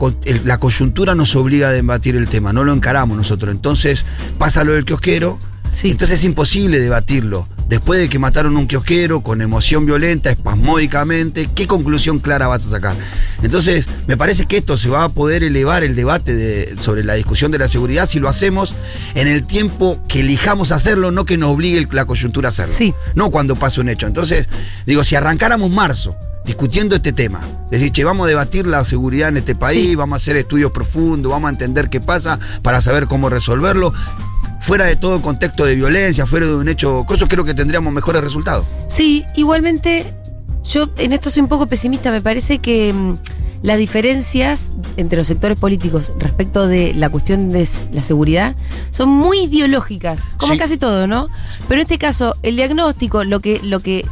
coyuntura 0.59 1.15
nos 1.15 1.35
obliga 1.35 1.69
a 1.69 1.73
debatir 1.73 2.15
el 2.17 2.29
tema, 2.29 2.53
no 2.53 2.63
lo 2.65 2.73
encaramos 2.73 3.17
nosotros. 3.17 3.53
Entonces 3.53 4.05
pasa 4.39 4.65
lo 4.65 4.73
del 4.73 4.85
kiosquero, 4.85 5.39
Sí. 5.73 5.91
entonces 5.91 6.19
es 6.21 6.25
imposible 6.25 6.79
debatirlo. 6.79 7.49
Después 7.69 7.99
de 7.99 8.09
que 8.11 8.19
mataron 8.19 8.57
un 8.59 8.67
kiosquero 8.67 9.23
con 9.23 9.41
emoción 9.41 9.87
violenta, 9.87 10.31
espasmódicamente, 10.31 11.49
¿qué 11.55 11.67
conclusión 11.67 12.19
clara 12.21 12.47
vas 12.47 12.67
a 12.67 12.69
sacar? 12.71 12.95
Entonces, 13.43 13.87
me 14.07 14.17
parece 14.19 14.45
que 14.47 14.59
esto 14.59 14.77
se 14.77 14.89
va 14.91 15.05
a 15.05 15.09
poder 15.09 15.43
elevar 15.43 15.83
el 15.83 15.97
debate 15.97 16.35
de- 16.35 16.77
sobre 16.79 17.03
la 17.03 17.15
discusión 17.15 17.51
de 17.51 17.59
la 17.59 17.69
seguridad 17.69 18.07
si 18.07 18.21
lo 18.21 18.29
hacemos 18.29 18.75
en 19.15 19.27
el 19.29 19.47
tiempo 19.47 20.01
que 20.09 20.21
elijamos 20.21 20.71
hacerlo, 20.73 21.11
no 21.11 21.25
que 21.25 21.39
nos 21.39 21.51
obligue 21.51 21.89
la 21.91 22.05
coyuntura 22.05 22.49
a 22.49 22.51
hacerlo. 22.51 22.75
Sí. 22.77 22.95
No 23.15 23.31
cuando 23.31 23.57
pase 23.57 23.81
un 23.81 23.89
hecho. 23.89 24.07
Entonces, 24.07 24.47
digo, 24.87 25.03
si 25.03 25.17
arrancáramos 25.17 25.71
marzo, 25.71 26.15
discutiendo 26.45 26.97
este 26.97 27.13
tema. 27.13 27.41
Decir, 27.71 27.91
che, 27.93 28.05
vamos 28.05 28.27
a 28.27 28.29
debatir 28.29 28.67
la 28.67 28.85
seguridad 28.85 29.29
en 29.31 29.39
este 29.39 29.55
país, 29.55 29.89
Sí. 29.91 29.95
vamos 29.95 30.15
a 30.15 30.17
hacer 30.17 30.37
estudios 30.37 30.71
profundos, 30.73 31.31
vamos 31.33 31.49
a 31.49 31.51
entender 31.51 31.89
qué 31.91 32.01
pasa 32.01 32.39
para 32.63 32.81
saber 32.81 33.07
cómo 33.07 33.31
resolverlo. 33.31 33.93
Fuera 34.61 34.87
de 34.87 34.97
todo 34.97 35.21
contexto 35.21 35.65
de 35.67 35.75
violencia, 35.75 36.25
fuera 36.27 36.47
de 36.47 36.55
un 36.55 36.69
hecho, 36.69 37.05
cosas 37.07 37.29
creo 37.29 37.45
que 37.45 37.53
tendríamos 37.55 37.93
mejores 37.93 38.23
resultados. 38.23 38.65
Sí, 38.89 39.25
igualmente, 39.37 40.15
yo 40.65 40.89
en 40.97 41.13
esto 41.13 41.29
soy 41.31 41.43
un 41.43 41.49
poco 41.49 41.67
pesimista. 41.67 42.11
Me 42.11 42.23
parece 42.23 42.59
que 42.61 42.93
mm, 42.93 43.15
las 43.63 43.77
diferencias 43.79 44.71
entre 44.97 45.19
los 45.19 45.27
sectores 45.27 45.59
políticos 45.59 46.13
respecto 46.19 46.67
de 46.67 46.95
la 46.95 47.11
cuestión 47.11 47.51
de 47.51 47.69
la 47.93 48.03
seguridad 48.03 48.55
son 48.91 49.09
muy 49.11 49.41
ideológicas, 49.45 50.23
como 50.39 50.55
Sí. 50.55 50.59
casi 50.59 50.77
todo, 50.79 51.07
¿no? 51.07 51.29
Pero 51.69 51.81
en 51.81 51.85
este 51.87 51.99
caso, 51.99 52.37
el 52.43 52.57
diagnóstico, 52.57 53.25
lo 53.25 53.41
que, 53.41 53.61
lo 53.63 53.81
que, 53.81 54.07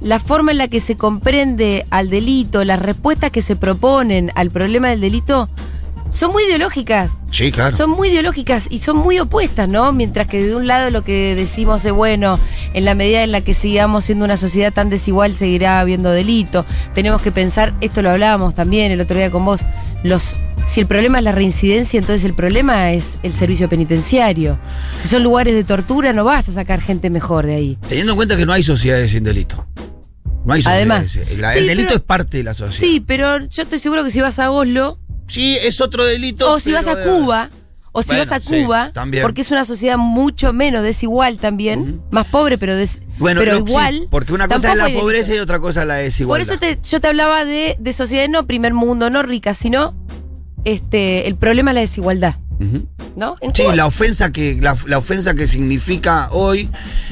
la 0.00 0.18
forma 0.18 0.52
en 0.52 0.58
la 0.58 0.68
que 0.68 0.80
se 0.80 0.96
comprende 0.96 1.86
al 1.90 2.10
delito, 2.10 2.64
las 2.64 2.78
respuestas 2.78 3.30
que 3.30 3.42
se 3.42 3.56
proponen 3.56 4.32
al 4.34 4.50
problema 4.50 4.88
del 4.88 5.00
delito, 5.00 5.48
son 6.10 6.32
muy 6.32 6.42
ideológicas. 6.42 7.12
Sí, 7.30 7.52
claro. 7.52 7.76
Son 7.76 7.90
muy 7.90 8.08
ideológicas 8.08 8.66
y 8.68 8.80
son 8.80 8.96
muy 8.96 9.20
opuestas, 9.20 9.68
¿no? 9.68 9.92
Mientras 9.92 10.26
que 10.26 10.42
de 10.42 10.56
un 10.56 10.66
lado 10.66 10.90
lo 10.90 11.04
que 11.04 11.36
decimos 11.36 11.84
es, 11.84 11.92
bueno, 11.92 12.38
en 12.74 12.84
la 12.84 12.94
medida 12.94 13.22
en 13.22 13.30
la 13.30 13.42
que 13.42 13.54
sigamos 13.54 14.04
siendo 14.04 14.24
una 14.24 14.36
sociedad 14.36 14.72
tan 14.72 14.90
desigual, 14.90 15.36
seguirá 15.36 15.80
habiendo 15.80 16.10
delito. 16.10 16.66
Tenemos 16.94 17.22
que 17.22 17.30
pensar, 17.30 17.74
esto 17.80 18.02
lo 18.02 18.10
hablábamos 18.10 18.54
también 18.54 18.90
el 18.90 19.00
otro 19.00 19.16
día 19.16 19.30
con 19.30 19.44
vos, 19.44 19.60
los... 20.02 20.36
Si 20.66 20.80
el 20.80 20.86
problema 20.86 21.18
es 21.18 21.24
la 21.24 21.32
reincidencia, 21.32 21.98
entonces 21.98 22.24
el 22.24 22.34
problema 22.34 22.92
es 22.92 23.18
el 23.22 23.32
servicio 23.32 23.68
penitenciario. 23.68 24.58
Si 25.00 25.08
son 25.08 25.22
lugares 25.22 25.54
de 25.54 25.64
tortura, 25.64 26.12
no 26.12 26.22
vas 26.22 26.48
a 26.48 26.52
sacar 26.52 26.82
gente 26.82 27.08
mejor 27.08 27.46
de 27.46 27.54
ahí. 27.54 27.78
Teniendo 27.88 28.12
en 28.12 28.16
cuenta 28.16 28.36
que 28.36 28.44
no 28.44 28.52
hay 28.52 28.62
sociedades 28.62 29.10
sin 29.10 29.24
delito. 29.24 29.66
No 30.44 30.54
hay 30.54 30.62
Además. 30.64 31.10
Sí, 31.10 31.20
el 31.20 31.66
delito 31.66 31.88
pero- 31.88 31.94
es 31.96 32.00
parte 32.02 32.36
de 32.38 32.44
la 32.44 32.54
sociedad. 32.54 32.80
Sí, 32.80 33.00
pero 33.00 33.40
yo 33.46 33.62
estoy 33.62 33.78
seguro 33.78 34.02
que 34.04 34.10
si 34.10 34.20
vas 34.20 34.38
a 34.38 34.50
Oslo, 34.50 34.98
Sí, 35.28 35.56
es 35.60 35.80
otro 35.80 36.04
delito. 36.04 36.50
o 36.52 36.58
si 36.58 36.72
vas 36.72 36.86
a 36.86 36.94
pero, 36.94 37.16
eh, 37.16 37.20
Cuba, 37.20 37.50
o 37.92 38.02
si 38.02 38.08
Bueno, 38.08 38.22
vas 38.22 38.32
a 38.32 38.40
sí, 38.40 38.46
Cuba, 38.64 38.90
también. 38.92 39.22
porque 39.22 39.42
es 39.42 39.50
una 39.50 39.64
sociedad 39.64 39.98
mucho 39.98 40.52
menos 40.52 40.82
desigual 40.82 41.38
también, 41.38 42.00
más 42.10 42.26
pobre, 42.26 42.56
pero, 42.56 42.74
des- 42.74 43.00
Bueno, 43.18 43.40
pero 43.40 43.56
sí, 43.58 43.64
igual. 43.66 44.06
porque 44.10 44.32
una 44.32 44.48
cosa 44.48 44.72
es 44.72 44.76
la 44.78 44.84
delito. 44.84 45.02
pobreza 45.02 45.34
y 45.34 45.38
otra 45.38 45.60
cosa 45.60 45.82
es 45.82 45.86
la 45.86 45.94
Por 45.96 46.02
desigualdad. 46.04 46.48
eso 46.50 46.58
te- 46.58 46.78
yo 46.88 47.00
te 47.00 47.06
hablaba 47.08 47.44
de, 47.44 47.76
de 47.78 47.92
sociedades 47.92 48.30
no 48.30 48.46
primer 48.46 48.72
mundo, 48.74 49.10
no 49.10 49.22
ricas, 49.22 49.58
sino 49.58 49.94
este 50.64 51.26
el 51.28 51.36
problema 51.36 51.70
es 51.70 51.74
la 51.76 51.80
desigualdad, 51.82 52.36
¿no? 53.16 53.36
En 53.40 53.54
Sí, 53.54 53.64
la 53.74 53.86
ofensa 53.86 54.30
que 54.32 54.58
la, 54.60 54.76
la 54.86 54.98
ofensa 54.98 55.34
que 55.34 55.48
significa 55.48 56.28
hoy, 56.32 56.68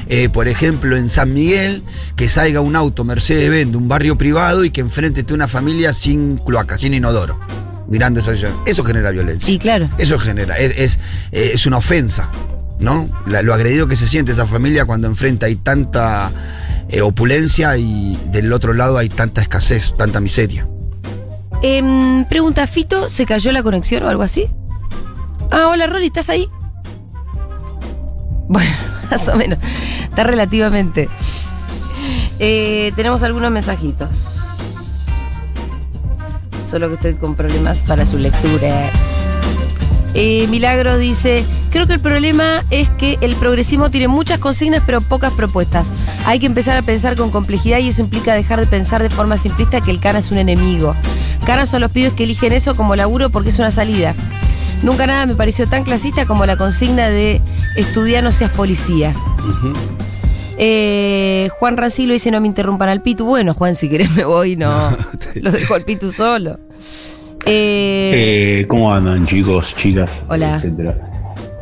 eh, 0.07 0.29
por 0.29 0.47
ejemplo, 0.47 0.95
en 0.95 1.09
San 1.09 1.33
Miguel, 1.33 1.83
que 2.15 2.29
salga 2.29 2.61
un 2.61 2.75
auto 2.75 3.03
Mercedes-Benz 3.03 3.71
de 3.71 3.77
un 3.77 3.87
barrio 3.87 4.17
privado 4.17 4.63
y 4.63 4.69
que 4.69 4.81
enfrente 4.81 5.21
esté 5.21 5.33
una 5.33 5.47
familia 5.47 5.93
sin 5.93 6.37
cloaca, 6.37 6.77
sin 6.77 6.93
inodoro, 6.93 7.39
mirando 7.87 8.19
esa 8.19 8.33
situación. 8.33 8.61
Eso 8.65 8.83
genera 8.83 9.11
violencia. 9.11 9.47
Sí, 9.47 9.57
claro. 9.59 9.89
Eso 9.97 10.19
genera, 10.19 10.55
es, 10.57 10.77
es, 10.79 10.99
eh, 11.31 11.51
es 11.53 11.65
una 11.65 11.77
ofensa, 11.77 12.31
¿no? 12.79 13.07
La- 13.27 13.41
lo 13.41 13.53
agredido 13.53 13.87
que 13.87 13.95
se 13.95 14.07
siente 14.07 14.31
esa 14.33 14.45
familia 14.45 14.85
cuando 14.85 15.07
enfrenta 15.07 15.47
hay 15.47 15.55
tanta 15.55 16.31
eh, 16.89 17.01
opulencia 17.01 17.75
y 17.77 18.17
del 18.31 18.51
otro 18.53 18.73
lado 18.73 18.97
hay 18.97 19.09
tanta 19.09 19.41
escasez, 19.41 19.95
tanta 19.97 20.19
miseria. 20.19 20.67
Em, 21.61 22.25
pregunta, 22.25 22.65
¿Fito 22.67 23.09
se 23.09 23.25
cayó 23.25 23.51
la 23.51 23.61
conexión 23.63 24.03
o 24.03 24.09
algo 24.09 24.23
así? 24.23 24.47
Ah, 25.51 25.67
hola 25.69 25.87
Rolly, 25.87 26.07
¿estás 26.07 26.29
ahí? 26.29 26.47
Bueno, 28.47 28.71
más 29.11 29.27
o 29.27 29.35
menos. 29.35 29.57
Está 30.03 30.23
relativamente. 30.23 31.09
Eh, 32.39 32.91
tenemos 32.95 33.23
algunos 33.23 33.51
mensajitos. 33.51 34.35
Solo 36.61 36.89
que 36.89 36.95
estoy 36.95 37.13
con 37.15 37.35
problemas 37.35 37.83
para 37.83 38.05
su 38.05 38.17
lectura. 38.17 38.91
Eh, 40.13 40.47
Milagro 40.47 40.97
dice, 40.97 41.45
creo 41.71 41.87
que 41.87 41.93
el 41.93 41.99
problema 41.99 42.63
es 42.71 42.89
que 42.89 43.17
el 43.21 43.35
progresismo 43.35 43.89
tiene 43.89 44.07
muchas 44.07 44.39
consignas 44.39 44.83
pero 44.85 45.01
pocas 45.01 45.33
propuestas. 45.33 45.87
Hay 46.25 46.39
que 46.39 46.45
empezar 46.45 46.77
a 46.77 46.81
pensar 46.81 47.15
con 47.15 47.29
complejidad 47.31 47.79
y 47.79 47.89
eso 47.89 48.01
implica 48.01 48.33
dejar 48.33 48.59
de 48.59 48.67
pensar 48.67 49.01
de 49.01 49.09
forma 49.09 49.37
simplista 49.37 49.81
que 49.81 49.91
el 49.91 49.99
cana 49.99 50.19
es 50.19 50.31
un 50.31 50.37
enemigo. 50.37 50.95
Cana 51.45 51.65
son 51.65 51.81
los 51.81 51.91
pibes 51.91 52.13
que 52.13 52.23
eligen 52.23 52.53
eso 52.53 52.75
como 52.75 52.95
laburo 52.95 53.29
porque 53.29 53.49
es 53.49 53.59
una 53.59 53.71
salida. 53.71 54.15
Nunca 54.81 55.05
nada 55.07 55.25
me 55.25 55.35
pareció 55.35 55.67
tan 55.67 55.83
clasista 55.83 56.25
como 56.25 56.45
la 56.45 56.55
consigna 56.55 57.09
de 57.09 57.41
estudiar 57.75 58.23
no 58.23 58.31
seas 58.31 58.51
policía. 58.51 59.13
Eh, 60.57 61.49
Juan 61.59 61.77
Rancilo 61.77 62.13
dice 62.13 62.31
no 62.31 62.41
me 62.41 62.47
interrumpan 62.47 62.89
al 62.89 63.01
Pitu. 63.01 63.25
Bueno, 63.25 63.53
Juan, 63.53 63.75
si 63.75 63.89
querés 63.89 64.11
me 64.11 64.23
voy, 64.25 64.55
no. 64.55 64.89
Lo 65.35 65.51
dejo 65.51 65.73
al 65.73 65.83
Pitu 65.83 66.11
solo. 66.11 66.59
Eh, 67.45 68.59
Eh, 68.61 68.65
¿Cómo 68.67 68.93
andan 68.93 69.25
chicos, 69.25 69.75
chicas? 69.75 70.11
Hola. 70.27 70.57
Etcétera. 70.57 71.11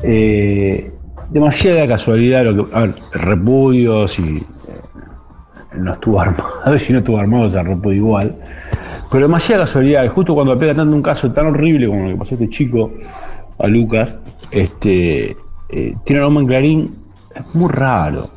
Eh, 0.03 0.91
demasiada 1.29 1.87
casualidad 1.87 2.43
lo 2.45 2.67
que. 2.69 2.75
A 2.75 2.81
ver, 2.81 2.95
repudio, 3.13 4.07
si 4.07 4.21
eh, 4.21 4.43
no 5.77 5.93
estuvo 5.93 6.19
armado, 6.21 6.79
si 6.85 6.93
no 6.93 6.99
estuvo 6.99 7.17
armado 7.19 7.49
se 7.49 7.61
repudio 7.63 7.97
igual. 7.97 8.35
Pero 9.11 9.23
demasiada 9.27 9.63
casualidad, 9.65 10.07
justo 10.09 10.33
cuando 10.35 10.57
pega 10.59 10.75
tanto 10.75 10.95
un 10.95 11.01
caso 11.01 11.31
tan 11.31 11.47
horrible 11.47 11.87
como 11.87 12.03
lo 12.03 12.09
que 12.09 12.15
pasó 12.17 12.31
a 12.35 12.37
este 12.39 12.49
chico, 12.49 12.91
a 13.59 13.67
Lucas, 13.67 14.13
este 14.51 15.35
eh, 15.69 15.95
tiene 16.05 16.25
un 16.25 16.37
en 16.37 16.45
Clarín, 16.47 16.95
es 17.35 17.55
muy 17.55 17.71
raro. 17.71 18.29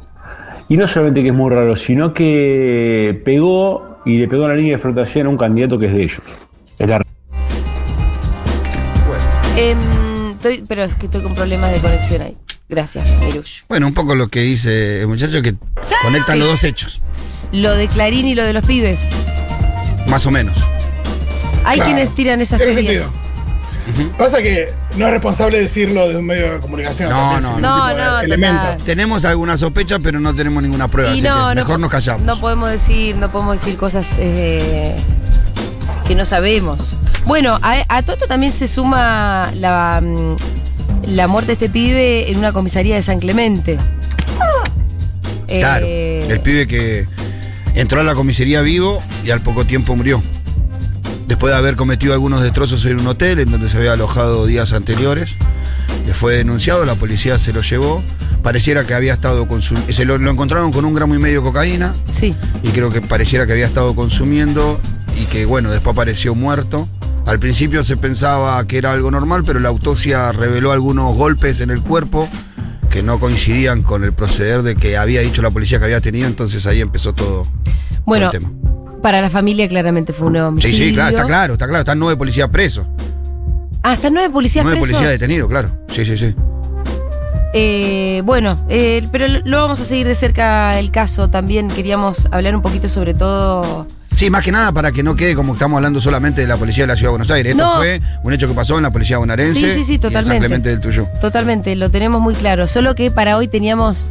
Y 0.68 0.76
no 0.76 0.86
solamente 0.86 1.22
que 1.22 1.28
es 1.28 1.34
muy 1.34 1.50
raro, 1.50 1.74
sino 1.74 2.14
que 2.14 3.20
pegó 3.24 3.98
y 4.04 4.18
le 4.18 4.28
pegó 4.28 4.46
la 4.46 4.54
línea 4.54 4.76
de 4.76 4.82
flotación 4.82 5.26
a 5.26 5.30
un 5.30 5.36
candidato 5.36 5.76
que 5.78 5.86
es 5.86 5.92
de 5.92 6.02
ellos. 6.04 6.22
Es 6.78 6.88
la 6.88 7.02
Em, 9.56 9.78
estoy- 10.32 10.64
pero 10.66 10.84
es 10.84 10.94
que 10.94 11.06
estoy 11.06 11.22
con 11.22 11.34
problemas 11.34 11.72
de 11.72 11.80
conexión 11.80 12.22
ahí. 12.22 12.36
Gracias, 12.68 13.16
Mirush. 13.18 13.62
Bueno, 13.68 13.88
un 13.88 13.94
poco 13.94 14.14
lo 14.14 14.28
que 14.28 14.40
dice 14.40 15.00
el 15.00 15.08
muchacho 15.08 15.42
que 15.42 15.54
conectan 16.04 16.38
los 16.38 16.48
dos 16.48 16.62
hechos, 16.64 17.02
Lo 17.52 17.74
de 17.74 17.88
Clarín 17.88 18.26
y 18.28 18.34
lo 18.34 18.44
de 18.44 18.52
los 18.52 18.64
pibes. 18.64 19.00
más 20.06 20.24
o 20.26 20.30
menos. 20.30 20.56
Hay 21.64 21.76
Claro. 21.78 21.84
quienes 21.92 22.14
tiran 22.14 22.40
esas 22.40 22.58
Tiene 22.58 22.74
teorías. 22.74 23.04
sentido. 23.04 23.20
Pasa 24.18 24.40
que 24.42 24.68
no 24.96 25.06
es 25.06 25.12
responsable 25.12 25.60
decirlo 25.60 26.08
de 26.08 26.16
un 26.16 26.24
medio 26.26 26.52
de 26.52 26.58
comunicación. 26.60 27.10
No, 27.10 27.40
no, 27.40 27.58
no. 27.60 28.76
Tenemos 28.84 29.24
alguna 29.24 29.56
sospecha, 29.58 29.98
pero 29.98 30.20
no 30.20 30.34
tenemos 30.34 30.62
ninguna 30.62 30.88
prueba, 30.88 31.10
Y 31.10 31.14
así 31.14 31.22
no, 31.22 31.48
que 31.50 31.54
no 31.56 31.60
mejor 31.62 31.80
nos 31.80 31.90
callamos. 31.90 32.22
No 32.22 32.38
podemos 32.40 32.70
decir, 32.70 33.16
no 33.16 33.30
podemos 33.30 33.60
decir 33.60 33.76
cosas 33.76 34.14
eh, 34.18 34.94
que 36.06 36.14
no 36.14 36.24
sabemos. 36.24 36.96
Bueno, 37.26 37.58
a, 37.62 37.84
a 37.88 38.02
todo 38.02 38.12
esto 38.14 38.26
también 38.26 38.52
se 38.52 38.68
suma 38.68 39.50
la, 39.54 40.00
mm, 40.02 40.36
la 41.10 41.26
muerte 41.28 41.48
de 41.48 41.52
este 41.54 41.68
pibe 41.68 42.30
en 42.30 42.38
una 42.38 42.52
comisaría 42.52 42.94
de 42.94 43.02
San 43.02 43.18
Clemente. 43.20 43.76
Claro, 45.48 45.84
Eh, 45.88 46.26
el 46.28 46.40
pibe 46.40 46.66
que 46.68 47.08
entró 47.74 48.00
a 48.00 48.04
la 48.04 48.14
comisaría 48.14 48.62
vivo 48.62 49.02
y 49.24 49.30
al 49.30 49.40
poco 49.42 49.64
tiempo 49.64 49.96
murió. 49.96 50.22
Después 51.26 51.52
de 51.52 51.58
haber 51.58 51.76
cometido 51.76 52.12
algunos 52.12 52.40
destrozos 52.42 52.84
en 52.86 52.98
un 52.98 53.06
hotel 53.06 53.38
en 53.38 53.50
donde 53.50 53.68
se 53.68 53.76
había 53.78 53.92
alojado 53.92 54.46
días 54.46 54.72
anteriores, 54.72 55.36
le 56.06 56.12
fue 56.14 56.34
denunciado, 56.34 56.84
la 56.84 56.96
policía 56.96 57.38
se 57.38 57.52
lo 57.52 57.62
llevó. 57.62 58.02
Pareciera 58.42 58.84
que 58.86 58.94
había 58.94 59.12
estado 59.12 59.46
consumiendo. 59.46 59.92
Se 59.92 60.04
lo, 60.04 60.16
lo 60.18 60.30
encontraron 60.30 60.72
con 60.72 60.84
un 60.84 60.94
gramo 60.94 61.14
y 61.14 61.18
medio 61.18 61.40
de 61.40 61.46
cocaína 61.46 61.92
Sí. 62.08 62.34
y 62.62 62.70
creo 62.70 62.90
que 62.90 63.00
pareciera 63.02 63.46
que 63.46 63.52
había 63.52 63.66
estado 63.66 63.94
consumiendo 63.94 64.80
y 65.20 65.26
que, 65.26 65.44
bueno, 65.44 65.70
después 65.70 65.92
apareció 65.92 66.34
muerto. 66.34 66.88
Al 67.26 67.38
principio 67.38 67.84
se 67.84 67.96
pensaba 67.98 68.66
que 68.66 68.78
era 68.78 68.92
algo 68.92 69.10
normal, 69.10 69.42
pero 69.44 69.60
la 69.60 69.68
autopsia 69.68 70.32
reveló 70.32 70.72
algunos 70.72 71.14
golpes 71.14 71.60
en 71.60 71.70
el 71.70 71.82
cuerpo 71.82 72.28
que 72.90 73.02
no 73.02 73.18
coincidían 73.20 73.82
con 73.82 74.04
el 74.04 74.12
proceder 74.12 74.62
de 74.62 74.74
que 74.76 74.96
había 74.98 75.20
dicho 75.22 75.40
la 75.42 75.50
policía 75.50 75.78
que 75.78 75.84
había 75.86 76.00
tenido, 76.00 76.26
entonces 76.26 76.66
ahí 76.66 76.80
empezó 76.80 77.14
todo, 77.14 77.42
todo 77.44 77.52
Bueno, 78.04 78.26
el 78.26 78.32
tema. 78.32 78.50
para 79.02 79.22
la 79.22 79.30
familia 79.30 79.66
claramente 79.68 80.12
fue 80.12 80.26
un 80.26 80.34
Sí, 80.34 80.40
homicidio. 80.40 80.84
sí, 80.88 80.92
claro, 80.94 81.10
está 81.10 81.26
claro, 81.26 81.52
está 81.54 81.66
claro, 81.66 81.80
están 81.80 81.98
nueve 81.98 82.16
policías 82.18 82.48
presos. 82.48 82.86
Ah, 83.82 83.92
hasta 83.92 84.10
nueve 84.10 84.28
policías 84.30 84.64
nueve 84.64 84.80
presos. 84.80 84.98
policías 84.98 85.18
detenidos, 85.18 85.48
claro. 85.48 85.70
Sí, 85.88 86.04
sí, 86.04 86.18
sí. 86.18 86.34
Eh, 87.52 88.22
bueno, 88.24 88.54
eh, 88.68 89.02
pero 89.10 89.26
lo 89.44 89.60
vamos 89.62 89.80
a 89.80 89.84
seguir 89.84 90.06
de 90.06 90.14
cerca 90.14 90.78
el 90.78 90.90
caso. 90.90 91.30
También 91.30 91.68
queríamos 91.68 92.28
hablar 92.30 92.54
un 92.54 92.62
poquito 92.62 92.88
sobre 92.88 93.14
todo. 93.14 93.86
Sí, 94.20 94.28
más 94.28 94.44
que 94.44 94.52
nada 94.52 94.70
para 94.70 94.92
que 94.92 95.02
no 95.02 95.16
quede 95.16 95.34
como 95.34 95.54
estamos 95.54 95.78
hablando 95.78 95.98
solamente 95.98 96.42
de 96.42 96.46
la 96.46 96.58
policía 96.58 96.82
de 96.82 96.88
la 96.88 96.94
Ciudad 96.94 97.06
de 97.08 97.12
Buenos 97.12 97.30
Aires. 97.30 97.52
Esto 97.52 97.64
No. 97.64 97.76
fue 97.78 98.02
un 98.22 98.34
hecho 98.34 98.46
que 98.46 98.52
pasó 98.52 98.76
en 98.76 98.82
la 98.82 98.90
policía 98.90 99.16
bonaerense 99.16 99.58
Sí, 99.58 99.70
sí, 99.70 99.82
sí, 99.82 99.92
y 99.92 99.94
en 99.94 100.02
San 100.02 100.10
totalmente. 100.10 100.38
Clemente 100.40 100.68
del 100.68 100.80
Tuyú. 100.80 101.08
Totalmente, 101.22 101.74
lo 101.74 101.90
tenemos 101.90 102.20
muy 102.20 102.34
claro. 102.34 102.68
Solo 102.68 102.94
que 102.94 103.10
para 103.10 103.38
hoy 103.38 103.48
teníamos. 103.48 104.08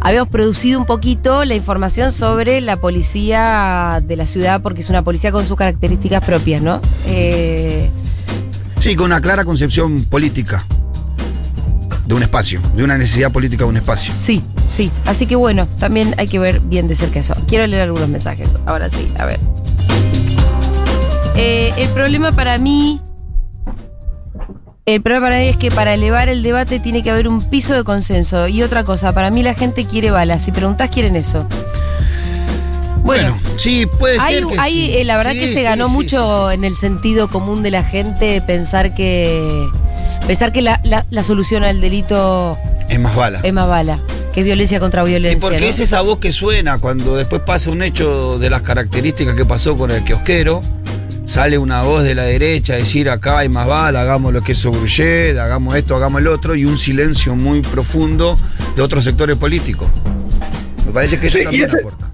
Habíamos 0.00 0.28
producido 0.28 0.78
un 0.78 0.86
poquito 0.86 1.44
la 1.44 1.56
información 1.56 2.12
sobre 2.12 2.60
la 2.60 2.76
policía 2.76 4.00
de 4.06 4.14
la 4.14 4.28
ciudad, 4.28 4.62
porque 4.62 4.82
es 4.82 4.88
una 4.88 5.02
policía 5.02 5.32
con 5.32 5.44
sus 5.44 5.56
características 5.56 6.22
propias, 6.22 6.62
¿no? 6.62 6.80
Eh, 7.06 7.90
Sí, 8.78 8.94
con 8.94 9.06
una 9.06 9.20
clara 9.20 9.44
concepción 9.44 10.04
política 10.04 10.64
de 12.06 12.14
un 12.14 12.22
espacio, 12.22 12.60
de 12.76 12.84
una 12.84 12.96
necesidad 12.96 13.32
política 13.32 13.64
de 13.64 13.70
un 13.70 13.76
espacio. 13.78 14.12
sí, 14.16 14.44
sí. 14.70 14.90
Así 15.04 15.26
que 15.26 15.36
bueno, 15.36 15.68
también 15.78 16.14
hay 16.16 16.26
que 16.28 16.38
ver 16.38 16.60
bien 16.60 16.88
de 16.88 16.94
cerca 16.94 17.20
eso. 17.20 17.34
Quiero 17.46 17.66
leer 17.66 17.82
algunos 17.82 18.08
mensajes. 18.08 18.48
Ahora 18.66 18.88
sí, 18.88 19.12
a 19.18 19.26
ver. 19.26 19.38
Eh, 21.36 21.72
el 21.76 21.88
problema 21.90 22.32
para 22.32 22.56
mí. 22.58 23.00
El 24.86 25.02
problema 25.02 25.26
para 25.26 25.38
mí 25.40 25.46
es 25.48 25.56
que 25.56 25.70
para 25.70 25.94
elevar 25.94 26.28
el 26.28 26.42
debate 26.42 26.80
tiene 26.80 27.02
que 27.02 27.10
haber 27.10 27.28
un 27.28 27.42
piso 27.48 27.74
de 27.74 27.84
consenso. 27.84 28.48
Y 28.48 28.62
otra 28.62 28.82
cosa, 28.84 29.12
para 29.12 29.30
mí 29.30 29.42
la 29.42 29.54
gente 29.54 29.84
quiere 29.84 30.10
balas. 30.10 30.42
Si 30.44 30.52
preguntás, 30.52 30.90
quieren 30.90 31.16
eso. 31.16 31.46
Bueno, 33.04 33.36
sí, 33.56 33.86
puede 33.86 34.18
Hay, 34.20 34.34
ser. 34.34 34.46
Que 34.46 34.58
hay, 34.60 34.72
sí. 34.72 34.92
eh, 34.98 35.04
la 35.04 35.16
verdad 35.16 35.32
Sí, 35.32 35.40
que 35.40 35.48
se 35.48 35.54
sí, 35.58 35.62
ganó 35.62 35.88
mucho 35.88 36.50
en 36.50 36.64
el 36.64 36.76
sentido 36.76 37.28
común 37.30 37.62
de 37.62 37.70
la 37.70 37.82
gente 37.82 38.40
pensar 38.42 38.94
que. 38.94 39.68
Pensar 40.26 40.52
que 40.52 40.62
la, 40.62 40.80
la- 40.84 41.06
la 41.10 41.22
solución 41.22 41.64
al 41.64 41.80
delito. 41.80 42.58
Es 42.88 42.98
más 43.00 43.14
bala. 43.14 43.40
es 43.42 43.52
más 43.52 43.68
bala, 43.68 44.00
que 44.32 44.40
es 44.40 44.46
violencia 44.46 44.80
contra 44.80 45.02
Y 45.04 45.08
violencia. 45.08 45.40
porque 45.40 45.60
¿no? 45.60 45.66
es 45.66 45.78
esa 45.80 46.00
voz 46.00 46.18
que 46.18 46.32
suena 46.32 46.78
cuando 46.78 47.16
después 47.16 47.42
pasa 47.42 47.70
un 47.70 47.82
hecho 47.82 48.38
de 48.38 48.50
las 48.50 48.62
características 48.62 49.34
que 49.34 49.44
pasó 49.44 49.76
con 49.76 49.90
el 49.90 50.02
kiosquero. 50.04 50.60
Sale 51.24 51.58
una 51.58 51.82
voz 51.82 52.02
de 52.02 52.16
la 52.16 52.24
derecha 52.24 52.72
a 52.72 52.76
decir 52.76 53.08
acá 53.08 53.38
hay 53.38 53.48
más 53.48 53.66
bala, 53.68 54.00
hagamos 54.00 54.32
lo 54.32 54.42
que 54.42 54.52
es 54.52 54.64
Gruyet, 54.64 55.38
hagamos 55.38 55.76
esto, 55.76 55.94
hagamos 55.94 56.20
el 56.20 56.26
otro, 56.26 56.56
y 56.56 56.64
un 56.64 56.76
silencio 56.76 57.36
muy 57.36 57.60
profundo 57.62 58.36
de 58.74 58.82
otros 58.82 59.04
sectores 59.04 59.36
políticos. 59.36 59.86
Me 60.86 60.90
parece 60.92 61.20
que 61.20 61.28
eso 61.28 61.36
Sí, 61.38 61.42
y 61.42 61.44
también 61.44 61.64
ese- 61.66 61.78
aporta. 61.80 62.10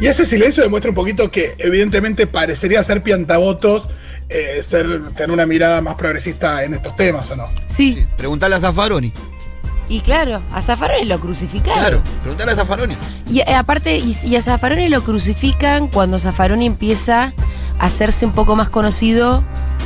Y 0.00 0.06
ese 0.06 0.24
silencio 0.24 0.62
demuestra 0.62 0.90
un 0.90 0.94
poquito 0.94 1.30
que 1.32 1.56
evidentemente 1.58 2.26
parecería 2.28 2.82
ser 2.84 3.02
piantavotos, 3.02 3.88
eh, 4.30 4.62
ser, 4.62 5.02
tener 5.14 5.30
una 5.30 5.44
mirada 5.46 5.80
más 5.82 5.94
progresista 5.96 6.62
en 6.64 6.74
estos 6.74 6.94
temas, 6.96 7.30
¿o 7.30 7.36
no? 7.36 7.46
Sí, 7.66 7.94
Sí, 7.94 8.06
Preguntale 8.16 8.54
a 8.54 8.60
Zaffaroni. 8.60 9.12
y 9.88 10.00
claro, 10.00 10.40
a 10.52 10.62
Zaffaroni 10.62 11.04
lo 11.04 11.18
crucificaron. 11.20 11.78
Claro, 11.80 12.02
preguntale 12.22 12.52
a 12.52 12.54
Zaffaroni. 12.56 12.94
Y 13.28 13.40
eh, 13.40 13.54
aparte, 13.54 13.98
y, 13.98 14.16
y 14.24 14.36
a 14.36 14.42
Zaffaroni 14.42 14.88
lo 14.88 15.02
crucifican 15.02 15.88
cuando 15.88 16.18
Zaffaroni 16.18 16.66
empieza 16.66 17.32
a 17.78 17.86
hacerse 17.86 18.24
un 18.26 18.32
poco 18.32 18.54
más 18.56 18.68
conocido 18.68 19.42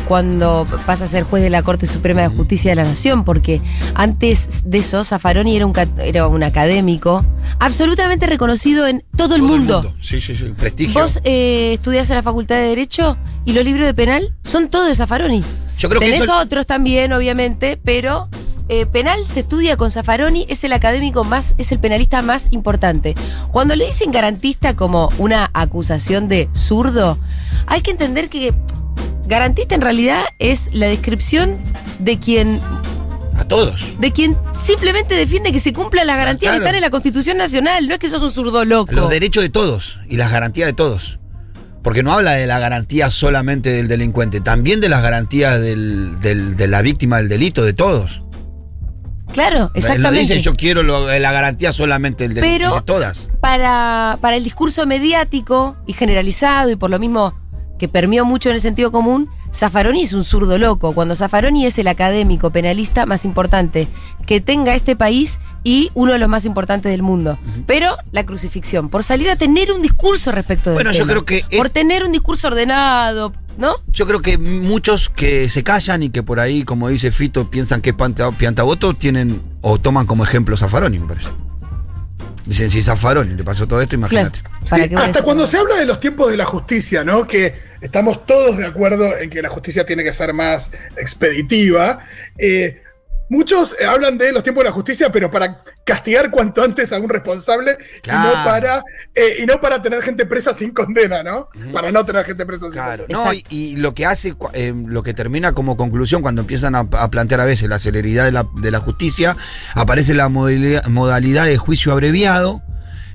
cuando 0.07 0.67
pasa 0.87 1.05
a 1.05 1.09
ser 1.09 1.25
juez 1.25 1.43
de 1.43 1.51
la 1.51 1.63
Corte 1.63 1.87
Suprema 1.87 2.23
de 2.23 2.29
Justicia 2.29 2.71
de 2.73 2.77
la 2.77 2.85
Nación, 2.85 3.25
porque 3.25 3.61
antes 3.95 4.63
de 4.65 4.79
eso 4.79 5.05
Zaffaroni 5.05 5.57
era 5.57 5.67
un, 5.67 5.73
era 6.03 6.27
un 6.29 6.43
académico 6.43 7.25
absolutamente 7.59 8.27
reconocido 8.27 8.87
en 8.87 9.05
todo 9.17 9.35
el 9.35 9.41
Todo 9.41 9.51
mundo. 9.51 9.95
Sí, 10.01 10.21
sí, 10.21 10.37
sí. 10.37 10.47
Prestigio. 10.57 11.01
Vos 11.01 11.21
eh, 11.25 11.73
estudiás 11.75 12.11
en 12.11 12.17
la 12.17 12.23
Facultad 12.23 12.57
de 12.57 12.63
Derecho 12.69 13.17
y 13.45 13.53
los 13.53 13.65
libros 13.65 13.87
de 13.87 13.95
penal 13.95 14.35
son 14.43 14.69
todos 14.69 14.87
de 14.89 14.95
Zaffaroni. 14.95 15.43
Yo 15.79 15.89
creo 15.89 16.01
que 16.01 16.07
Tenés 16.07 16.23
eso- 16.23 16.37
otros 16.39 16.67
también, 16.67 17.13
obviamente, 17.13 17.79
pero 17.83 18.29
eh, 18.69 18.87
penal 18.87 19.27
se 19.27 19.41
estudia 19.41 19.77
con 19.77 19.91
Zaffaroni, 19.91 20.47
es 20.49 20.65
el 20.65 20.73
académico 20.73 21.25
más, 21.25 21.55
es 21.59 21.73
el 21.73 21.79
penalista 21.81 22.23
más 22.23 22.53
importante. 22.53 23.15
Cuando 23.53 23.77
le 23.77 23.87
dicen 23.87 24.11
garantista 24.11 24.75
como 24.77 25.11
una 25.19 25.51
acusación 25.53 26.29
de 26.29 26.49
zurdo, 26.55 27.19
hay 27.67 27.81
que 27.83 27.91
entender 27.91 28.29
que 28.31 28.55
garantista 29.27 29.75
en 29.75 29.81
realidad 29.81 30.23
es 30.39 30.73
la 30.73 30.87
descripción 30.87 31.59
de 31.99 32.19
quien, 32.19 32.61
A 33.39 33.45
todos. 33.45 33.81
de 33.99 34.13
quien 34.13 34.37
simplemente 34.53 35.15
defiende 35.15 35.53
que 35.53 35.59
se 35.61 35.73
cumplan 35.73 36.07
las 36.07 36.17
garantías 36.17 36.51
claro. 36.53 36.61
que 36.63 36.67
están 36.67 36.75
en 36.77 36.81
la 36.83 36.91
Constitución 36.91 37.37
Nacional. 37.39 37.89
No 37.89 37.95
es 37.95 38.01
que 38.01 38.09
sos 38.11 38.23
un 38.23 38.31
zurdo 38.31 38.65
loco. 38.65 38.93
Los 38.93 39.11
derechos 39.11 39.43
de 39.43 39.49
todos 39.51 40.01
y 40.09 40.17
las 40.17 40.31
garantías 40.31 40.67
de 40.67 40.73
todos. 40.73 41.19
Porque 41.83 42.03
no 42.03 42.13
habla 42.15 42.33
de 42.33 42.47
la 42.47 42.59
garantía 42.59 43.11
solamente 43.11 43.71
del 43.71 43.89
delincuente, 43.89 44.41
también 44.41 44.81
de 44.81 44.89
las 44.89 45.03
garantías 45.03 45.61
del- 45.61 46.19
del- 46.21 46.57
de 46.57 46.67
la 46.69 46.81
víctima 46.81 47.19
del 47.19 47.29
delito, 47.29 47.63
de 47.65 47.75
todos. 47.75 48.23
Claro, 49.33 49.71
exactamente. 49.75 50.21
dice 50.21 50.41
yo 50.43 50.55
quiero 50.55 50.83
lo- 50.83 51.07
la 51.19 51.33
garantía 51.33 51.73
solamente 51.73 52.25
del 52.29 52.35
delito, 52.35 52.53
Pero 52.71 52.83
todas. 52.85 53.29
Para, 53.41 54.17
para 54.21 54.37
el 54.37 54.45
discurso 54.45 54.87
mediático 54.87 55.77
y 55.87 55.93
generalizado, 55.95 56.71
y 56.71 56.77
por 56.77 56.89
lo 56.91 56.99
mismo 56.99 57.35
que 57.85 57.89
permeó 57.91 58.25
mucho 58.25 58.49
en 58.49 58.55
el 58.55 58.63
sentido 58.63 58.91
común, 58.91 59.29
Zaffaroni 59.53 60.05
es 60.05 60.15
un 60.15 60.25
zurdo 60.25 60.57
loco. 60.57 60.95
Cuando 60.95 61.15
Zaffaroni 61.15 61.67
es 61.67 61.79
el 61.79 61.87
académico 61.89 62.49
penalista 62.49 63.05
más 63.05 63.27
importante 63.27 63.89
que 64.27 64.41
tenga 64.41 64.75
este 64.75 64.97
país 64.97 65.39
y 65.65 65.91
uno 65.93 66.13
de 66.13 66.19
los 66.19 66.31
más 66.31 66.47
importantes 66.47 66.91
del 66.91 67.03
mundo. 67.03 67.39
Pero 67.67 67.95
la 68.11 68.25
crucifixión, 68.25 68.89
por 68.89 69.05
salir 69.05 69.29
a 69.29 69.37
tener 69.37 69.71
un 69.71 69.83
discurso 69.83 70.33
respecto 70.33 70.71
de 70.71 70.77
Bueno, 70.77 70.93
yo 70.93 71.07
creo 71.07 71.27
que 71.27 71.45
es- 71.51 71.59
Por 71.59 71.69
tener 71.69 72.05
un 72.05 72.13
discurso 72.13 72.49
ordenado, 72.49 73.35
¿no? 73.59 73.75
Yo 73.93 74.07
creo 74.07 74.23
que 74.23 74.39
muchos 74.39 75.11
que 75.11 75.51
se 75.51 75.63
callan 75.63 76.03
y 76.05 76.09
que 76.09 76.23
por 76.23 76.41
ahí, 76.41 76.65
como 76.65 76.89
dice 76.89 77.13
Fito, 77.13 77.51
piensan 77.51 77.83
que 77.83 77.91
es 77.91 77.97
panta- 77.97 78.33
piantaboto, 78.33 78.95
tienen 78.95 79.43
o 79.61 79.77
toman 79.79 80.07
como 80.07 80.25
ejemplo 80.25 80.57
Zaffaroni, 80.57 80.99
me 81.01 81.07
parece. 81.07 81.29
Dicen, 82.47 82.71
si 82.71 82.83
Zaffaroni 82.83 83.35
le 83.35 83.45
pasó 83.45 83.67
todo 83.67 83.81
esto, 83.81 83.95
imagínate. 83.95 84.41
¿Para 84.43 84.83
Sí, 84.85 84.89
qué 84.89 84.95
voy 84.97 85.05
a 85.05 85.07
hasta 85.07 85.23
cuando 85.23 85.47
se 85.47 85.57
habla 85.59 85.77
de 85.77 85.87
los 85.87 85.99
tiempos 86.01 86.31
de 86.31 86.37
la 86.39 86.45
justicia, 86.45 87.03
¿no? 87.05 87.27
Que 87.27 87.55
estamos 87.85 88.27
todos 88.27 88.57
de 88.57 88.67
acuerdo 88.67 89.17
en 89.17 89.31
que 89.31 89.41
la 89.43 89.49
justicia 89.49 89.85
tiene 89.87 90.03
que 90.03 90.13
ser 90.13 90.33
más 90.33 90.71
expeditiva. 90.97 92.01
eh, 92.39 92.81
muchos 93.31 93.75
eh, 93.81 93.85
hablan 93.87 94.19
de 94.19 94.33
los 94.33 94.43
tiempos 94.43 94.63
de 94.63 94.69
la 94.71 94.75
justicia, 94.75 95.11
pero 95.11 95.31
para 95.31 95.63
castigar 95.85 96.31
cuanto 96.31 96.63
antes 96.63 96.93
a 96.93 96.99
un 96.99 97.09
responsable 97.09 97.77
y, 98.05 98.09
no 98.11 98.33
para, 98.45 98.83
eh, 99.15 99.37
y 99.43 99.47
no 99.47 99.61
para 99.61 99.81
tener 99.81 100.03
gente 100.03 100.27
presa 100.27 100.53
sin 100.53 100.71
condena, 100.73 101.23
¿no? 101.23 101.49
Para 101.73 101.91
no 101.91 102.05
tener 102.05 102.25
gente 102.27 102.45
presa 102.47 102.65
sin 102.67 102.73
Claro, 102.73 103.05
condena. 103.07 103.25
no, 103.25 103.33
y, 103.33 103.45
y 103.51 103.77
lo 103.77 103.95
que 103.95 104.05
hace, 104.07 104.35
eh, 104.53 104.75
lo 104.75 105.03
que 105.03 105.15
termina 105.15 105.53
como 105.53 105.77
conclusión 105.77 106.21
cuando 106.23 106.43
empiezan 106.43 106.75
a, 106.75 106.81
a 106.81 107.11
plantear 107.11 107.41
a 107.41 107.45
veces 107.47 107.69
la 107.69 107.79
celeridad 107.79 108.25
de 108.25 108.33
la, 108.33 108.47
de 108.61 108.71
la 108.71 108.81
justicia, 108.81 109.37
aparece 109.75 110.15
la 110.15 110.29
modalidad, 110.29 110.85
modalidad 110.87 111.47
de 111.47 111.57
juicio 111.57 111.93
abreviado, 111.93 112.63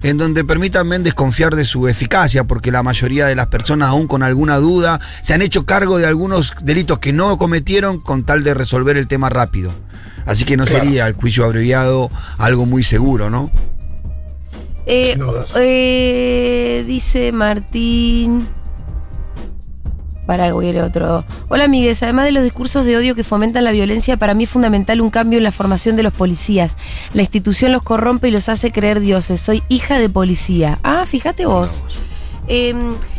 en 0.01 0.17
donde 0.17 0.43
permite 0.43 0.77
también 0.77 1.03
desconfiar 1.03 1.55
de 1.55 1.65
su 1.65 1.87
eficacia, 1.87 2.43
porque 2.45 2.71
la 2.71 2.83
mayoría 2.83 3.25
de 3.27 3.35
las 3.35 3.47
personas, 3.47 3.89
aún 3.89 4.07
con 4.07 4.23
alguna 4.23 4.57
duda, 4.57 4.99
se 5.21 5.33
han 5.33 5.41
hecho 5.41 5.65
cargo 5.65 5.97
de 5.97 6.05
algunos 6.05 6.53
delitos 6.61 6.99
que 6.99 7.13
no 7.13 7.37
cometieron 7.37 7.99
con 7.99 8.23
tal 8.23 8.43
de 8.43 8.53
resolver 8.53 8.97
el 8.97 9.07
tema 9.07 9.29
rápido. 9.29 9.71
Así 10.25 10.45
que 10.45 10.57
no 10.57 10.65
Claro. 10.65 10.83
sería 10.85 11.07
el 11.07 11.13
juicio 11.13 11.43
abreviado 11.45 12.09
algo 12.37 12.65
muy 12.65 12.83
seguro, 12.83 13.29
¿no? 13.29 13.51
Eh, 14.85 15.17
eh, 15.55 16.83
dice 16.87 17.31
Martín. 17.31 18.47
Para 20.29 20.49
a 20.49 20.53
otro. 20.53 21.25
Hola, 21.47 21.63
amigues. 21.63 22.03
Además 22.03 22.25
de 22.25 22.31
los 22.31 22.43
discursos 22.43 22.85
de 22.85 22.95
odio 22.95 23.15
que 23.15 23.23
fomentan 23.23 23.63
la 23.63 23.71
violencia, 23.71 24.15
para 24.15 24.35
mí 24.35 24.43
es 24.43 24.49
fundamental 24.51 25.01
un 25.01 25.09
cambio 25.09 25.39
en 25.39 25.43
la 25.43 25.51
formación 25.51 25.95
de 25.95 26.03
los 26.03 26.13
policías. 26.13 26.77
La 27.13 27.23
institución 27.23 27.71
los 27.71 27.81
corrompe 27.81 28.27
y 28.27 28.31
los 28.31 28.47
hace 28.47 28.71
creer 28.71 28.99
dioses. 28.99 29.41
Soy 29.41 29.63
hija 29.69 29.97
de 29.97 30.07
policía. 30.07 30.77
Ah, 30.83 31.07
fíjate 31.07 31.47
vos. 31.47 31.83
Eh, 32.49 32.73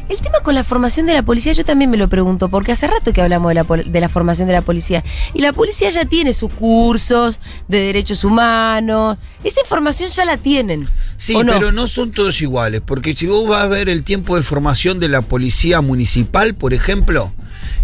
el 0.08 0.18
tema 0.18 0.40
con 0.42 0.56
la 0.56 0.64
formación 0.64 1.06
de 1.06 1.14
la 1.14 1.22
policía, 1.22 1.52
yo 1.52 1.64
también 1.64 1.88
me 1.88 1.96
lo 1.96 2.08
pregunto, 2.08 2.48
porque 2.48 2.72
hace 2.72 2.88
rato 2.88 3.12
que 3.12 3.22
hablamos 3.22 3.48
de 3.50 3.54
la, 3.54 3.62
pol- 3.64 3.84
de 3.90 4.00
la 4.00 4.08
formación 4.08 4.48
de 4.48 4.54
la 4.54 4.62
policía. 4.62 5.04
Y 5.34 5.40
la 5.40 5.52
policía 5.52 5.88
ya 5.90 6.04
tiene 6.04 6.32
sus 6.32 6.52
cursos 6.52 7.40
de 7.68 7.78
derechos 7.78 8.24
humanos. 8.24 9.18
Esa 9.44 9.60
información 9.60 10.10
ya 10.10 10.24
la 10.24 10.36
tienen. 10.36 10.88
Sí, 11.16 11.36
¿o 11.36 11.44
no? 11.44 11.52
pero 11.52 11.70
no 11.70 11.86
son 11.86 12.10
todos 12.10 12.42
iguales, 12.42 12.82
porque 12.84 13.14
si 13.14 13.26
vos 13.28 13.48
vas 13.48 13.62
a 13.62 13.68
ver 13.68 13.88
el 13.88 14.02
tiempo 14.04 14.36
de 14.36 14.42
formación 14.42 14.98
de 14.98 15.08
la 15.08 15.22
policía 15.22 15.80
municipal, 15.80 16.54
por 16.54 16.74
ejemplo, 16.74 17.32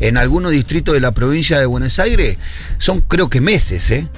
en 0.00 0.16
algunos 0.16 0.50
distritos 0.50 0.94
de 0.94 1.00
la 1.00 1.12
provincia 1.12 1.60
de 1.60 1.66
Buenos 1.66 1.98
Aires, 2.00 2.38
son 2.78 3.02
creo 3.02 3.30
que 3.30 3.40
meses, 3.40 3.90
¿eh? 3.92 4.08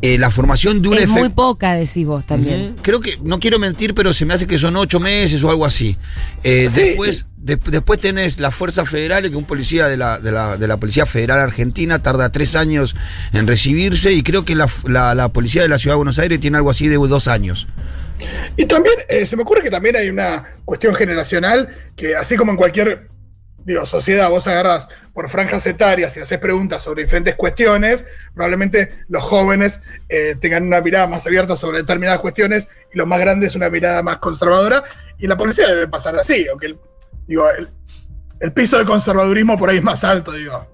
Eh, 0.00 0.18
la 0.18 0.30
formación 0.32 0.82
de 0.82 0.88
un 0.88 0.94
Es 0.98 1.08
muy 1.08 1.28
poca, 1.28 1.74
decís 1.74 2.04
vos 2.06 2.26
también. 2.26 2.76
Creo 2.82 3.00
que, 3.00 3.18
no 3.22 3.38
quiero 3.38 3.58
mentir, 3.60 3.94
pero 3.94 4.12
se 4.12 4.24
me 4.24 4.34
hace 4.34 4.46
que 4.48 4.58
son 4.58 4.76
ocho 4.76 4.98
meses 4.98 5.42
o 5.44 5.50
algo 5.50 5.64
así. 5.64 5.96
Eh, 6.42 6.66
Sí. 6.70 6.82
después, 6.82 7.26
de- 7.36 7.56
después 7.56 8.00
tenés 8.00 8.40
la 8.40 8.50
Fuerza 8.50 8.84
Federal, 8.84 9.28
que 9.30 9.36
un 9.36 9.44
policía 9.44 9.86
de 9.86 9.96
la, 9.96 10.18
de, 10.18 10.32
la, 10.32 10.56
de 10.56 10.66
la 10.66 10.76
Policía 10.76 11.06
Federal 11.06 11.38
Argentina 11.38 12.02
tarda 12.02 12.32
tres 12.32 12.56
años 12.56 12.96
en 13.32 13.46
recibirse, 13.46 14.12
y 14.12 14.22
creo 14.24 14.44
que 14.44 14.56
la, 14.56 14.68
la- 14.86 15.14
la 15.14 15.28
Policía 15.28 15.62
de 15.62 15.68
la 15.68 15.78
Ciudad 15.78 15.94
de 15.94 15.98
Buenos 15.98 16.18
Aires 16.18 16.40
tiene 16.40 16.56
algo 16.56 16.70
así 16.70 16.88
de 16.88 16.96
dos 16.96 17.28
años. 17.28 17.68
Y 18.56 18.66
también, 18.66 18.94
eh, 19.08 19.26
se 19.26 19.36
me 19.36 19.42
ocurre 19.42 19.62
que 19.62 19.70
también 19.70 19.96
hay 19.96 20.08
una 20.08 20.56
cuestión 20.64 20.94
generacional 20.94 21.68
que 21.96 22.14
así 22.16 22.36
como 22.36 22.50
en 22.52 22.56
cualquier 22.56 23.08
digo, 23.64 23.86
sociedad 23.86 24.28
vos 24.30 24.46
agarras 24.46 24.88
por 25.12 25.28
franjas 25.28 25.66
etarias 25.66 26.16
y 26.16 26.20
haces 26.20 26.38
preguntas 26.38 26.82
sobre 26.82 27.02
diferentes 27.02 27.34
cuestiones, 27.34 28.06
probablemente 28.34 29.04
los 29.08 29.22
jóvenes 29.22 29.80
eh, 30.08 30.36
tengan 30.40 30.64
una 30.64 30.80
mirada 30.80 31.06
más 31.06 31.26
abierta 31.26 31.56
sobre 31.56 31.78
determinadas 31.78 32.20
cuestiones 32.20 32.68
y 32.92 32.98
los 32.98 33.06
más 33.06 33.20
grandes 33.20 33.54
una 33.54 33.68
mirada 33.70 34.02
más 34.02 34.18
conservadora. 34.18 34.84
Y 35.18 35.26
la 35.26 35.36
policía 35.36 35.68
debe 35.68 35.88
pasar 35.88 36.16
así, 36.16 36.46
aunque 36.48 36.66
el, 36.66 36.78
digo, 37.26 37.44
el, 38.40 38.52
piso 38.52 38.78
de 38.78 38.84
conservadurismo 38.84 39.56
por 39.56 39.70
ahí 39.70 39.76
es 39.76 39.82
más 39.82 40.02
alto, 40.02 40.32
digo. 40.32 40.66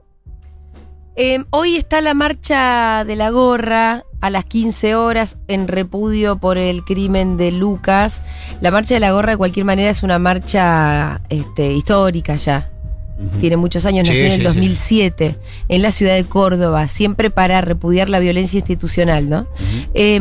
Eh, 1.17 1.45
hoy 1.51 1.77
está 1.77 2.01
la 2.01 2.15
marcha 2.15 3.05
de 3.05 3.17
la 3.17 3.31
gorra 3.31 4.05
a 4.21 4.31
las 4.31 4.45
15 4.45 4.95
horas 4.95 5.37
en 5.49 5.69
repudio 5.69 6.39
por 6.39 6.59
el 6.59 6.85
crimen 6.85 7.37
de 7.37 7.51
Lucas. 7.53 8.23
La 8.61 8.71
marcha 8.71 8.95
de 8.95 9.01
la 9.01 9.13
gorra 9.13 9.33
de 9.33 9.37
cualquier 9.37 9.67
manera 9.67 9.91
es 9.91 10.03
una 10.03 10.19
marcha 10.19 11.21
este, 11.29 11.73
histórica 11.73 12.37
ya. 12.37 12.71
Tiene 13.41 13.57
muchos 13.57 13.85
años, 13.85 14.07
Sí, 14.07 14.13
nació 14.13 14.27
en 14.27 14.33
el 14.33 14.39
sí, 14.39 14.39
sí. 14.41 14.45
2007 14.45 15.37
en 15.69 15.83
la 15.83 15.91
ciudad 15.91 16.15
de 16.15 16.25
Córdoba, 16.25 16.87
siempre 16.89 17.31
para 17.31 17.61
repudiar 17.61 18.09
la 18.09 18.21
violencia 18.21 18.59
institucional, 18.59 19.29
¿no? 19.29 19.47
Eh, 19.95 20.21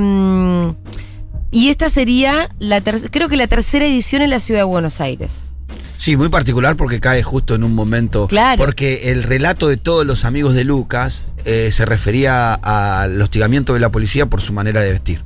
y 1.51 1.69
esta 1.69 1.89
sería, 1.89 2.49
la 2.59 2.81
creo 2.81 3.29
que 3.29 3.37
la 3.37 3.47
tercera 3.47 3.85
edición 3.85 4.21
en 4.21 4.29
la 4.29 4.39
ciudad 4.39 4.61
de 4.61 4.65
Buenos 4.65 4.99
Aires. 4.99 5.49
Sí, 5.97 6.15
muy 6.15 6.29
particular 6.29 6.75
porque 6.75 6.99
cae 6.99 7.23
justo 7.23 7.55
en 7.55 7.63
un 7.63 7.73
momento. 7.73 8.27
Claro. 8.27 8.63
Porque 8.63 9.11
el 9.11 9.23
relato 9.23 9.67
de 9.67 9.77
todos 9.77 10.05
los 10.05 10.25
amigos 10.25 10.53
de 10.53 10.63
Lucas 10.63 11.25
eh, 11.45 11.69
se 11.71 11.85
refería 11.85 12.53
al 12.53 13.19
hostigamiento 13.21 13.73
de 13.73 13.79
la 13.79 13.91
policía 13.91 14.27
por 14.27 14.41
su 14.41 14.53
manera 14.53 14.81
de 14.81 14.91
vestir. 14.91 15.23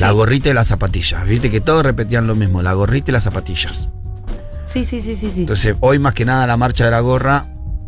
La 0.00 0.10
gorrita 0.10 0.50
y 0.50 0.54
las 0.54 0.68
zapatillas. 0.68 1.24
Viste 1.24 1.50
que 1.50 1.60
todos 1.60 1.84
repetían 1.84 2.26
lo 2.26 2.34
mismo, 2.34 2.62
la 2.62 2.72
gorrita 2.72 3.12
y 3.12 3.14
las 3.14 3.24
zapatillas. 3.24 3.88
Sí, 4.64 4.84
sí, 4.84 5.00
sí, 5.00 5.16
sí, 5.16 5.30
sí. 5.30 5.40
Entonces, 5.40 5.76
hoy 5.80 5.98
más 5.98 6.14
que 6.14 6.24
nada 6.24 6.46
la 6.46 6.56
marcha 6.56 6.84
de 6.84 6.90
la 6.90 7.00
gorra 7.00 7.46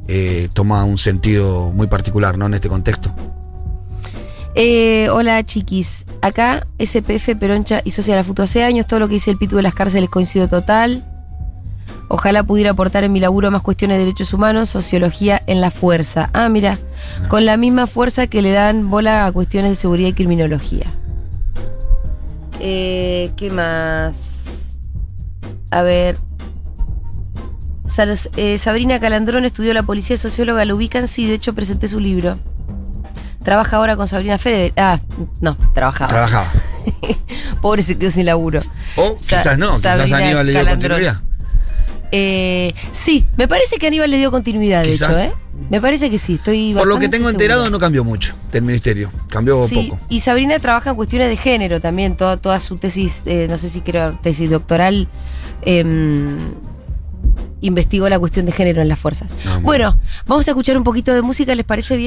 eh, 0.09 0.49
toma 0.53 0.85
un 0.85 0.99
sentido 0.99 1.71
muy 1.73 1.87
particular, 1.87 2.39
¿no? 2.39 2.47
En 2.47 2.55
este 2.55 2.69
contexto. 2.69 3.15
Eh, 4.55 5.09
hola 5.11 5.45
chiquis, 5.45 6.07
acá 6.23 6.67
SPF 6.79 7.37
Peroncha 7.39 7.83
y 7.85 7.91
Socia 7.91 8.15
de 8.15 8.21
la 8.21 8.25
Futu 8.25 8.41
hace 8.43 8.65
años, 8.65 8.87
todo 8.87 9.01
lo 9.01 9.09
que 9.09 9.15
dice 9.15 9.31
el 9.31 9.37
Pitu 9.37 9.57
de 9.57 9.63
las 9.63 9.75
cárceles 9.75 10.09
coincido 10.09 10.49
total. 10.49 11.05
Ojalá 12.09 12.45
pudiera 12.45 12.71
aportar 12.71 13.05
en 13.05 13.13
mi 13.13 13.21
laburo 13.21 13.51
más 13.51 13.63
cuestiones 13.63 13.99
de 13.99 14.05
derechos 14.05 14.33
humanos, 14.33 14.69
sociología 14.69 15.43
en 15.47 15.61
la 15.61 15.71
fuerza. 15.71 16.31
Ah, 16.33 16.49
mira, 16.49 16.79
con 17.29 17.45
la 17.45 17.57
misma 17.57 17.87
fuerza 17.87 18.29
que 18.29 18.43
le 18.43 18.53
dan 18.53 18.89
bola 18.89 19.27
a 19.27 19.33
cuestiones 19.33 19.73
de 19.73 19.75
seguridad 19.75 20.09
y 20.09 20.13
criminología. 20.15 20.95
Eh, 22.61 23.33
¿Qué 23.37 23.51
más? 23.51 24.79
A 25.71 25.83
ver. 25.83 26.17
Eh, 28.37 28.59
Sabrina 28.59 28.99
Calandrón 29.01 29.45
estudió 29.45 29.73
la 29.73 29.83
policía 29.83 30.17
socióloga, 30.17 30.65
lo 30.65 30.77
ubican, 30.77 31.09
sí, 31.09 31.27
de 31.27 31.35
hecho 31.35 31.55
presenté 31.55 31.89
su 31.89 32.01
libro. 32.01 32.39
Trabaja 33.45 33.77
ahora 33.77 33.97
con 33.97 34.09
Sabrina 34.09 34.39
Fede. 34.39 34.73
Ah, 34.77 34.99
no, 35.41 35.57
trabajaba. 35.73 36.09
Trabajaba. 36.09 36.53
Pobre 37.63 37.83
se 37.83 37.97
quedó 37.97 38.11
sin 38.11 38.27
laburo. 38.27 38.61
O 38.97 39.15
quizás 39.17 39.57
no, 39.59 39.77
quizás 39.77 39.97
Sabrina 39.99 40.17
Aníbal 40.19 40.47
le 40.47 40.53
dio 40.53 40.61
Calandrón. 40.65 40.91
continuidad. 40.91 41.23
Eh, 42.13 42.75
sí, 42.93 43.25
me 43.37 43.49
parece 43.49 43.77
que 43.79 43.87
Aníbal 43.89 44.11
le 44.11 44.17
dio 44.19 44.31
continuidad, 44.31 44.83
de 44.83 44.91
Quizás. 44.91 45.11
hecho, 45.11 45.21
¿eh? 45.21 45.35
Me 45.71 45.81
parece 45.81 46.11
que 46.11 46.19
sí, 46.19 46.35
estoy 46.35 46.73
Por 46.75 46.87
lo 46.87 46.99
que 46.99 47.09
tengo 47.09 47.29
segura. 47.29 47.45
enterado, 47.45 47.71
no 47.71 47.79
cambió 47.79 48.05
mucho 48.05 48.35
del 48.53 48.63
ministerio. 48.63 49.11
Cambió 49.29 49.67
Sí, 49.67 49.89
poco. 49.91 50.01
y 50.09 50.21
Sabrina 50.21 50.59
trabaja 50.59 50.91
en 50.91 50.97
cuestiones 50.97 51.29
de 51.31 51.37
género 51.37 51.81
también, 51.81 52.17
toda, 52.17 52.37
toda 52.37 52.61
su 52.61 52.77
tesis, 52.77 53.23
eh, 53.27 53.47
no 53.49 53.59
sé 53.59 53.69
si 53.69 53.81
creo, 53.81 54.19
tesis 54.23 54.51
doctoral, 54.51 55.09
em, 55.63 56.53
investigó 57.61 58.09
la 58.09 58.19
cuestión 58.19 58.47
de 58.47 58.53
género 58.53 58.83
en 58.83 58.89
las 58.89 58.99
fuerzas. 58.99 59.33
Ah, 59.47 59.61
bueno, 59.63 59.99
vamos 60.27 60.47
a 60.47 60.51
escuchar 60.51 60.77
un 60.77 60.85
poquito 60.85 61.15
de 61.15 61.23
música, 61.23 61.55
¿les 61.55 61.65
parece 61.65 61.97
bien? 61.97 62.05